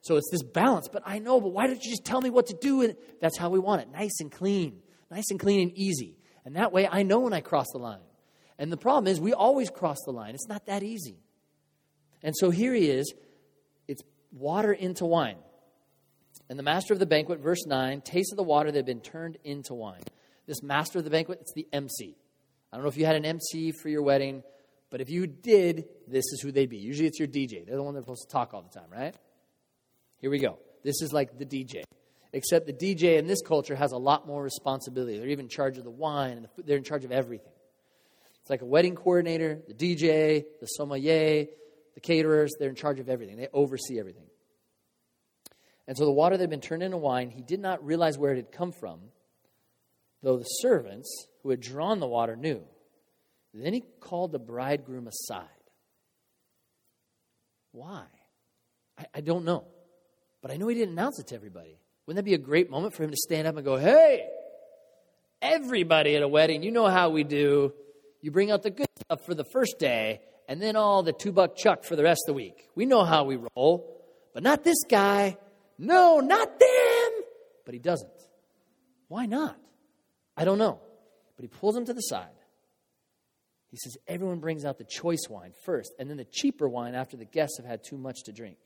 So 0.02 0.16
it's 0.16 0.30
this 0.32 0.44
balance. 0.44 0.88
But 0.88 1.04
I 1.06 1.20
know, 1.20 1.42
but 1.42 1.50
why 1.50 1.68
don't 1.68 1.84
you 1.84 1.90
just 1.90 2.06
tell 2.06 2.22
me 2.22 2.30
what 2.30 2.48
to 2.48 2.58
do? 2.60 2.82
And 2.82 2.96
that's 3.22 3.38
how 3.38 3.50
we 3.50 3.60
want 3.60 3.82
it 3.82 3.92
nice 3.92 4.20
and 4.20 4.32
clean, 4.32 4.82
nice 5.12 5.30
and 5.30 5.40
clean 5.40 5.62
and 5.62 5.78
easy. 5.78 6.18
And 6.46 6.56
that 6.56 6.72
way 6.72 6.88
I 6.90 7.04
know 7.04 7.20
when 7.20 7.34
I 7.34 7.42
cross 7.42 7.68
the 7.74 7.80
line. 7.80 8.00
And 8.58 8.72
the 8.72 8.78
problem 8.78 9.08
is, 9.08 9.20
we 9.20 9.34
always 9.34 9.70
cross 9.70 9.98
the 10.06 10.12
line. 10.12 10.34
It's 10.34 10.48
not 10.48 10.66
that 10.66 10.82
easy. 10.82 11.20
And 12.24 12.36
so 12.36 12.50
here 12.50 12.74
he 12.74 12.90
is. 12.90 13.14
It's 13.88 14.02
water 14.32 14.74
into 14.74 15.06
wine. 15.06 15.38
And 16.50 16.58
the 16.58 16.64
master 16.64 16.94
of 16.94 17.00
the 17.00 17.06
banquet, 17.06 17.40
verse 17.40 17.66
9, 17.66 18.02
tasted 18.02 18.38
the 18.38 18.44
water 18.44 18.72
that 18.72 18.78
had 18.78 18.86
been 18.86 19.02
turned 19.02 19.38
into 19.44 19.74
wine. 19.74 20.02
This 20.46 20.64
master 20.64 21.00
of 21.00 21.04
the 21.04 21.10
banquet, 21.10 21.40
it's 21.42 21.54
the 21.54 21.68
MC. 21.74 22.16
I 22.72 22.78
don't 22.78 22.84
know 22.84 22.90
if 22.90 22.98
you 22.98 23.06
had 23.06 23.16
an 23.16 23.26
MC 23.26 23.72
for 23.72 23.90
your 23.90 24.02
wedding, 24.02 24.44
but 24.90 25.02
if 25.02 25.10
you 25.10 25.28
did, 25.28 25.86
this 26.08 26.24
is 26.32 26.42
who 26.42 26.52
they'd 26.52 26.70
be. 26.70 26.78
Usually 26.78 27.08
it's 27.08 27.20
your 27.20 27.28
DJ. 27.28 27.66
They're 27.66 27.76
the 27.76 27.84
one 27.84 27.94
that's 27.94 28.06
supposed 28.06 28.28
to 28.30 28.32
talk 28.32 28.54
all 28.54 28.62
the 28.62 28.80
time, 28.80 28.90
right? 28.90 29.16
Here 30.20 30.30
we 30.30 30.40
go. 30.40 30.58
This 30.84 31.02
is 31.02 31.12
like 31.12 31.38
the 31.38 31.46
DJ. 31.46 31.84
Except 32.34 32.66
the 32.66 32.74
DJ 32.74 33.18
in 33.18 33.28
this 33.28 33.42
culture 33.42 33.76
has 33.76 33.92
a 33.92 33.98
lot 33.98 34.28
more 34.28 34.42
responsibility. 34.44 35.18
They're 35.18 35.30
even 35.30 35.46
in 35.46 35.50
charge 35.50 35.78
of 35.78 35.84
the 35.84 35.92
wine, 35.92 36.38
and 36.38 36.46
the, 36.46 36.64
they're 36.64 36.78
in 36.78 36.84
charge 36.84 37.04
of 37.04 37.12
everything. 37.12 37.52
It's 38.42 38.50
like 38.50 38.62
a 38.62 38.66
wedding 38.66 38.96
coordinator, 38.96 39.60
the 39.68 39.74
DJ, 39.74 40.46
the 40.60 40.66
sommelier, 40.68 41.48
the 41.98 42.02
caterers. 42.02 42.54
They're 42.60 42.70
in 42.70 42.76
charge 42.76 43.00
of 43.00 43.10
everything, 43.10 43.38
they 43.38 43.48
oversee 43.52 44.00
everything. 44.00 44.28
And 45.88 45.98
so 45.98 46.06
the 46.06 46.12
water 46.12 46.38
that 46.38 46.44
had 46.44 46.50
been 46.52 46.62
turned 46.62 46.84
into 46.84 46.98
wine, 46.98 47.32
he 47.32 47.42
did 47.42 47.60
not 47.60 47.84
realize 47.84 48.20
where 48.20 48.34
it 48.34 48.36
had 48.36 48.52
come 48.52 48.72
from, 48.72 49.00
though 50.22 50.38
the 50.38 50.44
servants 50.44 51.28
who 51.42 51.50
had 51.50 51.60
drawn 51.60 52.00
the 52.00 52.08
water 52.08 52.36
knew. 52.36 52.62
Then 53.54 53.74
he 53.74 53.84
called 54.00 54.32
the 54.32 54.40
bridegroom 54.40 55.08
aside. 55.08 55.48
Why? 57.72 58.04
I, 59.00 59.06
I 59.16 59.22
don't 59.22 59.44
know. 59.44 59.66
But 60.44 60.52
I 60.52 60.58
know 60.58 60.68
he 60.68 60.76
didn't 60.76 60.92
announce 60.92 61.20
it 61.20 61.28
to 61.28 61.36
everybody. 61.36 61.80
Wouldn't 62.06 62.24
that 62.24 62.30
be 62.30 62.36
a 62.36 62.38
great 62.38 62.70
moment 62.70 62.94
for 62.94 63.04
him 63.04 63.10
to 63.10 63.18
stand 63.18 63.48
up 63.48 63.56
and 63.56 63.66
go, 63.66 63.78
hey, 63.78 64.28
everybody 65.42 66.16
at 66.16 66.22
a 66.22 66.28
wedding, 66.28 66.62
you 66.62 66.70
know 66.70 66.88
how 66.88 67.10
we 67.10 67.24
do. 67.24 67.74
You 68.22 68.30
bring 68.30 68.52
out 68.52 68.62
the 68.62 68.70
good 68.70 68.88
stuff 69.00 69.26
for 69.26 69.34
the 69.34 69.46
first 69.46 69.80
day, 69.80 70.22
and 70.48 70.62
then 70.62 70.76
all 70.76 71.04
the 71.04 71.14
two 71.14 71.32
buck 71.32 71.56
chuck 71.56 71.84
for 71.84 71.96
the 71.96 72.04
rest 72.04 72.22
of 72.26 72.34
the 72.34 72.38
week. 72.38 72.70
We 72.76 72.86
know 72.86 73.04
how 73.04 73.26
we 73.26 73.38
roll, 73.56 74.02
but 74.34 74.44
not 74.44 74.64
this 74.64 74.84
guy. 74.88 75.38
No, 75.78 76.20
not 76.20 76.60
them. 76.60 77.12
But 77.66 77.74
he 77.74 77.80
doesn't. 77.80 78.10
Why 79.08 79.26
not? 79.26 79.58
I 80.36 80.46
don't 80.46 80.58
know. 80.58 80.80
But 81.36 81.44
he 81.44 81.48
pulls 81.48 81.76
him 81.76 81.86
to 81.86 81.94
the 81.94 82.02
side. 82.02 82.30
He 83.70 83.78
says, 83.78 83.98
Everyone 84.08 84.40
brings 84.40 84.66
out 84.66 84.78
the 84.78 84.86
choice 84.86 85.28
wine 85.30 85.54
first, 85.66 85.94
and 86.00 86.10
then 86.10 86.18
the 86.18 86.26
cheaper 86.26 86.68
wine 86.68 86.96
after 86.96 87.18
the 87.18 87.26
guests 87.26 87.58
have 87.58 87.66
had 87.66 87.84
too 87.84 87.98
much 87.98 88.24
to 88.26 88.32
drink. 88.32 88.58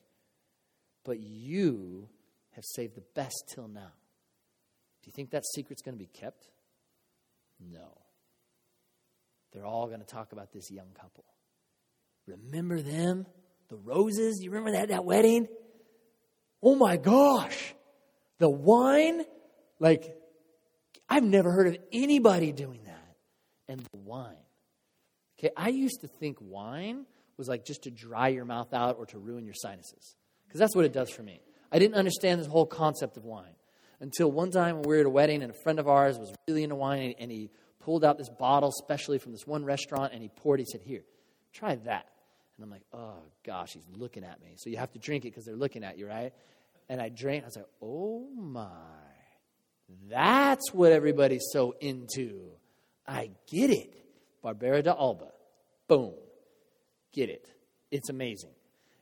But 1.04 1.20
you 1.20 2.08
have 2.52 2.63
saved 2.63 2.96
the 2.96 3.04
best 3.15 3.52
till 3.54 3.67
now. 3.67 3.91
Do 5.02 5.08
you 5.08 5.12
think 5.12 5.32
that 5.32 5.44
secret's 5.46 5.82
going 5.82 5.96
to 5.96 6.00
be 6.00 6.06
kept? 6.06 6.48
No. 7.60 7.98
They're 9.52 9.65
all 9.65 9.88
going 9.88 10.00
to 10.00 10.06
talk 10.06 10.32
about 10.32 10.54
this 10.54 10.70
young 10.70 10.91
couple. 10.94 11.26
Remember 12.28 12.82
them? 12.82 13.26
The 13.70 13.78
roses? 13.78 14.40
You 14.42 14.52
remember 14.52 14.74
that, 14.74 14.90
that 14.90 15.06
wedding? 15.06 15.48
Oh 16.62 16.76
my 16.76 16.98
gosh. 16.98 17.74
The 18.40 18.50
wine? 18.50 19.24
Like, 19.80 20.16
I've 21.10 21.24
never 21.24 21.52
heard 21.52 21.68
of 21.68 21.78
anybody 21.92 22.52
doing 22.52 22.82
that. 22.86 23.16
And 23.68 23.80
the 23.80 23.98
wine. 23.98 24.36
Okay, 25.40 25.52
I 25.56 25.70
used 25.70 26.02
to 26.02 26.08
think 26.08 26.38
wine 26.40 27.06
was 27.38 27.48
like 27.48 27.66
just 27.66 27.84
to 27.84 27.92
dry 27.92 28.28
your 28.28 28.46
mouth 28.46 28.74
out 28.74 28.98
or 29.00 29.06
to 29.08 29.18
ruin 29.18 29.46
your 29.46 29.56
sinuses. 29.56 30.16
Because 30.48 30.60
that's 30.60 30.76
what 30.76 30.86
it 30.86 30.94
does 30.94 31.10
for 31.10 31.24
me. 31.24 31.42
I 31.72 31.80
didn't 31.80 31.96
understand 31.96 32.40
this 32.40 32.48
whole 32.48 32.66
concept 32.66 33.18
of 33.18 33.24
wine 33.24 33.56
until 34.02 34.32
one 34.32 34.52
time 34.52 34.76
when 34.76 34.84
we 34.84 34.96
were 34.96 35.00
at 35.00 35.06
a 35.06 35.10
wedding 35.10 35.42
and 35.42 35.52
a 35.52 35.56
friend 35.64 35.80
of 35.80 35.88
ours 35.88 36.18
was 36.20 36.34
really 36.48 36.64
into 36.64 36.76
wine 36.76 37.14
and 37.18 37.32
he 37.32 37.50
pulled 37.80 38.04
out 38.04 38.18
this 38.18 38.30
bottle 38.30 38.72
specially 38.72 39.18
from 39.18 39.32
this 39.32 39.48
one 39.48 39.64
restaurant 39.64 40.14
and 40.14 40.22
he 40.22 40.30
poured 40.30 40.60
He 40.60 40.66
said, 40.66 40.82
Here, 40.82 41.04
try 41.54 41.76
that. 41.76 42.08
And 42.58 42.64
I'm 42.64 42.70
like, 42.70 42.86
Oh 42.94 43.20
gosh, 43.46 43.74
he's 43.74 43.88
looking 43.96 44.24
at 44.24 44.42
me. 44.42 44.56
So 44.58 44.70
you 44.70 44.78
have 44.78 44.92
to 44.92 45.00
drink 45.00 45.26
it 45.26 45.30
because 45.30 45.46
they're 45.46 45.56
looking 45.56 45.84
at 45.84 45.98
you, 45.98 46.08
right? 46.08 46.34
And 46.90 47.02
I 47.02 47.10
drank. 47.10 47.44
I 47.44 47.48
was 47.48 47.56
like, 47.56 47.70
Oh 47.82 48.28
my. 48.36 48.68
That's 50.10 50.74
what 50.74 50.92
everybody's 50.92 51.48
so 51.52 51.76
into. 51.80 52.52
I 53.08 53.32
get 53.48 53.70
it. 53.70 53.94
Barbera 54.44 54.84
de 54.84 54.92
Alba. 54.92 55.32
Boom. 55.88 56.14
Get 57.12 57.30
it. 57.30 57.48
It's 57.92 58.10
amazing. 58.10 58.52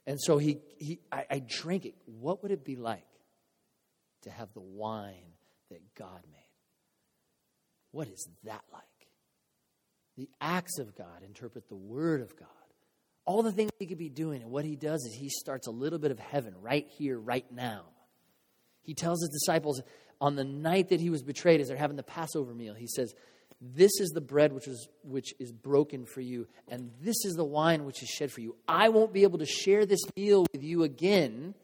And 0.08 0.20
so 0.20 0.40
he, 0.40 0.60
he 0.78 1.00
I, 1.12 1.26
I 1.30 1.44
drank 1.48 1.86
it. 1.86 1.94
What 2.06 2.42
would 2.42 2.52
it 2.52 2.66
be 2.66 2.76
like 2.76 3.06
to 4.24 4.32
have 4.32 4.52
the 4.54 4.62
wine 4.62 5.34
that 5.70 5.82
God 5.96 6.22
made? 6.32 6.40
What 7.92 8.08
is 8.08 8.28
that 8.44 8.64
like? 8.74 8.84
The 10.20 10.30
acts 10.42 10.80
of 10.80 10.98
God 10.98 11.24
interpret 11.26 11.70
the 11.70 11.78
Word 11.78 12.20
of 12.20 12.36
God. 12.36 12.50
All 13.24 13.42
the 13.42 13.54
things 13.54 13.72
he 13.80 13.86
could 13.86 13.98
be 13.98 14.10
doing, 14.10 14.42
and 14.42 14.52
what 14.52 14.66
he 14.66 14.76
does 14.76 15.02
is 15.06 15.14
he 15.14 15.30
starts 15.30 15.68
a 15.68 15.72
little 15.72 15.98
bit 15.98 16.12
of 16.12 16.20
heaven 16.20 16.54
right 16.60 16.86
here, 16.90 17.18
right 17.18 17.50
now. 17.50 17.86
He 18.82 18.94
tells 18.94 19.22
his 19.22 19.30
disciples 19.30 19.82
on 20.20 20.36
the 20.36 20.44
night 20.44 20.90
that 20.90 21.00
he 21.00 21.10
was 21.10 21.24
betrayed, 21.24 21.62
as 21.62 21.70
they're 21.70 21.78
having 21.78 21.96
the 21.96 22.04
Passover 22.04 22.54
meal, 22.54 22.74
he 22.74 22.88
says, 22.88 23.14
This 23.62 23.92
is 24.02 24.10
the 24.10 24.20
bread 24.20 24.52
which 24.52 24.68
is, 24.68 24.90
which 25.04 25.34
is 25.40 25.54
broken 25.54 26.06
for 26.06 26.20
you, 26.20 26.50
and 26.68 26.92
this 27.00 27.24
is 27.24 27.36
the 27.36 27.46
wine 27.46 27.86
which 27.86 28.04
is 28.04 28.10
shed 28.10 28.30
for 28.30 28.42
you. 28.42 28.58
I 28.68 28.90
won't 28.90 29.14
be 29.14 29.24
able 29.24 29.40
to 29.40 29.46
share 29.46 29.86
this 29.86 30.02
meal 30.18 30.46
with 30.52 30.64
you 30.64 30.84
again 30.84 31.56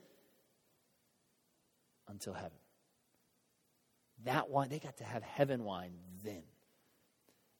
until 2.08 2.32
heaven. 2.32 2.58
That 4.24 4.50
wine, 4.50 4.70
they 4.70 4.80
got 4.80 4.96
to 5.00 5.04
have 5.04 5.24
heaven 5.24 5.66
wine 5.66 5.92
then. 6.24 6.44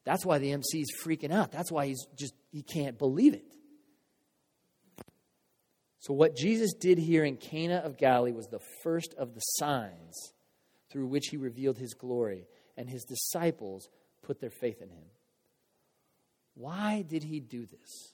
That's 0.06 0.26
why 0.26 0.38
the 0.38 0.52
MC 0.52 0.82
is 0.82 0.94
freaking 1.04 1.34
out. 1.34 1.52
That's 1.52 1.72
why 1.72 1.88
he's 1.88 2.06
just, 2.16 2.34
he 2.52 2.62
can't 2.62 2.98
believe 2.98 3.34
it. 3.34 3.56
So, 6.00 6.14
what 6.14 6.36
Jesus 6.36 6.74
did 6.74 7.00
here 7.00 7.26
in 7.26 7.38
Cana 7.38 7.78
of 7.78 7.98
Galilee 7.98 8.32
was 8.32 8.46
the 8.46 8.60
first 8.84 9.16
of 9.18 9.34
the 9.34 9.40
signs 9.40 10.34
through 10.92 11.08
which 11.08 11.30
he 11.32 11.38
revealed 11.38 11.80
his 11.80 11.96
glory, 11.96 12.46
and 12.78 12.88
his 12.88 13.04
disciples 13.04 13.90
put 14.22 14.40
their 14.40 14.52
faith 14.52 14.84
in 14.84 14.90
him. 14.90 15.06
Why 16.54 17.02
did 17.02 17.24
he 17.24 17.40
do 17.40 17.66
this? 17.66 18.14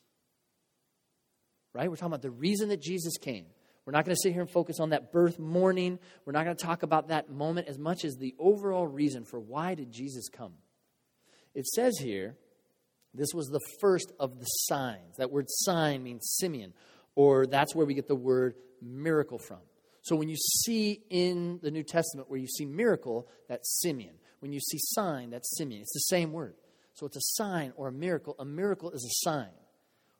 Right? 1.73 1.89
We're 1.89 1.97
talking 1.97 2.13
about 2.13 2.21
the 2.21 2.31
reason 2.31 2.69
that 2.69 2.81
Jesus 2.81 3.17
came. 3.17 3.45
We're 3.85 3.91
not 3.91 4.05
going 4.05 4.15
to 4.15 4.21
sit 4.21 4.31
here 4.31 4.41
and 4.41 4.49
focus 4.49 4.79
on 4.79 4.91
that 4.91 5.11
birth 5.11 5.37
morning. 5.37 5.99
We're 6.25 6.33
not 6.33 6.45
going 6.45 6.55
to 6.55 6.65
talk 6.65 6.83
about 6.83 7.09
that 7.09 7.29
moment 7.29 7.67
as 7.67 7.77
much 7.77 8.05
as 8.05 8.15
the 8.15 8.35
overall 8.39 8.87
reason 8.87 9.25
for 9.25 9.39
why 9.39 9.75
did 9.75 9.91
Jesus 9.91 10.29
come. 10.29 10.53
It 11.53 11.67
says 11.67 11.97
here, 11.99 12.35
this 13.13 13.33
was 13.33 13.47
the 13.47 13.59
first 13.79 14.11
of 14.19 14.39
the 14.39 14.45
signs. 14.45 15.17
That 15.17 15.31
word 15.31 15.45
sign 15.49 16.03
means 16.03 16.37
semeion, 16.41 16.71
or 17.15 17.45
that's 17.45 17.75
where 17.75 17.85
we 17.85 17.93
get 17.93 18.07
the 18.07 18.15
word 18.15 18.55
miracle 18.81 19.37
from. 19.37 19.59
So 20.01 20.15
when 20.15 20.29
you 20.29 20.37
see 20.37 21.01
in 21.09 21.59
the 21.61 21.71
New 21.71 21.83
Testament 21.83 22.29
where 22.29 22.39
you 22.39 22.47
see 22.47 22.65
miracle, 22.65 23.27
that's 23.47 23.83
semeion. 23.85 24.13
When 24.39 24.51
you 24.51 24.59
see 24.59 24.77
sign, 24.79 25.29
that's 25.29 25.59
semeion. 25.59 25.81
It's 25.81 25.93
the 25.93 25.99
same 25.99 26.31
word. 26.31 26.55
So 26.93 27.05
it's 27.05 27.17
a 27.17 27.21
sign 27.21 27.73
or 27.75 27.89
a 27.89 27.91
miracle. 27.91 28.35
A 28.39 28.45
miracle 28.45 28.91
is 28.91 29.03
a 29.05 29.29
sign. 29.29 29.51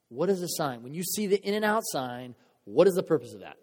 What 0.10 0.30
is 0.30 0.42
a 0.42 0.48
sign? 0.50 0.84
When 0.84 0.94
you 0.94 1.04
see 1.04 1.28
the 1.28 1.42
In-N-Out 1.42 1.84
sign, 1.86 2.36
what 2.66 2.88
is 2.88 2.94
the 2.94 3.04
purpose 3.04 3.34
of 3.34 3.40
that? 3.40 3.58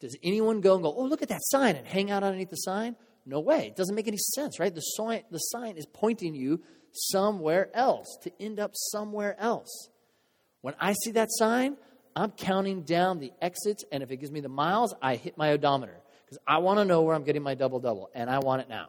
Does 0.00 0.16
anyone 0.22 0.60
go 0.60 0.74
and 0.74 0.82
go, 0.82 0.94
oh, 0.94 1.04
look 1.04 1.22
at 1.22 1.28
that 1.28 1.42
sign 1.44 1.76
and 1.76 1.86
hang 1.86 2.10
out 2.10 2.22
underneath 2.22 2.50
the 2.50 2.56
sign? 2.56 2.96
No 3.24 3.40
way. 3.40 3.66
It 3.68 3.76
doesn't 3.76 3.94
make 3.94 4.08
any 4.08 4.18
sense, 4.18 4.58
right? 4.58 4.74
The 4.74 4.80
sign, 4.80 5.22
the 5.30 5.38
sign 5.38 5.76
is 5.76 5.86
pointing 5.86 6.34
you 6.34 6.62
somewhere 6.92 7.70
else 7.74 8.18
to 8.22 8.32
end 8.40 8.58
up 8.60 8.72
somewhere 8.74 9.36
else. 9.38 9.88
When 10.60 10.74
I 10.80 10.92
see 10.92 11.12
that 11.12 11.28
sign, 11.30 11.76
I'm 12.14 12.30
counting 12.32 12.82
down 12.82 13.18
the 13.18 13.32
exits, 13.40 13.84
and 13.90 14.02
if 14.02 14.10
it 14.10 14.18
gives 14.18 14.30
me 14.30 14.40
the 14.40 14.48
miles, 14.48 14.94
I 15.00 15.16
hit 15.16 15.38
my 15.38 15.52
odometer 15.52 16.00
because 16.24 16.38
I 16.46 16.58
want 16.58 16.78
to 16.78 16.84
know 16.84 17.02
where 17.02 17.14
I'm 17.14 17.24
getting 17.24 17.42
my 17.42 17.54
double 17.54 17.80
double, 17.80 18.10
and 18.14 18.28
I 18.28 18.38
want 18.40 18.62
it 18.62 18.68
now. 18.68 18.88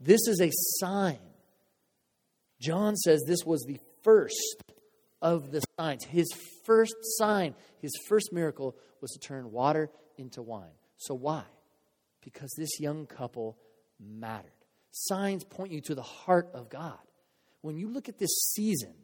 This 0.00 0.26
is 0.28 0.40
a 0.40 0.50
sign. 0.78 1.18
John 2.60 2.96
says 2.96 3.22
this 3.26 3.44
was 3.44 3.64
the 3.66 3.80
first 4.02 4.62
of 5.22 5.50
the 5.50 5.62
signs. 5.78 6.04
His 6.04 6.28
first 6.64 6.94
sign, 7.00 7.54
his 7.80 7.92
first 8.08 8.32
miracle 8.32 8.76
was 9.00 9.12
to 9.12 9.18
turn 9.18 9.50
water 9.50 9.90
into 10.16 10.42
wine. 10.42 10.72
So, 10.98 11.14
why? 11.14 11.44
Because 12.26 12.52
this 12.58 12.80
young 12.80 13.06
couple 13.06 13.56
mattered. 14.00 14.50
Signs 14.90 15.44
point 15.44 15.70
you 15.70 15.80
to 15.82 15.94
the 15.94 16.02
heart 16.02 16.50
of 16.52 16.68
God. 16.68 16.98
When 17.60 17.76
you 17.76 17.88
look 17.88 18.08
at 18.08 18.18
this 18.18 18.34
season, 18.52 18.94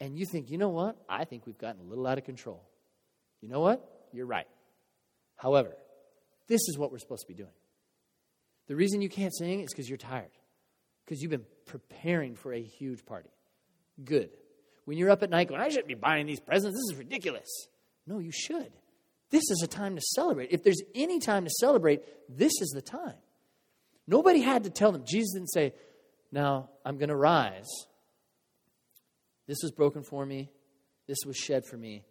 and 0.00 0.18
you 0.18 0.24
think, 0.26 0.50
you 0.50 0.58
know 0.58 0.70
what? 0.70 0.96
I 1.08 1.24
think 1.24 1.46
we've 1.46 1.58
gotten 1.58 1.80
a 1.80 1.84
little 1.84 2.06
out 2.06 2.18
of 2.18 2.24
control. 2.24 2.62
You 3.40 3.48
know 3.48 3.60
what? 3.60 4.08
You're 4.12 4.26
right. 4.26 4.46
However, 5.36 5.76
this 6.48 6.62
is 6.68 6.78
what 6.78 6.90
we're 6.90 6.98
supposed 6.98 7.22
to 7.22 7.28
be 7.28 7.34
doing. 7.34 7.52
The 8.68 8.76
reason 8.76 9.02
you 9.02 9.10
can't 9.10 9.34
sing 9.34 9.60
is 9.60 9.70
because 9.70 9.88
you're 9.88 9.98
tired, 9.98 10.30
because 11.04 11.20
you've 11.20 11.30
been 11.30 11.44
preparing 11.66 12.34
for 12.34 12.54
a 12.54 12.62
huge 12.62 13.04
party. 13.04 13.30
Good. 14.02 14.30
When 14.86 14.96
you're 14.96 15.10
up 15.10 15.22
at 15.22 15.30
night 15.30 15.48
going, 15.48 15.60
I 15.60 15.68
shouldn't 15.68 15.88
be 15.88 15.94
buying 15.94 16.26
these 16.26 16.40
presents, 16.40 16.76
this 16.76 16.94
is 16.94 16.98
ridiculous. 16.98 17.68
No, 18.06 18.18
you 18.18 18.32
should. 18.32 18.72
This 19.30 19.50
is 19.50 19.62
a 19.62 19.66
time 19.66 19.96
to 19.96 20.02
celebrate. 20.02 20.52
If 20.52 20.62
there's 20.62 20.82
any 20.94 21.18
time 21.18 21.44
to 21.44 21.50
celebrate, 21.50 22.02
this 22.28 22.52
is 22.60 22.70
the 22.74 22.82
time. 22.82 23.16
Nobody 24.06 24.40
had 24.40 24.64
to 24.64 24.70
tell 24.70 24.92
them. 24.92 25.04
Jesus 25.06 25.32
didn't 25.34 25.50
say, 25.50 25.72
Now 26.30 26.70
I'm 26.84 26.98
going 26.98 27.08
to 27.08 27.16
rise 27.16 27.70
this 29.46 29.62
was 29.62 29.72
broken 29.72 30.02
for 30.02 30.24
me. 30.24 30.50
This 31.06 31.18
was 31.26 31.36
shed 31.36 31.64
for 31.64 31.76
me. 31.76 32.04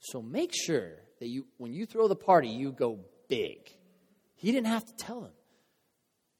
So 0.00 0.20
make 0.20 0.52
sure 0.52 0.96
that 1.20 1.28
you, 1.28 1.46
when 1.58 1.72
you 1.72 1.86
throw 1.86 2.08
the 2.08 2.16
party, 2.16 2.48
you 2.48 2.72
go 2.72 2.98
big. 3.28 3.58
He 4.34 4.50
didn't 4.50 4.66
have 4.66 4.84
to 4.84 4.96
tell 4.96 5.20
them. 5.20 5.32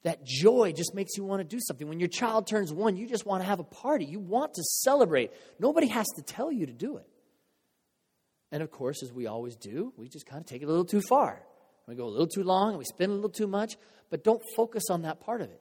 That 0.03 0.25
joy 0.25 0.73
just 0.73 0.97
makes 0.97 1.17
you 1.17 1.23
want 1.23 1.41
to 1.41 1.45
do 1.45 1.61
something. 1.61 1.87
When 1.87 2.01
your 2.01 2.09
child 2.09 2.49
turns 2.49 2.73
one, 2.73 2.97
you 2.97 3.07
just 3.07 3.25
want 3.25 3.45
to 3.45 3.49
have 3.49 3.61
a 3.61 3.65
party. 3.65 4.05
You 4.05 4.19
want 4.19 4.55
to 4.55 4.63
celebrate. 4.65 5.31
Nobody 5.61 5.87
has 5.87 6.09
to 6.17 6.23
tell 6.23 6.51
you 6.51 6.67
to 6.67 6.73
do 6.73 6.97
it. 6.97 7.07
And 8.53 8.63
of 8.63 8.71
course, 8.71 9.03
as 9.03 9.13
we 9.13 9.27
always 9.27 9.57
do, 9.57 9.93
we 9.97 10.09
just 10.09 10.27
kind 10.27 10.41
of 10.41 10.47
take 10.47 10.63
it 10.63 10.67
a 10.67 10.69
little 10.69 10.85
too 10.85 11.01
far. 11.09 11.43
We 11.89 11.97
go 11.97 12.07
a 12.07 12.09
little 12.09 12.29
too 12.29 12.45
long, 12.45 12.71
and 12.71 12.79
we 12.79 12.85
spend 12.85 13.11
a 13.11 13.15
little 13.15 13.31
too 13.31 13.49
much, 13.49 13.77
but 14.11 14.23
don't 14.23 14.43
focus 14.55 14.85
on 14.91 15.03
that 15.03 15.21
part 15.21 15.41
of 15.41 15.49
it. 15.49 15.61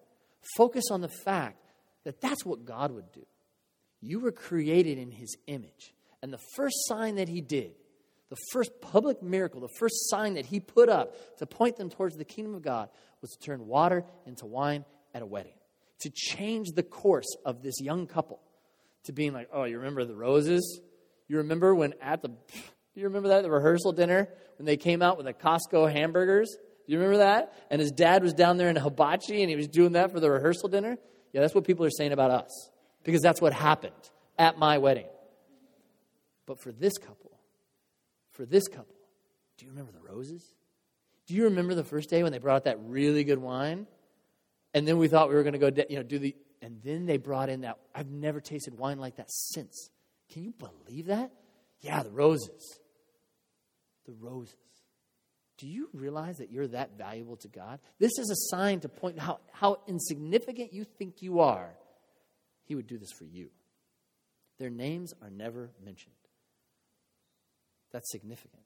Focus 0.56 0.84
on 0.91 1.01
the 1.01 1.10
fact 1.10 1.63
that 2.04 2.21
that's 2.21 2.45
what 2.45 2.65
God 2.65 2.91
would 2.91 3.12
do. 3.12 3.25
You 4.01 4.19
were 4.19 4.32
created 4.32 4.97
in 4.97 5.10
his 5.10 5.36
image. 5.47 5.93
And 6.21 6.32
the 6.32 6.39
first 6.56 6.75
sign 6.88 7.15
that 7.15 7.30
he 7.30 7.41
did, 7.41 7.71
the 8.30 8.38
first 8.51 8.71
public 8.82 9.23
miracle, 9.23 9.62
the 9.62 9.69
first 9.80 10.10
sign 10.10 10.36
that 10.36 10.45
he 10.45 10.60
put 10.60 10.89
up 10.89 11.38
to 11.38 11.45
point 11.45 11.77
them 11.77 11.89
towards 11.89 12.15
the 12.15 12.25
kingdom 12.25 12.56
of 12.56 12.62
God 12.62 12.89
was 13.21 13.32
to 13.32 13.39
turn 13.39 13.67
water 13.67 14.06
into 14.25 14.45
wine 14.45 14.86
at 15.13 15.21
a 15.21 15.25
wedding, 15.25 15.54
to 15.99 16.10
change 16.10 16.69
the 16.75 16.84
course 16.84 17.36
of 17.45 17.63
this 17.63 17.80
young 17.82 18.06
couple 18.08 18.39
to 19.06 19.13
being 19.13 19.34
like, 19.34 19.49
oh, 19.51 19.63
you 19.63 19.77
remember 19.77 20.06
the 20.06 20.15
roses? 20.15 20.82
You 21.27 21.38
remember 21.38 21.73
when 21.73 21.93
at 22.01 22.21
the, 22.21 22.32
do 22.93 22.99
you 22.99 23.08
remember 23.08 23.30
that, 23.30 23.38
at 23.38 23.43
the 23.43 23.51
rehearsal 23.51 23.93
dinner, 23.93 24.27
when 24.58 24.65
they 24.65 24.77
came 24.77 25.01
out 25.01 25.17
with 25.17 25.25
the 25.25 25.34
Costco 25.34 25.91
hamburgers? 25.91 26.56
Do 26.86 26.93
you 26.93 26.99
remember 26.99 27.19
that? 27.19 27.54
And 27.69 27.80
his 27.80 27.91
dad 27.91 28.21
was 28.21 28.34
down 28.34 28.58
there 28.58 28.69
in 28.69 28.75
hibachi 28.75 29.41
and 29.41 29.49
he 29.49 29.56
was 29.56 29.67
doing 29.67 29.93
that 29.93 30.12
for 30.12 30.19
the 30.19 30.30
rehearsal 30.30 30.69
dinner? 30.69 30.97
Yeah, 31.32 31.41
that's 31.41 31.56
what 31.56 31.63
people 31.63 31.86
are 31.86 31.91
saying 31.91 32.12
about 32.12 32.32
us 32.32 32.69
because 33.04 33.21
that's 33.21 33.41
what 33.41 33.54
happened 33.54 33.93
at 34.38 34.58
my 34.58 34.77
wedding. 34.77 35.08
But 36.45 36.62
for 36.62 36.71
this 36.71 36.97
couple, 36.97 37.32
for 38.32 38.45
this 38.45 38.67
couple, 38.67 38.95
do 39.58 39.65
you 39.65 39.71
remember 39.71 39.93
the 39.93 40.01
roses? 40.01 40.43
Do 41.27 41.36
you 41.36 41.45
remember 41.45 41.75
the 41.75 41.84
first 41.84 42.10
day 42.10 42.23
when 42.23 42.34
they 42.34 42.39
brought 42.39 42.56
out 42.56 42.63
that 42.65 42.80
really 42.82 43.23
good 43.23 43.39
wine? 43.39 43.88
And 44.73 44.88
then 44.88 44.97
we 44.97 45.08
thought 45.08 45.30
we 45.30 45.36
were 45.36 45.43
going 45.43 45.54
to 45.54 45.60
go, 45.60 45.71
you 45.89 45.97
know, 45.97 46.04
do 46.04 46.19
the, 46.19 46.36
and 46.62 46.82
then 46.84 47.06
they 47.06 47.17
brought 47.17 47.49
in 47.49 47.62
that, 47.62 47.77
I've 47.95 48.10
never 48.10 48.41
tasted 48.41 48.77
wine 48.77 48.99
like 48.99 49.17
that 49.17 49.32
since. 49.32 49.89
Can 50.32 50.43
you 50.43 50.54
believe 50.58 51.08
that? 51.08 51.32
Yeah, 51.82 52.04
the 52.04 52.12
roses. 52.12 52.80
The 54.12 54.17
roses. 54.19 54.56
Do 55.58 55.67
you 55.67 55.89
realize 55.93 56.39
that 56.39 56.52
you're 56.52 56.67
that 56.67 56.97
valuable 56.97 57.38
to 57.38 57.47
God? 57.47 57.80
This 58.00 58.12
is 58.17 58.30
a 58.30 58.56
sign 58.56 58.82
to 58.82 58.89
point 58.89 59.19
how, 59.19 59.39
how 59.52 59.78
insignificant 59.88 60.74
you 60.74 60.84
think 60.84 61.21
you 61.21 61.39
are 61.39 61.69
he 62.65 62.76
would 62.76 62.88
do 62.88 62.97
this 62.97 63.12
for 63.12 63.26
you. 63.26 63.50
Their 64.58 64.69
names 64.69 65.13
are 65.21 65.30
never 65.30 65.71
mentioned. 65.84 66.15
That's 67.91 68.10
significant 68.12 68.63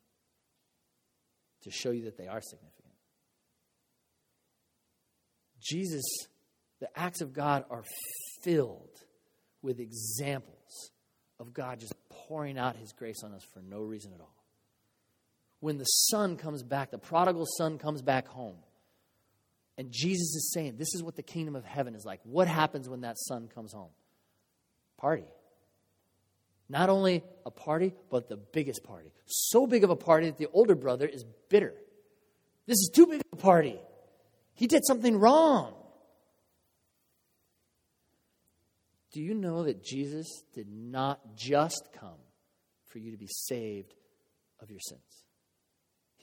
to 1.64 1.72
show 1.72 1.92
you 1.92 2.06
that 2.06 2.18
they 2.18 2.28
are 2.28 2.42
significant. 2.42 2.94
Jesus, 5.62 6.04
the 6.80 6.90
acts 6.96 7.22
of 7.22 7.34
God 7.34 7.66
are 7.70 7.84
filled 8.44 9.02
with 9.62 9.80
examples 9.80 10.92
of 11.40 11.54
God 11.54 11.80
just 11.80 11.96
pouring 12.10 12.58
out 12.58 12.76
his 12.76 12.94
grace 12.94 13.24
on 13.24 13.34
us 13.34 13.44
for 13.54 13.62
no 13.62 13.82
reason 13.82 14.14
at 14.14 14.22
all. 14.22 14.35
When 15.66 15.80
the 15.80 15.86
son 15.86 16.38
comes 16.38 16.62
back, 16.62 16.92
the 16.92 17.00
prodigal 17.00 17.48
son 17.58 17.80
comes 17.80 18.04
back 18.04 18.28
home, 18.28 18.58
and 19.80 19.92
Jesus 19.92 20.36
is 20.36 20.52
saying, 20.54 20.76
This 20.78 20.94
is 20.94 21.02
what 21.02 21.16
the 21.16 21.24
kingdom 21.24 21.56
of 21.56 21.66
heaven 21.66 21.96
is 21.96 22.06
like. 22.06 22.20
What 22.22 22.48
happens 22.48 22.88
when 22.88 23.02
that 23.02 23.18
son 23.18 23.48
comes 23.48 23.74
home? 23.74 23.90
Party. 24.96 25.26
Not 26.70 26.92
only 26.92 27.24
a 27.48 27.50
party, 27.50 27.96
but 28.12 28.30
the 28.30 28.38
biggest 28.38 28.84
party. 28.84 29.12
So 29.26 29.66
big 29.66 29.84
of 29.84 29.90
a 29.90 29.96
party 29.96 30.28
that 30.28 30.38
the 30.38 30.50
older 30.54 30.76
brother 30.76 31.08
is 31.08 31.26
bitter. 31.50 31.74
This 32.68 32.78
is 32.78 32.92
too 32.94 33.08
big 33.08 33.22
of 33.22 33.40
a 33.40 33.42
party. 33.42 33.80
He 34.54 34.68
did 34.68 34.86
something 34.86 35.18
wrong. 35.18 35.74
Do 39.14 39.20
you 39.20 39.34
know 39.34 39.64
that 39.64 39.84
Jesus 39.84 40.44
did 40.54 40.68
not 40.70 41.36
just 41.36 41.90
come 42.00 42.22
for 42.86 43.00
you 43.00 43.10
to 43.10 43.18
be 43.18 43.30
saved 43.32 43.96
of 44.60 44.70
your 44.70 44.80
sins? 44.80 45.25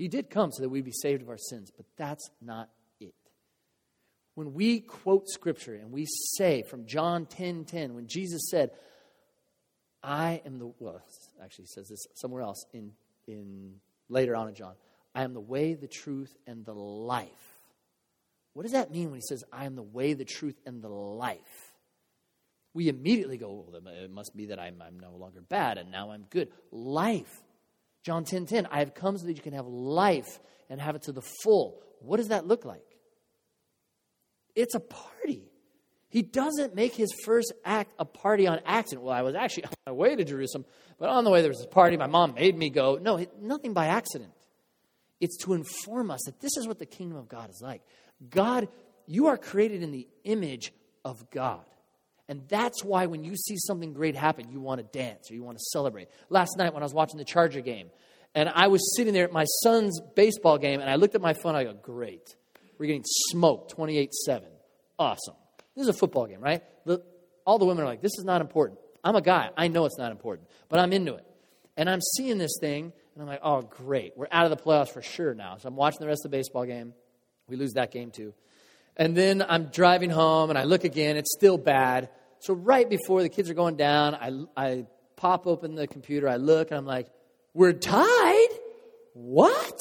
He 0.02 0.08
did 0.08 0.30
come 0.30 0.50
so 0.50 0.62
that 0.62 0.68
we'd 0.68 0.84
be 0.84 0.90
saved 0.90 1.22
of 1.22 1.28
our 1.28 1.38
sins, 1.38 1.70
but 1.76 1.86
that's 1.96 2.28
not 2.40 2.68
it. 2.98 3.14
when 4.34 4.52
we 4.52 4.80
quote 4.80 5.28
scripture 5.28 5.76
and 5.76 5.92
we 5.92 6.06
say 6.06 6.64
from 6.64 6.86
John 6.86 7.24
10 7.24 7.66
10, 7.66 7.94
when 7.94 8.08
Jesus 8.08 8.50
said, 8.50 8.72
I 10.02 10.42
am 10.44 10.58
the, 10.58 10.72
well, 10.80 11.00
actually 11.40 11.66
he 11.66 11.68
says 11.68 11.88
this 11.88 12.04
somewhere 12.14 12.42
else 12.42 12.66
in, 12.72 12.90
in 13.28 13.74
later 14.08 14.34
on 14.34 14.48
in 14.48 14.56
John, 14.56 14.74
I 15.14 15.22
am 15.22 15.34
the 15.34 15.40
way, 15.40 15.74
the 15.74 15.86
truth, 15.86 16.36
and 16.48 16.64
the 16.64 16.74
life. 16.74 17.60
What 18.54 18.64
does 18.64 18.72
that 18.72 18.90
mean 18.90 19.12
when 19.12 19.20
he 19.20 19.26
says, 19.28 19.44
I 19.52 19.66
am 19.66 19.76
the 19.76 19.84
way, 19.84 20.14
the 20.14 20.24
truth, 20.24 20.60
and 20.66 20.82
the 20.82 20.88
life? 20.88 21.74
We 22.74 22.88
immediately 22.88 23.36
go, 23.36 23.66
well, 23.70 23.80
it 23.86 24.10
must 24.10 24.36
be 24.36 24.46
that 24.46 24.58
I'm, 24.58 24.82
I'm 24.82 24.98
no 24.98 25.12
longer 25.12 25.42
bad 25.42 25.78
and 25.78 25.92
now 25.92 26.10
I'm 26.10 26.24
good. 26.28 26.48
Life. 26.72 27.40
John 28.02 28.24
10 28.24 28.46
10, 28.46 28.66
I 28.70 28.80
have 28.80 28.94
come 28.94 29.16
so 29.16 29.26
that 29.26 29.36
you 29.36 29.42
can 29.42 29.52
have 29.52 29.66
life 29.66 30.40
and 30.68 30.80
have 30.80 30.96
it 30.96 31.02
to 31.02 31.12
the 31.12 31.22
full. 31.22 31.80
What 32.00 32.16
does 32.16 32.28
that 32.28 32.46
look 32.46 32.64
like? 32.64 32.84
It's 34.54 34.74
a 34.74 34.80
party. 34.80 35.52
He 36.08 36.22
doesn't 36.22 36.74
make 36.74 36.94
his 36.94 37.10
first 37.24 37.52
act 37.64 37.94
a 37.98 38.04
party 38.04 38.46
on 38.46 38.60
accident. 38.66 39.04
Well, 39.04 39.14
I 39.14 39.22
was 39.22 39.34
actually 39.34 39.64
on 39.66 39.72
my 39.86 39.92
way 39.92 40.14
to 40.14 40.24
Jerusalem, 40.24 40.66
but 40.98 41.08
on 41.08 41.24
the 41.24 41.30
way 41.30 41.40
there 41.40 41.50
was 41.50 41.62
a 41.62 41.68
party. 41.68 41.96
My 41.96 42.06
mom 42.06 42.34
made 42.34 42.56
me 42.56 42.70
go. 42.70 42.98
No, 43.00 43.24
nothing 43.40 43.72
by 43.72 43.86
accident. 43.86 44.32
It's 45.20 45.38
to 45.44 45.54
inform 45.54 46.10
us 46.10 46.20
that 46.26 46.40
this 46.40 46.56
is 46.56 46.66
what 46.66 46.78
the 46.78 46.86
kingdom 46.86 47.16
of 47.16 47.28
God 47.28 47.48
is 47.48 47.60
like. 47.62 47.82
God, 48.28 48.68
you 49.06 49.28
are 49.28 49.36
created 49.36 49.82
in 49.82 49.92
the 49.92 50.08
image 50.24 50.72
of 51.04 51.30
God. 51.30 51.64
And 52.28 52.42
that's 52.48 52.84
why 52.84 53.06
when 53.06 53.24
you 53.24 53.36
see 53.36 53.56
something 53.56 53.92
great 53.92 54.16
happen, 54.16 54.50
you 54.50 54.60
want 54.60 54.80
to 54.80 54.98
dance 54.98 55.30
or 55.30 55.34
you 55.34 55.42
want 55.42 55.58
to 55.58 55.64
celebrate. 55.72 56.08
Last 56.28 56.56
night 56.56 56.72
when 56.72 56.82
I 56.82 56.86
was 56.86 56.94
watching 56.94 57.18
the 57.18 57.24
Charger 57.24 57.60
game, 57.60 57.90
and 58.34 58.48
I 58.48 58.68
was 58.68 58.96
sitting 58.96 59.12
there 59.12 59.24
at 59.24 59.32
my 59.32 59.44
son's 59.44 60.00
baseball 60.14 60.56
game, 60.56 60.80
and 60.80 60.88
I 60.88 60.94
looked 60.94 61.14
at 61.14 61.20
my 61.20 61.34
phone, 61.34 61.54
I 61.54 61.64
go, 61.64 61.74
great. 61.74 62.34
We're 62.78 62.86
getting 62.86 63.04
smoked 63.04 63.72
28 63.72 64.14
7. 64.14 64.48
Awesome. 64.98 65.34
This 65.76 65.82
is 65.82 65.88
a 65.88 65.92
football 65.92 66.26
game, 66.26 66.40
right? 66.40 66.62
All 67.44 67.58
the 67.58 67.64
women 67.64 67.84
are 67.84 67.86
like, 67.86 68.02
this 68.02 68.12
is 68.18 68.24
not 68.24 68.40
important. 68.40 68.78
I'm 69.04 69.16
a 69.16 69.20
guy. 69.20 69.50
I 69.56 69.68
know 69.68 69.84
it's 69.84 69.98
not 69.98 70.12
important, 70.12 70.48
but 70.68 70.78
I'm 70.78 70.92
into 70.92 71.14
it. 71.14 71.26
And 71.76 71.90
I'm 71.90 72.00
seeing 72.00 72.38
this 72.38 72.56
thing, 72.60 72.92
and 73.14 73.22
I'm 73.22 73.26
like, 73.26 73.40
oh, 73.42 73.62
great. 73.62 74.12
We're 74.16 74.28
out 74.30 74.50
of 74.50 74.56
the 74.56 74.62
playoffs 74.62 74.90
for 74.90 75.02
sure 75.02 75.34
now. 75.34 75.56
So 75.56 75.68
I'm 75.68 75.76
watching 75.76 76.00
the 76.00 76.06
rest 76.06 76.24
of 76.24 76.30
the 76.30 76.36
baseball 76.36 76.64
game. 76.64 76.94
We 77.48 77.56
lose 77.56 77.72
that 77.72 77.90
game 77.90 78.10
too. 78.10 78.32
And 78.96 79.16
then 79.16 79.44
I'm 79.46 79.66
driving 79.66 80.10
home, 80.10 80.50
and 80.50 80.58
I 80.58 80.64
look 80.64 80.84
again. 80.84 81.16
It's 81.16 81.32
still 81.32 81.58
bad. 81.58 82.10
So 82.40 82.54
right 82.54 82.88
before 82.88 83.22
the 83.22 83.28
kids 83.28 83.48
are 83.50 83.54
going 83.54 83.76
down, 83.76 84.14
I, 84.14 84.32
I 84.56 84.86
pop 85.16 85.46
open 85.46 85.74
the 85.74 85.86
computer. 85.86 86.28
I 86.28 86.36
look, 86.36 86.70
and 86.70 86.78
I'm 86.78 86.86
like, 86.86 87.08
we're 87.54 87.72
tied? 87.72 88.48
What? 89.14 89.78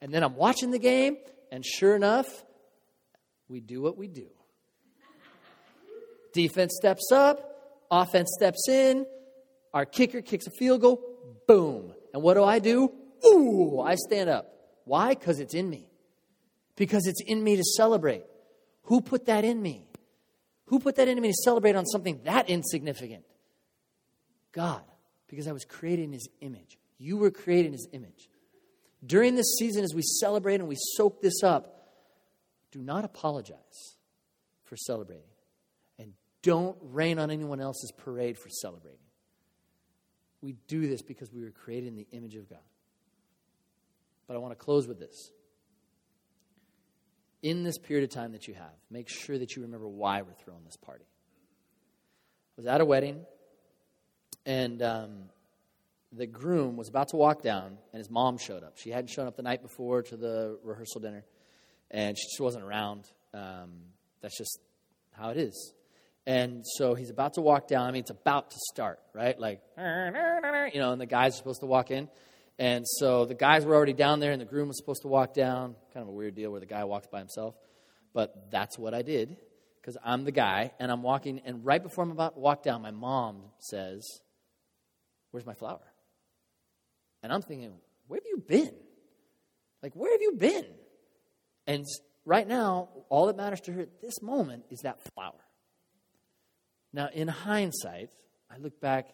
And 0.00 0.12
then 0.12 0.22
I'm 0.22 0.36
watching 0.36 0.70
the 0.70 0.78
game, 0.78 1.16
and 1.50 1.64
sure 1.64 1.96
enough, 1.96 2.26
we 3.48 3.60
do 3.60 3.82
what 3.82 3.96
we 3.96 4.08
do. 4.08 4.28
Defense 6.32 6.74
steps 6.76 7.10
up, 7.12 7.40
offense 7.90 8.30
steps 8.36 8.68
in, 8.68 9.06
our 9.74 9.84
kicker 9.84 10.20
kicks 10.20 10.46
a 10.46 10.50
field 10.50 10.82
goal, 10.82 11.00
boom. 11.46 11.92
And 12.12 12.22
what 12.22 12.34
do 12.34 12.44
I 12.44 12.58
do? 12.58 12.92
Ooh, 13.26 13.80
I 13.80 13.96
stand 13.96 14.30
up. 14.30 14.52
Why? 14.84 15.10
Because 15.10 15.40
it's 15.40 15.54
in 15.54 15.68
me. 15.68 15.88
Because 16.76 17.06
it's 17.06 17.20
in 17.26 17.42
me 17.42 17.56
to 17.56 17.64
celebrate. 17.64 18.24
Who 18.88 19.02
put 19.02 19.26
that 19.26 19.44
in 19.44 19.60
me? 19.60 19.86
Who 20.66 20.78
put 20.78 20.96
that 20.96 21.08
in 21.08 21.20
me 21.20 21.28
to 21.28 21.34
celebrate 21.44 21.76
on 21.76 21.84
something 21.84 22.20
that 22.24 22.48
insignificant? 22.48 23.24
God, 24.52 24.82
because 25.28 25.46
I 25.46 25.52
was 25.52 25.66
created 25.66 26.04
in 26.04 26.12
His 26.12 26.26
image. 26.40 26.78
You 26.98 27.18
were 27.18 27.30
created 27.30 27.66
in 27.66 27.72
His 27.72 27.86
image. 27.92 28.30
During 29.04 29.34
this 29.34 29.56
season, 29.58 29.84
as 29.84 29.94
we 29.94 30.00
celebrate 30.02 30.54
and 30.54 30.68
we 30.68 30.76
soak 30.96 31.20
this 31.20 31.42
up, 31.42 31.90
do 32.72 32.80
not 32.80 33.04
apologize 33.04 33.96
for 34.64 34.76
celebrating. 34.76 35.28
And 35.98 36.14
don't 36.42 36.78
rain 36.80 37.18
on 37.18 37.30
anyone 37.30 37.60
else's 37.60 37.92
parade 37.92 38.38
for 38.38 38.48
celebrating. 38.48 38.98
We 40.40 40.54
do 40.66 40.88
this 40.88 41.02
because 41.02 41.30
we 41.30 41.42
were 41.42 41.50
created 41.50 41.88
in 41.88 41.96
the 41.96 42.06
image 42.12 42.36
of 42.36 42.48
God. 42.48 42.58
But 44.26 44.36
I 44.36 44.38
want 44.38 44.58
to 44.58 44.64
close 44.64 44.88
with 44.88 44.98
this. 44.98 45.30
In 47.42 47.62
this 47.62 47.78
period 47.78 48.04
of 48.04 48.10
time 48.10 48.32
that 48.32 48.48
you 48.48 48.54
have, 48.54 48.72
make 48.90 49.08
sure 49.08 49.38
that 49.38 49.54
you 49.54 49.62
remember 49.62 49.86
why 49.86 50.22
we're 50.22 50.32
throwing 50.44 50.64
this 50.64 50.76
party. 50.76 51.04
I 51.04 52.60
was 52.60 52.66
at 52.66 52.80
a 52.80 52.84
wedding, 52.84 53.20
and 54.44 54.82
um, 54.82 55.10
the 56.12 56.26
groom 56.26 56.76
was 56.76 56.88
about 56.88 57.08
to 57.08 57.16
walk 57.16 57.42
down, 57.42 57.78
and 57.92 57.98
his 57.98 58.10
mom 58.10 58.38
showed 58.38 58.64
up. 58.64 58.76
She 58.76 58.90
hadn't 58.90 59.10
shown 59.10 59.28
up 59.28 59.36
the 59.36 59.42
night 59.42 59.62
before 59.62 60.02
to 60.02 60.16
the 60.16 60.58
rehearsal 60.64 61.00
dinner, 61.00 61.24
and 61.92 62.18
she 62.18 62.24
just 62.24 62.40
wasn't 62.40 62.64
around. 62.64 63.04
Um, 63.32 63.70
that's 64.20 64.36
just 64.36 64.58
how 65.12 65.30
it 65.30 65.36
is. 65.36 65.74
And 66.26 66.64
so 66.76 66.94
he's 66.94 67.10
about 67.10 67.34
to 67.34 67.40
walk 67.40 67.68
down. 67.68 67.86
I 67.86 67.92
mean, 67.92 68.00
it's 68.00 68.10
about 68.10 68.50
to 68.50 68.56
start, 68.72 68.98
right? 69.14 69.38
Like, 69.38 69.62
you 70.74 70.80
know, 70.80 70.92
and 70.92 71.00
the 71.00 71.06
guys 71.06 71.34
are 71.34 71.36
supposed 71.38 71.60
to 71.60 71.66
walk 71.66 71.90
in. 71.90 72.08
And 72.58 72.86
so 72.86 73.24
the 73.24 73.34
guys 73.34 73.64
were 73.64 73.74
already 73.74 73.92
down 73.92 74.20
there, 74.20 74.32
and 74.32 74.40
the 74.40 74.46
groom 74.46 74.68
was 74.68 74.78
supposed 74.78 75.02
to 75.02 75.08
walk 75.08 75.32
down. 75.32 75.76
Kind 75.94 76.02
of 76.02 76.08
a 76.08 76.12
weird 76.12 76.34
deal 76.34 76.50
where 76.50 76.60
the 76.60 76.66
guy 76.66 76.84
walks 76.84 77.06
by 77.06 77.18
himself. 77.18 77.54
But 78.12 78.50
that's 78.50 78.78
what 78.78 78.94
I 78.94 79.02
did 79.02 79.36
because 79.80 79.96
I'm 80.04 80.24
the 80.24 80.32
guy, 80.32 80.72
and 80.80 80.90
I'm 80.90 81.02
walking. 81.02 81.40
And 81.44 81.64
right 81.64 81.82
before 81.82 82.04
I'm 82.04 82.10
about 82.10 82.34
to 82.34 82.40
walk 82.40 82.62
down, 82.62 82.82
my 82.82 82.90
mom 82.90 83.42
says, 83.58 84.04
Where's 85.30 85.46
my 85.46 85.54
flower? 85.54 85.80
And 87.22 87.32
I'm 87.32 87.42
thinking, 87.42 87.72
where 88.06 88.18
have 88.18 88.26
you 88.26 88.38
been? 88.38 88.74
Like, 89.82 89.94
where 89.94 90.12
have 90.12 90.22
you 90.22 90.32
been? 90.32 90.66
And 91.66 91.84
right 92.24 92.46
now, 92.46 92.88
all 93.08 93.26
that 93.26 93.36
matters 93.36 93.60
to 93.62 93.72
her 93.72 93.82
at 93.82 94.00
this 94.00 94.22
moment 94.22 94.64
is 94.70 94.80
that 94.80 94.98
flower. 95.14 95.40
Now, 96.92 97.08
in 97.12 97.28
hindsight, 97.28 98.10
I 98.50 98.58
look 98.58 98.80
back, 98.80 99.08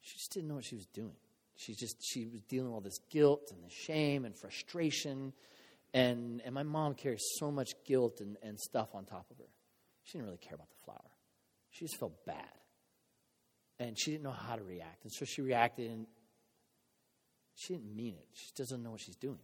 she 0.00 0.16
just 0.16 0.32
didn't 0.32 0.48
know 0.48 0.54
what 0.54 0.64
she 0.64 0.76
was 0.76 0.86
doing. 0.86 1.16
She 1.64 1.74
just 1.74 1.96
she 2.02 2.26
was 2.26 2.42
dealing 2.42 2.68
with 2.68 2.74
all 2.74 2.80
this 2.80 2.98
guilt 3.10 3.52
and 3.52 3.62
the 3.62 3.70
shame 3.70 4.24
and 4.24 4.36
frustration. 4.36 5.32
And, 5.94 6.40
and 6.44 6.54
my 6.54 6.62
mom 6.62 6.94
carries 6.94 7.22
so 7.38 7.50
much 7.50 7.70
guilt 7.86 8.20
and, 8.20 8.36
and 8.42 8.58
stuff 8.58 8.94
on 8.94 9.04
top 9.04 9.26
of 9.30 9.38
her. 9.38 9.50
She 10.04 10.18
didn't 10.18 10.26
really 10.26 10.38
care 10.38 10.54
about 10.54 10.70
the 10.70 10.84
flower. 10.84 11.10
She 11.70 11.84
just 11.84 11.98
felt 11.98 12.24
bad. 12.26 12.36
And 13.78 13.98
she 13.98 14.12
didn't 14.12 14.24
know 14.24 14.30
how 14.30 14.56
to 14.56 14.62
react. 14.62 15.04
And 15.04 15.12
so 15.12 15.24
she 15.24 15.42
reacted 15.42 15.90
and 15.90 16.06
she 17.54 17.74
didn't 17.74 17.94
mean 17.94 18.14
it. 18.14 18.26
She 18.32 18.50
doesn't 18.56 18.82
know 18.82 18.90
what 18.90 19.00
she's 19.00 19.16
doing. 19.16 19.38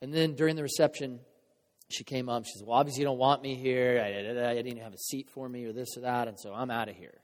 And 0.00 0.12
then 0.12 0.34
during 0.34 0.56
the 0.56 0.62
reception, 0.62 1.20
she 1.90 2.04
came 2.04 2.28
up. 2.28 2.44
She 2.44 2.58
said, 2.58 2.66
Well, 2.66 2.78
obviously, 2.78 3.00
you 3.00 3.06
don't 3.06 3.18
want 3.18 3.42
me 3.42 3.54
here. 3.54 4.00
I, 4.04 4.46
I, 4.46 4.50
I 4.50 4.62
didn't 4.62 4.82
have 4.82 4.92
a 4.92 4.98
seat 4.98 5.30
for 5.30 5.48
me 5.48 5.64
or 5.64 5.72
this 5.72 5.96
or 5.96 6.02
that. 6.02 6.28
And 6.28 6.38
so 6.38 6.52
I'm 6.52 6.70
out 6.70 6.88
of 6.88 6.96
here. 6.96 7.20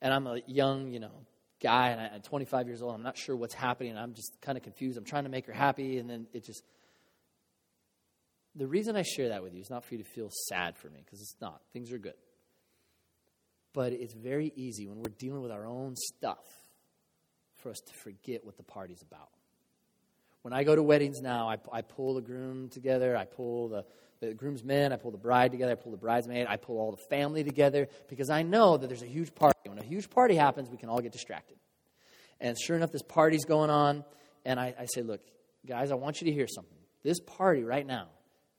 And 0.00 0.12
I'm 0.12 0.26
a 0.26 0.40
young, 0.46 0.88
you 0.88 1.00
know, 1.00 1.26
guy, 1.62 1.90
and 1.90 2.00
I'm 2.00 2.22
25 2.22 2.66
years 2.66 2.82
old. 2.82 2.94
I'm 2.94 3.02
not 3.02 3.16
sure 3.16 3.36
what's 3.36 3.54
happening. 3.54 3.96
I'm 3.96 4.14
just 4.14 4.40
kind 4.40 4.58
of 4.58 4.64
confused. 4.64 4.98
I'm 4.98 5.04
trying 5.04 5.24
to 5.24 5.30
make 5.30 5.46
her 5.46 5.52
happy. 5.52 5.98
And 5.98 6.10
then 6.10 6.26
it 6.32 6.44
just. 6.44 6.62
The 8.54 8.66
reason 8.66 8.96
I 8.96 9.02
share 9.02 9.30
that 9.30 9.42
with 9.42 9.54
you 9.54 9.62
is 9.62 9.70
not 9.70 9.84
for 9.84 9.94
you 9.94 10.02
to 10.02 10.08
feel 10.10 10.28
sad 10.48 10.76
for 10.76 10.88
me, 10.88 11.00
because 11.04 11.20
it's 11.20 11.36
not. 11.40 11.62
Things 11.72 11.90
are 11.92 11.98
good. 11.98 12.14
But 13.72 13.92
it's 13.92 14.12
very 14.12 14.52
easy 14.54 14.86
when 14.86 14.98
we're 14.98 15.14
dealing 15.18 15.40
with 15.40 15.52
our 15.52 15.66
own 15.66 15.96
stuff 15.96 16.44
for 17.56 17.70
us 17.70 17.80
to 17.86 17.94
forget 17.94 18.44
what 18.44 18.56
the 18.58 18.62
party's 18.62 19.00
about. 19.00 19.30
When 20.42 20.52
I 20.52 20.64
go 20.64 20.74
to 20.74 20.82
weddings 20.82 21.22
now, 21.22 21.48
I, 21.48 21.56
I 21.72 21.82
pull 21.82 22.14
the 22.14 22.20
groom 22.20 22.68
together, 22.68 23.16
I 23.16 23.24
pull 23.24 23.68
the, 23.68 23.84
the 24.22 24.32
groomsmen, 24.32 24.92
I 24.92 24.96
pull 24.96 25.10
the 25.10 25.18
bride 25.18 25.50
together, 25.50 25.72
I 25.72 25.74
pull 25.74 25.90
the 25.90 25.98
bridesmaid, 25.98 26.46
I 26.48 26.56
pull 26.56 26.78
all 26.78 26.92
the 26.92 27.02
family 27.10 27.42
together 27.42 27.88
because 28.08 28.30
I 28.30 28.42
know 28.42 28.76
that 28.76 28.86
there's 28.86 29.02
a 29.02 29.06
huge 29.06 29.34
party. 29.34 29.58
When 29.66 29.78
a 29.78 29.84
huge 29.84 30.08
party 30.08 30.36
happens, 30.36 30.70
we 30.70 30.76
can 30.76 30.88
all 30.88 31.00
get 31.00 31.12
distracted. 31.12 31.56
And 32.40 32.56
sure 32.58 32.76
enough, 32.76 32.92
this 32.92 33.02
party's 33.02 33.44
going 33.44 33.68
on, 33.68 34.04
and 34.44 34.60
I, 34.60 34.74
I 34.78 34.86
say, 34.86 35.02
Look, 35.02 35.20
guys, 35.66 35.90
I 35.90 35.96
want 35.96 36.20
you 36.20 36.26
to 36.26 36.32
hear 36.32 36.46
something. 36.46 36.78
This 37.02 37.18
party 37.18 37.64
right 37.64 37.86
now 37.86 38.08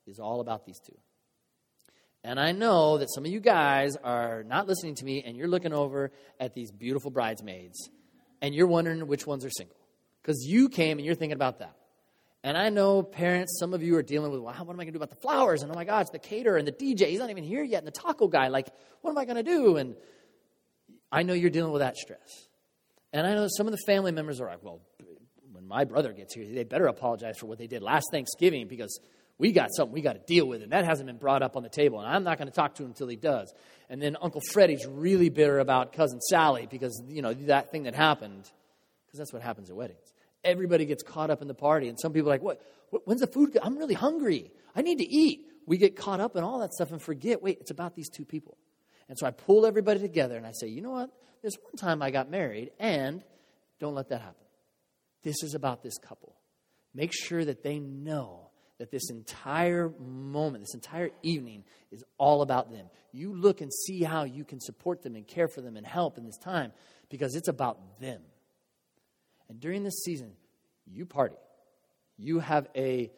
is 0.05 0.19
all 0.19 0.41
about 0.41 0.65
these 0.65 0.79
two. 0.79 0.97
And 2.25 2.39
I 2.39 2.51
know 2.51 2.97
that 2.97 3.09
some 3.13 3.25
of 3.25 3.31
you 3.31 3.39
guys 3.39 3.95
are 4.03 4.43
not 4.43 4.67
listening 4.67 4.95
to 4.95 5.05
me, 5.05 5.23
and 5.25 5.37
you're 5.37 5.47
looking 5.47 5.73
over 5.73 6.11
at 6.39 6.53
these 6.53 6.71
beautiful 6.71 7.09
bridesmaids 7.09 7.89
and 8.41 8.53
you're 8.53 8.67
wondering 8.67 9.07
which 9.07 9.25
ones 9.25 9.45
are 9.45 9.49
single 9.49 9.77
because 10.21 10.45
you 10.45 10.67
came 10.67 10.97
and 10.97 11.05
you're 11.05 11.15
thinking 11.15 11.35
about 11.35 11.59
that. 11.59 11.75
And 12.43 12.57
I 12.57 12.69
know 12.69 13.03
parents, 13.03 13.57
some 13.57 13.73
of 13.73 13.81
you 13.81 13.95
are 13.95 14.03
dealing 14.03 14.31
with, 14.31 14.41
well, 14.41 14.53
what 14.53 14.73
am 14.73 14.79
I 14.79 14.83
going 14.83 14.87
to 14.87 14.91
do 14.91 14.97
about 14.97 15.11
the 15.11 15.21
flowers? 15.21 15.61
And 15.61 15.71
oh 15.71 15.75
my 15.75 15.85
God, 15.85 16.01
it's 16.01 16.11
the 16.11 16.19
caterer 16.19 16.57
and 16.57 16.67
the 16.67 16.73
DJ. 16.73 17.07
He's 17.07 17.19
not 17.19 17.29
even 17.29 17.43
here 17.43 17.63
yet. 17.63 17.77
And 17.79 17.87
the 17.87 17.91
taco 17.91 18.27
guy, 18.27 18.49
like, 18.49 18.67
what 19.01 19.11
am 19.11 19.17
I 19.17 19.23
going 19.23 19.37
to 19.37 19.43
do? 19.43 19.77
And 19.77 19.95
I 21.11 21.23
know 21.23 21.33
you're 21.33 21.49
dealing 21.49 21.71
with 21.71 21.81
that 21.81 21.95
stress. 21.95 22.47
And 23.13 23.25
I 23.25 23.33
know 23.33 23.47
some 23.49 23.67
of 23.67 23.71
the 23.71 23.79
family 23.85 24.11
members 24.11 24.41
are 24.41 24.47
like, 24.47 24.61
well, 24.61 24.81
when 25.53 25.67
my 25.67 25.85
brother 25.85 26.11
gets 26.11 26.33
here, 26.33 26.45
they 26.45 26.63
better 26.65 26.87
apologize 26.87 27.37
for 27.37 27.45
what 27.45 27.59
they 27.59 27.67
did 27.67 27.81
last 27.81 28.07
Thanksgiving 28.11 28.67
because 28.67 28.99
we 29.37 29.51
got 29.51 29.69
something 29.73 29.93
we 29.93 30.01
got 30.01 30.13
to 30.13 30.21
deal 30.25 30.47
with, 30.47 30.61
and 30.61 30.71
that 30.71 30.85
hasn't 30.85 31.07
been 31.07 31.17
brought 31.17 31.41
up 31.41 31.55
on 31.55 31.63
the 31.63 31.69
table, 31.69 31.99
and 31.99 32.07
I'm 32.07 32.23
not 32.23 32.37
going 32.37 32.47
to 32.47 32.53
talk 32.53 32.75
to 32.75 32.83
him 32.83 32.89
until 32.89 33.07
he 33.07 33.15
does. 33.15 33.53
And 33.89 34.01
then 34.01 34.15
Uncle 34.21 34.41
Freddie's 34.51 34.85
really 34.85 35.29
bitter 35.29 35.59
about 35.59 35.93
cousin 35.93 36.21
Sally 36.21 36.67
because 36.69 37.01
you 37.07 37.21
know 37.21 37.33
that 37.33 37.71
thing 37.71 37.83
that 37.83 37.95
happened, 37.95 38.49
because 39.05 39.17
that's 39.17 39.33
what 39.33 39.41
happens 39.41 39.69
at 39.69 39.75
weddings. 39.75 40.12
Everybody 40.43 40.85
gets 40.85 41.03
caught 41.03 41.29
up 41.29 41.41
in 41.41 41.47
the 41.47 41.53
party, 41.53 41.87
and 41.87 41.99
some 41.99 42.13
people 42.13 42.29
are 42.29 42.33
like, 42.33 42.41
"What? 42.41 42.61
When's 43.05 43.21
the 43.21 43.27
food? 43.27 43.57
I'm 43.61 43.77
really 43.77 43.93
hungry. 43.93 44.51
I 44.75 44.81
need 44.81 44.97
to 44.99 45.07
eat." 45.07 45.47
We 45.65 45.77
get 45.77 45.95
caught 45.95 46.19
up 46.19 46.35
in 46.35 46.43
all 46.43 46.59
that 46.59 46.73
stuff 46.73 46.91
and 46.91 47.01
forget. 47.01 47.41
Wait, 47.41 47.59
it's 47.61 47.71
about 47.71 47.95
these 47.95 48.09
two 48.09 48.25
people. 48.25 48.57
And 49.07 49.17
so 49.17 49.25
I 49.25 49.31
pull 49.31 49.65
everybody 49.65 49.99
together 49.99 50.35
and 50.35 50.45
I 50.45 50.51
say, 50.51 50.67
"You 50.67 50.81
know 50.81 50.91
what? 50.91 51.09
There's 51.41 51.57
one 51.61 51.75
time 51.77 52.01
I 52.01 52.11
got 52.11 52.29
married, 52.29 52.71
and 52.79 53.23
don't 53.79 53.95
let 53.95 54.09
that 54.09 54.21
happen. 54.21 54.45
This 55.23 55.41
is 55.43 55.53
about 55.53 55.83
this 55.83 55.97
couple. 55.97 56.35
Make 56.93 57.11
sure 57.13 57.43
that 57.45 57.63
they 57.63 57.79
know." 57.79 58.49
that 58.79 58.91
this 58.91 59.09
entire 59.09 59.93
moment, 59.99 60.63
this 60.63 60.73
entire 60.73 61.09
evening 61.21 61.63
is 61.91 62.03
all 62.17 62.41
about 62.41 62.69
them. 62.71 62.89
You 63.13 63.33
look 63.33 63.61
and 63.61 63.71
see 63.73 64.03
how 64.03 64.23
you 64.23 64.43
can 64.43 64.59
support 64.59 65.03
them 65.03 65.15
and 65.15 65.25
care 65.25 65.47
for 65.47 65.61
them 65.61 65.77
and 65.77 65.85
help 65.85 66.17
in 66.17 66.25
this 66.25 66.37
time 66.37 66.73
because 67.09 67.35
it's 67.35 67.47
about 67.47 67.99
them. 68.01 68.21
And 69.49 69.59
during 69.59 69.83
this 69.83 70.03
season, 70.03 70.33
you 70.85 71.05
party. 71.05 71.35
You 72.17 72.39
have 72.39 72.67
a 72.75 73.11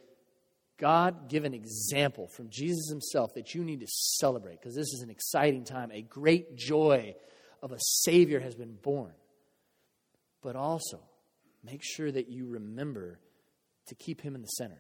God 0.78 1.30
given 1.30 1.53
example 1.53 2.28
from 2.28 2.49
Jesus 2.49 2.89
himself 2.89 3.34
that 3.36 3.53
you 3.53 3.63
need 3.63 3.80
to 3.80 3.88
celebrate 3.88 4.59
because 4.59 4.76
this 4.76 4.93
is 4.93 5.01
an 5.01 5.09
exciting 5.09 5.63
time. 5.63 5.91
A 5.91 6.01
great 6.01 6.57
joy 6.57 7.15
of 7.61 7.71
a 7.71 7.78
Savior 7.80 8.39
has 8.39 8.55
been 8.55 8.76
born. 8.76 9.13
But 10.41 10.55
also, 10.55 10.99
make 11.63 11.82
sure 11.84 12.11
that 12.11 12.30
you 12.30 12.47
remember 12.47 13.19
to 13.88 13.95
keep 13.95 14.21
him 14.21 14.36
in 14.36 14.41
the 14.41 14.47
center. 14.47 14.80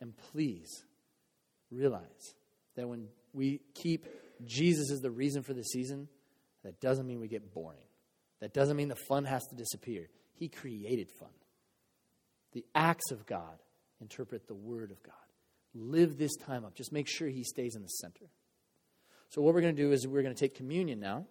And 0.00 0.16
please 0.32 0.84
realize 1.70 2.34
that 2.76 2.88
when 2.88 3.08
we 3.32 3.60
keep 3.74 4.06
Jesus 4.44 4.90
as 4.90 5.00
the 5.00 5.10
reason 5.10 5.42
for 5.42 5.54
the 5.54 5.62
season, 5.62 6.08
that 6.62 6.80
doesn't 6.80 7.06
mean 7.06 7.20
we 7.20 7.28
get 7.28 7.52
boring. 7.52 7.84
That 8.40 8.54
doesn't 8.54 8.76
mean 8.76 8.88
the 8.88 8.96
fun 8.96 9.24
has 9.24 9.46
to 9.46 9.56
disappear. 9.56 10.08
He 10.34 10.48
created 10.48 11.10
fun. 11.10 11.30
The 12.52 12.64
acts 12.74 13.10
of 13.10 13.26
God 13.26 13.58
interpret 14.00 14.46
the 14.46 14.54
Word 14.54 14.90
of 14.90 15.02
God. 15.02 15.14
Live 15.74 16.18
this 16.18 16.36
time 16.36 16.64
up. 16.64 16.74
Just 16.74 16.92
make 16.92 17.08
sure 17.08 17.28
He 17.28 17.42
stays 17.42 17.74
in 17.74 17.82
the 17.82 17.88
center. 17.88 18.26
So, 19.30 19.42
what 19.42 19.54
we're 19.54 19.62
going 19.62 19.74
to 19.74 19.82
do 19.82 19.92
is 19.92 20.06
we're 20.06 20.22
going 20.22 20.34
to 20.34 20.38
take 20.38 20.54
communion 20.54 21.00
now, 21.00 21.26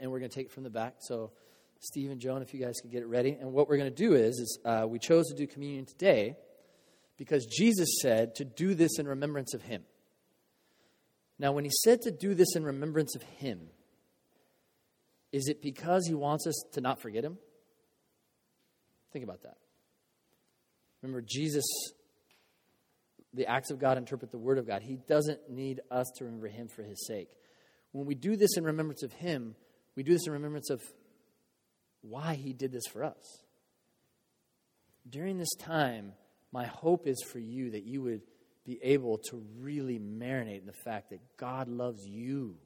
and 0.00 0.10
we're 0.10 0.18
going 0.18 0.30
to 0.30 0.34
take 0.34 0.46
it 0.46 0.52
from 0.52 0.64
the 0.64 0.70
back. 0.70 0.94
So, 0.98 1.32
Steve 1.78 2.10
and 2.10 2.20
Joan, 2.20 2.42
if 2.42 2.52
you 2.52 2.60
guys 2.60 2.80
could 2.80 2.90
get 2.90 3.02
it 3.02 3.06
ready. 3.06 3.36
And 3.40 3.52
what 3.52 3.68
we're 3.68 3.76
going 3.78 3.90
to 3.90 3.96
do 3.96 4.14
is, 4.14 4.38
is 4.38 4.58
uh, 4.64 4.86
we 4.88 4.98
chose 4.98 5.28
to 5.28 5.34
do 5.34 5.46
communion 5.46 5.86
today 5.86 6.36
because 7.16 7.46
Jesus 7.46 7.88
said 8.02 8.34
to 8.36 8.44
do 8.44 8.74
this 8.74 8.98
in 8.98 9.06
remembrance 9.06 9.54
of 9.54 9.62
Him. 9.62 9.84
Now, 11.38 11.52
when 11.52 11.64
He 11.64 11.70
said 11.84 12.02
to 12.02 12.10
do 12.10 12.34
this 12.34 12.54
in 12.54 12.64
remembrance 12.64 13.14
of 13.14 13.22
Him, 13.22 13.68
is 15.32 15.48
it 15.48 15.62
because 15.62 16.06
He 16.06 16.14
wants 16.14 16.46
us 16.46 16.60
to 16.72 16.80
not 16.80 17.00
forget 17.00 17.24
Him? 17.24 17.38
Think 19.12 19.24
about 19.24 19.42
that. 19.42 19.56
Remember, 21.02 21.22
Jesus, 21.26 21.64
the 23.32 23.46
acts 23.46 23.70
of 23.70 23.78
God 23.78 23.98
interpret 23.98 24.30
the 24.30 24.38
Word 24.38 24.58
of 24.58 24.66
God. 24.66 24.82
He 24.82 24.98
doesn't 25.08 25.50
need 25.50 25.80
us 25.90 26.06
to 26.16 26.24
remember 26.24 26.48
Him 26.48 26.68
for 26.68 26.82
His 26.82 27.06
sake. 27.06 27.28
When 27.92 28.06
we 28.06 28.14
do 28.14 28.36
this 28.36 28.56
in 28.56 28.64
remembrance 28.64 29.02
of 29.02 29.12
Him, 29.12 29.54
we 29.96 30.02
do 30.02 30.12
this 30.12 30.26
in 30.26 30.32
remembrance 30.32 30.70
of 30.70 30.82
why 32.02 32.34
He 32.34 32.52
did 32.52 32.72
this 32.72 32.86
for 32.92 33.04
us. 33.04 33.42
During 35.08 35.38
this 35.38 35.54
time, 35.58 36.12
my 36.52 36.66
hope 36.66 37.06
is 37.06 37.22
for 37.22 37.38
you 37.38 37.70
that 37.70 37.84
you 37.84 38.02
would 38.02 38.22
be 38.64 38.78
able 38.82 39.18
to 39.30 39.42
really 39.58 39.98
marinate 39.98 40.60
in 40.60 40.66
the 40.66 40.72
fact 40.84 41.10
that 41.10 41.20
God 41.36 41.68
loves 41.68 42.06
you 42.06 42.56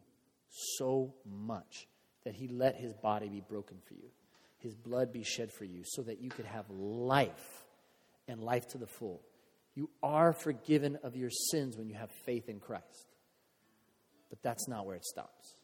so 0.76 1.14
much 1.24 1.86
that 2.24 2.34
He 2.34 2.49
let 2.49 2.76
His 2.76 2.92
body 2.95 3.28
be 3.28 3.40
broken 3.40 3.78
for 3.86 3.95
you, 3.95 4.11
His 4.65 4.75
blood 4.75 5.12
be 5.12 5.23
shed 5.23 5.53
for 5.53 5.65
you, 5.65 5.83
so 5.85 6.03
that 6.03 6.21
you 6.21 6.31
could 6.31 6.47
have 6.47 6.69
life 6.71 7.65
and 8.27 8.41
life 8.41 8.67
to 8.69 8.79
the 8.79 8.87
full. 8.87 9.21
You 9.75 9.91
are 10.03 10.33
forgiven 10.33 10.99
of 11.03 11.17
your 11.17 11.29
sins 11.29 11.77
when 11.77 11.87
you 11.87 11.95
have 11.95 12.11
faith 12.25 12.49
in 12.49 12.61
Christ. 12.61 13.09
But 14.31 14.43
that's 14.43 14.67
not 14.67 14.87
where 14.87 14.97
it 14.97 15.05
stops. 15.05 15.57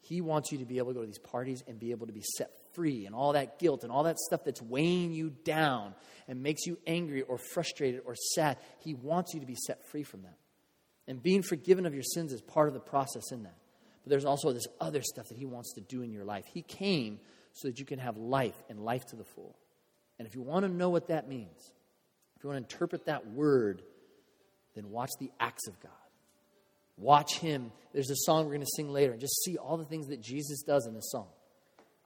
He 0.00 0.20
wants 0.20 0.50
you 0.50 0.58
to 0.58 0.64
be 0.64 0.78
able 0.78 0.88
to 0.88 0.94
go 0.94 1.00
to 1.02 1.06
these 1.06 1.18
parties 1.18 1.62
and 1.68 1.78
be 1.78 1.92
able 1.92 2.08
to 2.08 2.12
be 2.12 2.22
set 2.36 2.50
free 2.74 3.06
and 3.06 3.14
all 3.14 3.34
that 3.34 3.60
guilt 3.60 3.84
and 3.84 3.92
all 3.92 4.02
that 4.02 4.18
stuff 4.18 4.42
that's 4.44 4.60
weighing 4.60 5.12
you 5.12 5.30
down 5.44 5.94
and 6.26 6.42
makes 6.42 6.66
you 6.66 6.78
angry 6.86 7.22
or 7.22 7.38
frustrated 7.38 8.02
or 8.04 8.16
sad. 8.34 8.56
He 8.80 8.94
wants 8.94 9.34
you 9.34 9.40
to 9.40 9.46
be 9.46 9.54
set 9.54 9.86
free 9.86 10.02
from 10.02 10.22
that. 10.22 10.36
And 11.08 11.22
being 11.22 11.42
forgiven 11.42 11.86
of 11.86 11.94
your 11.94 12.02
sins 12.02 12.32
is 12.32 12.40
part 12.40 12.66
of 12.66 12.74
the 12.74 12.80
process 12.80 13.30
in 13.30 13.44
that. 13.44 13.56
But 14.02 14.10
there's 14.10 14.24
also 14.24 14.52
this 14.52 14.66
other 14.80 15.02
stuff 15.02 15.28
that 15.28 15.38
He 15.38 15.46
wants 15.46 15.74
to 15.74 15.80
do 15.80 16.02
in 16.02 16.12
your 16.12 16.24
life. 16.24 16.44
He 16.52 16.62
came 16.62 17.20
so 17.56 17.68
that 17.68 17.78
you 17.80 17.86
can 17.86 17.98
have 17.98 18.18
life 18.18 18.62
and 18.68 18.78
life 18.78 19.06
to 19.06 19.16
the 19.16 19.24
full. 19.24 19.56
And 20.18 20.28
if 20.28 20.34
you 20.34 20.42
want 20.42 20.66
to 20.66 20.70
know 20.70 20.90
what 20.90 21.08
that 21.08 21.26
means, 21.26 21.72
if 22.36 22.44
you 22.44 22.50
want 22.50 22.68
to 22.68 22.74
interpret 22.74 23.06
that 23.06 23.26
word, 23.30 23.80
then 24.74 24.90
watch 24.90 25.10
the 25.18 25.30
acts 25.40 25.66
of 25.66 25.80
God. 25.80 25.90
Watch 26.98 27.38
Him. 27.38 27.72
There's 27.94 28.10
a 28.10 28.16
song 28.16 28.44
we're 28.44 28.52
going 28.52 28.60
to 28.60 28.72
sing 28.76 28.90
later, 28.90 29.12
and 29.12 29.20
just 29.20 29.42
see 29.42 29.56
all 29.56 29.78
the 29.78 29.86
things 29.86 30.08
that 30.08 30.22
Jesus 30.22 30.62
does 30.62 30.86
in 30.86 30.92
the 30.92 31.00
song, 31.00 31.28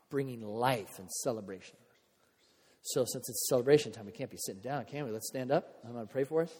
bringing 0.09 0.40
life 0.40 0.98
and 0.98 1.11
celebration. 1.11 1.76
So, 2.82 3.05
since 3.05 3.28
it's 3.28 3.48
celebration 3.48 3.92
time, 3.92 4.07
we 4.07 4.12
can't 4.12 4.30
be 4.30 4.38
sitting 4.38 4.62
down, 4.62 4.84
can 4.84 5.05
we? 5.05 5.11
Let's 5.11 5.28
stand 5.28 5.51
up. 5.51 5.80
I'm 5.84 5.92
going 5.92 6.07
to 6.07 6.12
pray 6.12 6.24
for 6.24 6.42
us. 6.42 6.53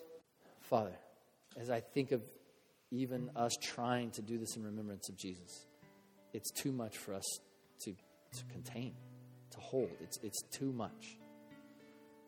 Father, 0.63 0.97
as 1.57 1.71
I 1.71 1.81
think 1.81 2.13
of 2.13 2.23
even 2.91 3.31
us 3.37 3.53
trying 3.61 4.11
to 4.13 4.23
do 4.23 4.37
this 4.37 4.57
in 4.57 4.65
remembrance 4.65 5.09
of 5.09 5.17
Jesus, 5.17 5.67
it's 6.33 6.51
too 6.51 6.73
much 6.73 6.99
for 6.99 7.15
us 7.15 7.25
to, 7.85 7.95
to 8.37 8.45
contain, 8.47 8.95
to 9.51 9.59
hold. 9.59 9.91
It's, 10.01 10.19
it's 10.23 10.43
too 10.51 10.73
much. 10.73 11.17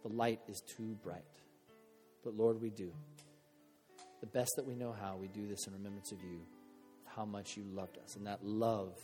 The 0.02 0.08
light 0.08 0.40
is 0.48 0.62
too 0.76 0.96
bright. 1.02 1.22
But 2.24 2.34
Lord, 2.34 2.60
we 2.60 2.70
do. 2.70 2.92
The 4.20 4.26
best 4.26 4.52
that 4.56 4.66
we 4.66 4.74
know 4.74 4.92
how, 4.92 5.16
we 5.16 5.28
do 5.28 5.46
this 5.48 5.66
in 5.66 5.72
remembrance 5.72 6.12
of 6.12 6.22
you, 6.22 6.40
how 7.04 7.24
much 7.24 7.56
you 7.56 7.64
loved 7.72 7.98
us. 7.98 8.16
And 8.16 8.26
that 8.26 8.44
love 8.44 8.94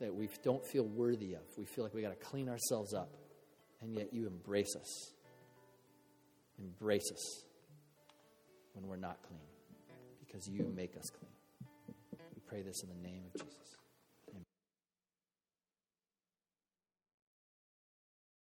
that 0.00 0.14
we 0.14 0.28
don't 0.42 0.64
feel 0.66 0.84
worthy 0.84 1.34
of. 1.34 1.42
We 1.58 1.66
feel 1.66 1.84
like 1.84 1.94
we 1.94 2.02
got 2.02 2.18
to 2.18 2.26
clean 2.26 2.48
ourselves 2.48 2.94
up. 2.94 3.16
And 3.82 3.94
yet 3.94 4.12
you 4.12 4.26
embrace 4.26 4.74
us. 4.76 5.12
Embrace 6.58 7.10
us 7.12 7.44
when 8.74 8.86
we're 8.86 8.96
not 8.96 9.18
clean 9.26 9.40
because 10.26 10.48
you 10.48 10.70
make 10.74 10.96
us 10.96 11.10
clean. 11.10 11.32
We 12.34 12.40
pray 12.46 12.62
this 12.62 12.82
in 12.82 12.88
the 12.88 13.08
name 13.08 13.22
of 13.26 13.40
Jesus. 13.40 13.76